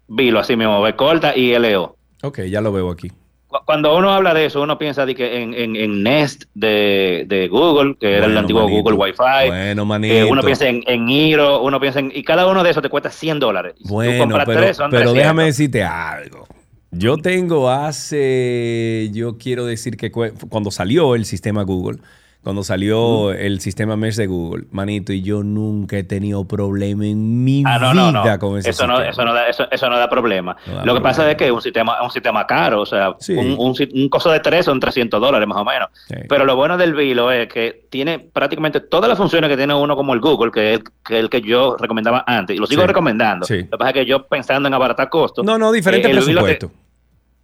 [0.08, 1.96] Vilo, así mismo, B corta y LO.
[2.22, 3.10] Ok, ya lo veo aquí.
[3.52, 7.26] Cu- Cuando uno habla de eso, uno piensa de que en, en- en Nest de,
[7.28, 8.82] de Google, que era el antiguo manito.
[8.84, 9.48] Google Wi-Fi.
[9.50, 10.28] Bueno, Eh, manito.
[10.30, 12.12] uno piensa en, en Hero, uno piensa en...
[12.16, 13.76] Y cada uno de esos te cuesta 100 dólares.
[13.82, 15.14] Bueno, pero, tres, son pero 300.
[15.16, 16.48] déjame decirte algo.
[16.94, 22.00] Yo tengo hace, yo quiero decir que cuando salió el sistema Google,
[22.44, 27.44] cuando salió el sistema Mesh de Google, manito, y yo nunca he tenido problema en
[27.44, 28.40] mi Ah, no, no, vida no.
[28.40, 29.12] con ese Eso no, sistema.
[29.12, 30.58] eso, no da, eso, eso no da problema.
[30.66, 33.14] No da Lo que pasa es que es un sistema, un sistema caro, o sea,
[33.20, 33.34] Sí.
[33.34, 35.90] un, un, costo de tres son 300 dólares más o menos.
[36.28, 39.96] Pero lo bueno del Vilo es que tiene prácticamente todas las funciones que tiene uno
[39.96, 42.82] como el Google, que es el que, el que yo recomendaba antes, y lo sigo
[42.82, 42.88] Sí.
[42.88, 43.46] recomendando.
[43.48, 45.46] Lo que pasa es que yo pensando en abaratar costos.
[45.46, 46.72] No, no, diferente eh, el Vilo te- presupuesto.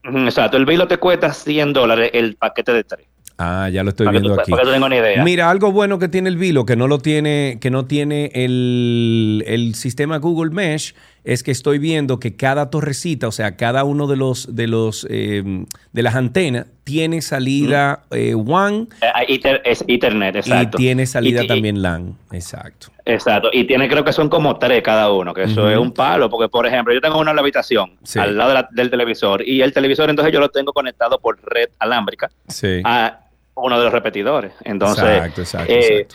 [0.09, 3.05] Ujú, Exacto, el Vilo te cuesta 100 dólares el paquete de tres.
[3.39, 4.51] Ah, ya lo estoy Para viendo tú- aquí.
[4.51, 5.23] para que tú tengas una idea.
[5.23, 9.43] Mira, algo bueno que tiene el Vilo, que no lo tiene, que no tiene el,
[9.45, 14.07] el sistema Google Mesh, es que estoy viendo que cada torrecita, o sea, cada uno
[14.07, 15.43] de los de los eh,
[15.91, 20.77] de las antenas tiene salida eh, WAN Eh, Ether- es Ethernet, exacto.
[20.77, 22.15] y tiene salida Y- también LAN.
[22.31, 22.87] Exacto.
[23.05, 26.29] Exacto, y tiene creo que son como tres cada uno, que eso es un palo,
[26.29, 28.17] porque por ejemplo yo tengo uno en la habitación, Sí.
[28.19, 31.37] al lado de la- del televisor, y el televisor entonces yo lo tengo conectado por
[31.43, 32.81] red alámbrica Sí.
[32.83, 33.19] a
[33.57, 34.53] uno de los repetidores.
[34.63, 36.07] Entonces, Exacto, exacto, eh,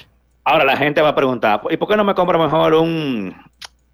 [0.45, 3.35] ahora la gente va a preguntar, ¿y por qué no me compro mejor un,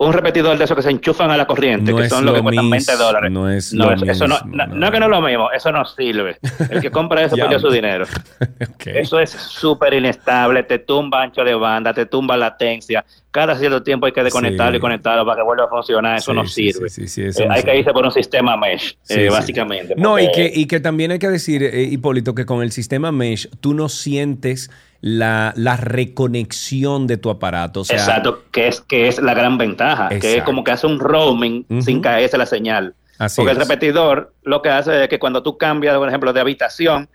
[0.00, 2.38] un repetidor de esos que se enchufan a la corriente, No que son los que
[2.38, 3.30] lo cuestan 20 mismo, dólares?
[3.32, 5.20] no es no, lo eso, eso no, mismo, no, no es que no es lo
[5.22, 6.38] mismo, eso no sirve.
[6.70, 8.06] El que compra eso perdió su dinero.
[8.86, 13.04] Eso es súper inestable, te tumba ancho de banda, te tumba latencia.
[13.30, 14.76] Cada cierto tiempo hay que desconectarlo Sí.
[14.78, 16.16] y conectarlo para que vuelva a funcionar.
[16.18, 16.88] Eso Sí, no sirve.
[16.88, 19.94] sí, eso Eh, no hay que irse por un sistema mesh, eh, básicamente.
[19.96, 23.12] No, y que, y que también hay que decir, eh, Hipólito, que con el sistema
[23.12, 24.70] Mesh tú no sientes
[25.00, 27.80] la, la reconexión de tu aparato.
[27.80, 30.86] O sea, Exacto, que es, que es la gran ventaja, que es como que hace
[30.86, 32.94] un roaming sin caerse la señal.
[33.18, 33.58] Así Porque es.
[33.58, 37.08] el repetidor lo que hace es que cuando tú cambias, por ejemplo, de habitación,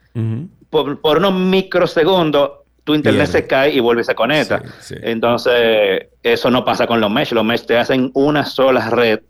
[0.69, 2.51] por, por unos microsegundos,
[2.83, 4.61] tu internet se cae y vuelve y se conecta.
[5.01, 7.31] Entonces, eso no pasa con los mesh.
[7.31, 9.21] Los mesh te hacen una sola red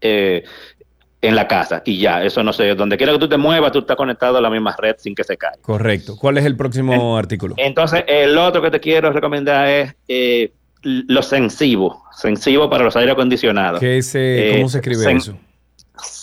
[0.00, 0.44] eh,
[1.22, 3.80] en la casa y ya, eso no sé, donde quiera que tú te muevas, tú
[3.80, 5.58] estás conectado a la misma red sin que se caiga.
[5.60, 6.16] Correcto.
[6.16, 7.54] ¿Cuál es el próximo artículo?
[7.58, 10.52] Entonces, el otro que te quiero recomendar es eh,
[10.82, 13.80] lo sensivo, sensivo para los aire acondicionados.
[13.80, 15.36] ¿Qué es, eh, Eh, ¿Cómo se escribe sen- eso?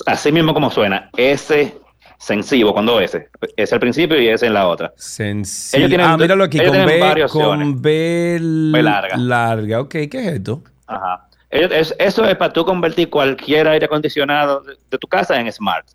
[0.08, 1.78] Así mismo como suena, S
[2.18, 3.30] sensivo, con dos S.
[3.56, 4.92] Es al principio y S en la otra.
[4.98, 9.18] Sensi- Ellos tienen- ah, míralo aquí, ellos con B, con B larga.
[9.18, 9.82] larga.
[9.82, 10.64] Ok, ¿qué es esto?
[10.88, 11.27] Ajá.
[11.50, 15.52] Es- es- eso es para tú convertir cualquier aire acondicionado de, de tu casa en
[15.52, 15.88] smart.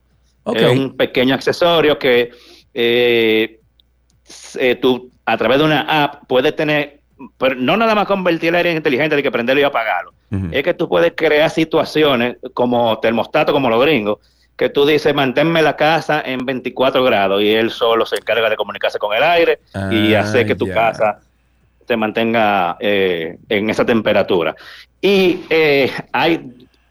[0.57, 2.31] Es un pequeño accesorio que
[2.75, 3.61] eh,
[4.59, 7.01] eh, tú a través de una app puedes tener,
[7.39, 10.13] pero no nada más convertir el aire en inteligente de que prenderlo y apagarlo.
[10.55, 14.19] Es que tú puedes crear situaciones como termostato, como los gringos,
[14.57, 18.57] que tú dices, manténme la casa en 24 grados y él solo se encarga de
[18.57, 19.61] comunicarse con el aire
[19.93, 21.21] y Ah, hacer que tu casa
[21.93, 24.55] se mantenga eh, en esa temperatura.
[25.01, 26.41] Y eh, hay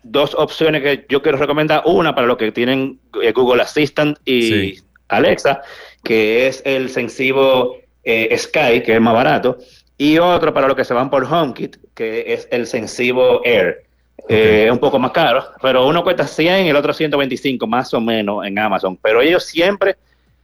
[0.03, 1.82] dos opciones que yo quiero recomendar.
[1.86, 4.80] Una para los que tienen eh, Google Assistant y Sí.
[5.07, 5.61] Alexa,
[6.03, 9.57] que es el Sensivo eh, Sky, que es más barato.
[9.98, 13.84] Y otro para los que se van por HomeKit, que es el Sensivo Air.
[14.30, 17.94] Eh, es un poco más caro, pero uno cuesta 100 y el otro 125 más
[17.94, 18.98] o menos en Amazon.
[18.98, 19.98] Pero ellos siempre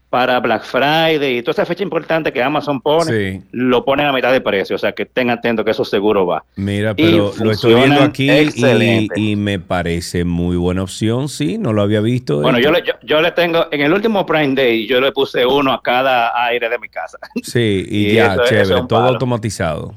[0.09, 4.31] para Black Friday y toda esa fecha importante que Amazon pone, lo ponen a mitad
[4.31, 4.75] de precio.
[4.77, 6.43] O sea, que estén atentos que eso seguro va.
[6.55, 11.73] Mira, pero lo estoy viendo aquí y, y, me parece muy buena opción, sí, no
[11.73, 12.41] lo había visto.
[12.41, 15.73] Bueno, yo le, yo, le tengo, en el último Prime Day, yo le puse uno
[15.73, 17.17] a cada aire de mi casa.
[17.43, 19.95] Sí, y, ya, chévere, todo automatizado.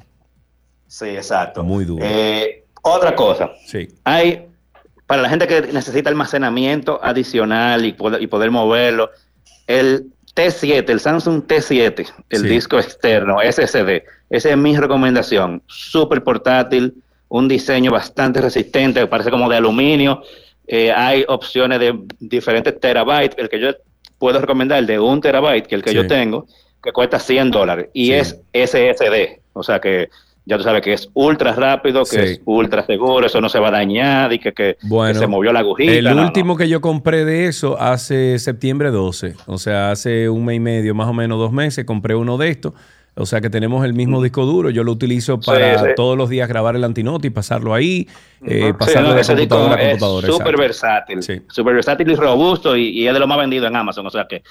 [0.87, 1.65] Sí, exacto.
[1.65, 2.05] Muy duro.
[2.07, 3.51] Eh, otra cosa.
[3.67, 3.89] Sí.
[4.05, 4.47] Hay,
[5.07, 9.11] para la gente que necesita almacenamiento adicional y poder, y poder moverlo,
[9.71, 15.63] el T7, el Samsung T7, el disco externo, SSD, esa es mi recomendación.
[15.69, 16.95] Súper portátil,
[17.29, 20.23] un diseño bastante resistente, parece como de aluminio.
[20.67, 23.39] Eh, hay opciones de diferentes terabytes.
[23.39, 23.71] El que yo
[24.19, 26.47] puedo recomendar, el de un terabyte, que el que yo tengo,
[26.83, 27.89] que cuesta 100 dólares.
[27.93, 29.41] Y es SSD.
[29.53, 30.09] O sea que
[30.51, 33.69] ya tú sabes que es ultra rápido, que es ultra seguro, eso no se va
[33.69, 35.93] a dañar y que, se movió la agujita.
[35.93, 40.57] El último que yo compré de eso hace septiembre 12, o sea, hace un mes
[40.57, 42.73] y medio, más o menos dos meses, compré uno de estos
[43.17, 44.71] o sea que tenemos el mismo disco duro.
[44.71, 48.09] Yo lo utilizo para todos los días grabar el antinote y pasarlo ahí,
[48.45, 50.27] eh, pasarlo de computadora a computadora.
[50.29, 54.07] Súper versátil, súper versátil y robusto y, es de lo más vendido en Amazon.
[54.07, 54.43] O sea que,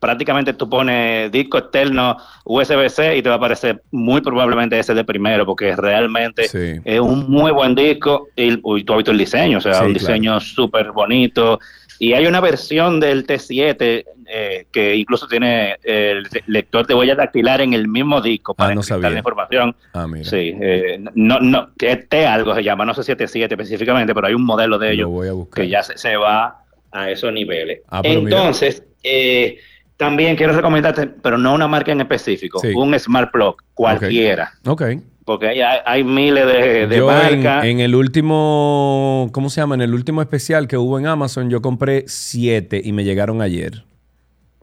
[0.00, 5.04] prácticamente tú pones disco externo USB-C y te va a aparecer muy probablemente ese de
[5.04, 6.46] primero porque realmente
[6.84, 10.40] es un muy buen disco y, tú has visto el diseño, o sea, un diseño
[10.40, 11.58] súper bonito.
[12.00, 17.62] Y hay una versión del T7 eh, que incluso tiene el lector de huella dactilar
[17.62, 19.74] en el mismo disco para ah, la información.
[19.94, 20.24] Ah, mira.
[20.24, 24.14] Sí, eh, no, no, que T algo se llama, no sé si es T7 específicamente,
[24.14, 25.10] pero hay un modelo de ellos
[25.54, 27.80] que ya se, va a esos niveles.
[27.88, 29.58] Ah, Entonces, eh,
[29.96, 34.52] también quiero recomendarte, pero no una marca en específico, un Smart Plug, cualquiera.
[34.66, 34.82] Ok.
[35.24, 37.64] Porque hay, hay miles de, de marcas.
[37.64, 39.74] En, el último, ¿cómo se llama?
[39.74, 43.84] En el último especial que hubo en Amazon, yo compré siete y me llegaron ayer.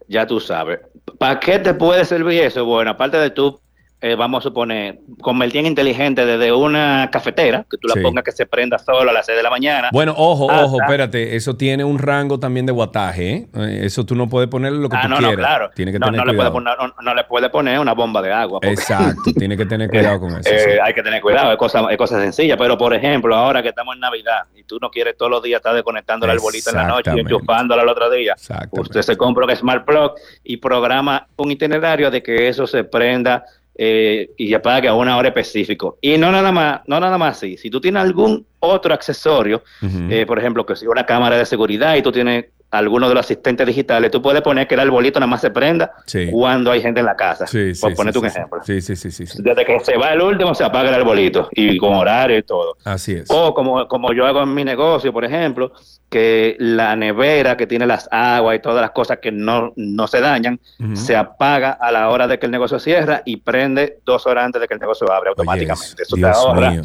[0.08, 0.80] Ya tú sabes.
[1.18, 2.66] ¿Para qué te puede servir eso?
[2.66, 3.60] Bueno, aparte de tú
[4.06, 8.32] eh, vamos a suponer, convertir en inteligente desde una cafetera, que tú la pongas que
[8.32, 9.90] se prenda solo a las 6 de la mañana.
[9.92, 13.48] Bueno, ojo, ojo, espérate, eso tiene un rango también de wattaje, ¿eh?
[13.56, 15.38] Eh, Eso tú no puedes ponerle lo que ah, tú no, quieras.
[15.38, 15.72] No, claro.
[15.74, 18.32] Tiene que no, tener no Le puede poner, no, le puede poner una bomba de
[18.32, 18.60] agua.
[18.62, 20.52] Exacto, tiene que tener cuidado con eso.
[20.84, 23.96] Hay que tener cuidado, es cosa, es cosa sencilla, pero por ejemplo, ahora que estamos
[23.96, 26.84] en Navidad y tú no quieres todos los días estar desconectando el arbolito en la
[26.84, 28.36] noche y enchufándola al otro día,
[28.70, 30.14] usted se compra un Smart Plug
[30.44, 33.44] y programa un itinerario de que eso se prenda
[33.78, 35.98] eh, y ya paga a una hora específico.
[36.02, 37.58] Y no nada más, no nada más así.
[37.58, 39.64] Si tú tienes algún otro accesorio,
[40.10, 42.46] eh, por ejemplo, que si una cámara de seguridad y tú tienes
[42.78, 45.92] alguno de los asistentes digitales, tú puedes poner que el arbolito nada más se prenda
[46.32, 47.46] cuando hay gente en la casa.
[47.82, 48.62] por ponerte un ejemplo.
[48.64, 51.78] Sí, sí, sí, sí, Desde que se va el último, se apaga el arbolito y
[51.78, 52.78] con horario y todo.
[52.84, 53.26] Así es.
[53.30, 55.72] O como, como yo hago en mi negocio, por ejemplo,
[56.10, 60.22] que la nevera que tiene las aguas y todas las cosas que no, no se
[60.22, 60.60] dañan,
[60.94, 64.62] se apaga a la hora de que el negocio cierra y prende dos horas antes
[64.62, 66.04] de que el negocio abre automáticamente.
[66.04, 66.82] Eso te ahorra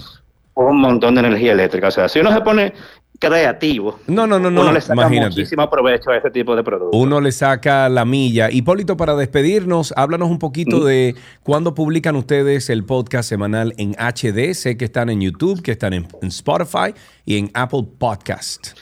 [0.69, 1.89] un montón de energía eléctrica.
[1.89, 2.73] O sea, si uno se pone
[3.21, 4.01] creativo.
[4.07, 4.63] No, no, no, no.
[4.63, 6.99] Uno le saca muchísimo provecho a ese tipo de productos.
[7.01, 8.51] Uno le saca la milla.
[8.51, 14.55] Hipólito, para despedirnos, háblanos un poquito de cuándo publican ustedes el podcast semanal en HD.
[14.55, 16.95] Sé que están en YouTube, que están en, Spotify
[17.27, 18.79] y en Apple Podcast.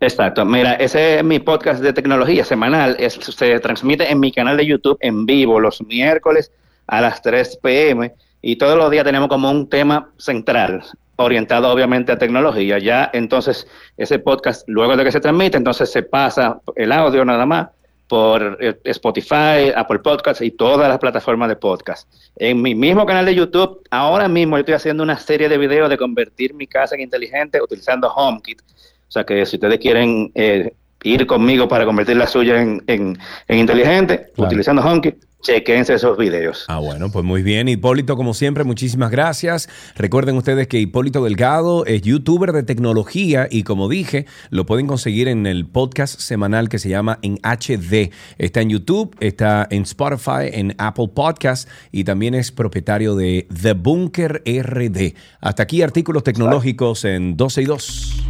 [0.00, 0.44] Exacto.
[0.44, 2.96] Mira, ese es mi podcast de tecnología semanal.
[3.08, 6.52] se transmite en mi canal de YouTube en vivo los miércoles
[6.86, 8.12] a las 3 p.m.
[8.42, 10.84] Y todos los días tenemos como un tema central
[11.18, 12.78] orientado obviamente a tecnología.
[12.78, 13.66] Ya entonces
[13.96, 17.68] ese podcast, luego de que se transmite, entonces se pasa el audio nada más
[18.06, 22.08] por eh, Spotify, Apple Podcasts y todas las plataformas de podcast.
[22.36, 25.90] En mi mismo canal de YouTube, ahora mismo yo estoy haciendo una serie de videos
[25.90, 28.62] de convertir mi casa en inteligente utilizando HomeKit.
[28.62, 30.72] O sea que si ustedes quieren eh,
[31.02, 33.18] ir conmigo para convertir la suya en, en,
[33.48, 36.64] inteligente, utilizando HomeKit, chequense esos videos.
[36.68, 37.68] Ah, bueno, pues muy bien.
[37.68, 39.68] Hipólito, como siempre, muchísimas gracias.
[39.96, 45.28] Recuerden ustedes que Hipólito Delgado es youtuber de tecnología y como dije, lo pueden conseguir
[45.28, 48.10] en el podcast semanal que se llama En HD.
[48.38, 53.74] Está en YouTube, está en Spotify, en Apple Podcast y también es propietario de The
[53.74, 55.14] Bunker RD.
[55.40, 58.24] Hasta aquí artículos tecnológicos en 12 y 2.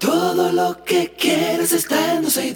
[0.00, 2.54] Todo lo que quieres está en 12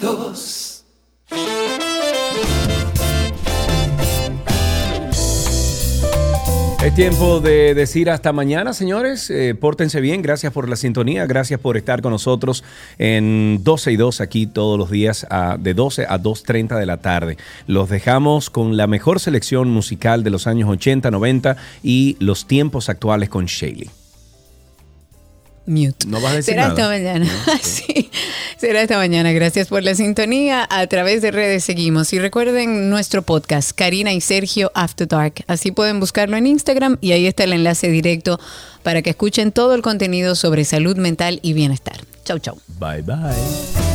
[6.83, 9.29] Es tiempo de decir hasta mañana, señores.
[9.29, 10.23] Eh, pórtense bien.
[10.23, 11.27] Gracias por la sintonía.
[11.27, 12.63] Gracias por estar con nosotros
[12.97, 15.27] en 12 y 2 aquí todos los días
[15.59, 17.37] de 12 a 2.30 de la tarde.
[17.67, 22.89] Los dejamos con la mejor selección musical de los años 80, 90 y los tiempos
[22.89, 23.89] actuales con Shaley.
[25.65, 26.05] Mute.
[26.07, 26.73] No vas a decir Será nada.
[26.73, 27.31] esta mañana.
[27.61, 28.09] sí,
[28.57, 29.31] será esta mañana.
[29.31, 30.67] Gracias por la sintonía.
[30.69, 32.11] A través de redes seguimos.
[32.13, 35.43] Y recuerden nuestro podcast, Karina y Sergio After Dark.
[35.47, 38.39] Así pueden buscarlo en Instagram y ahí está el enlace directo
[38.83, 41.97] para que escuchen todo el contenido sobre salud mental y bienestar.
[42.23, 42.57] Chau, chau.
[42.79, 43.94] Bye bye.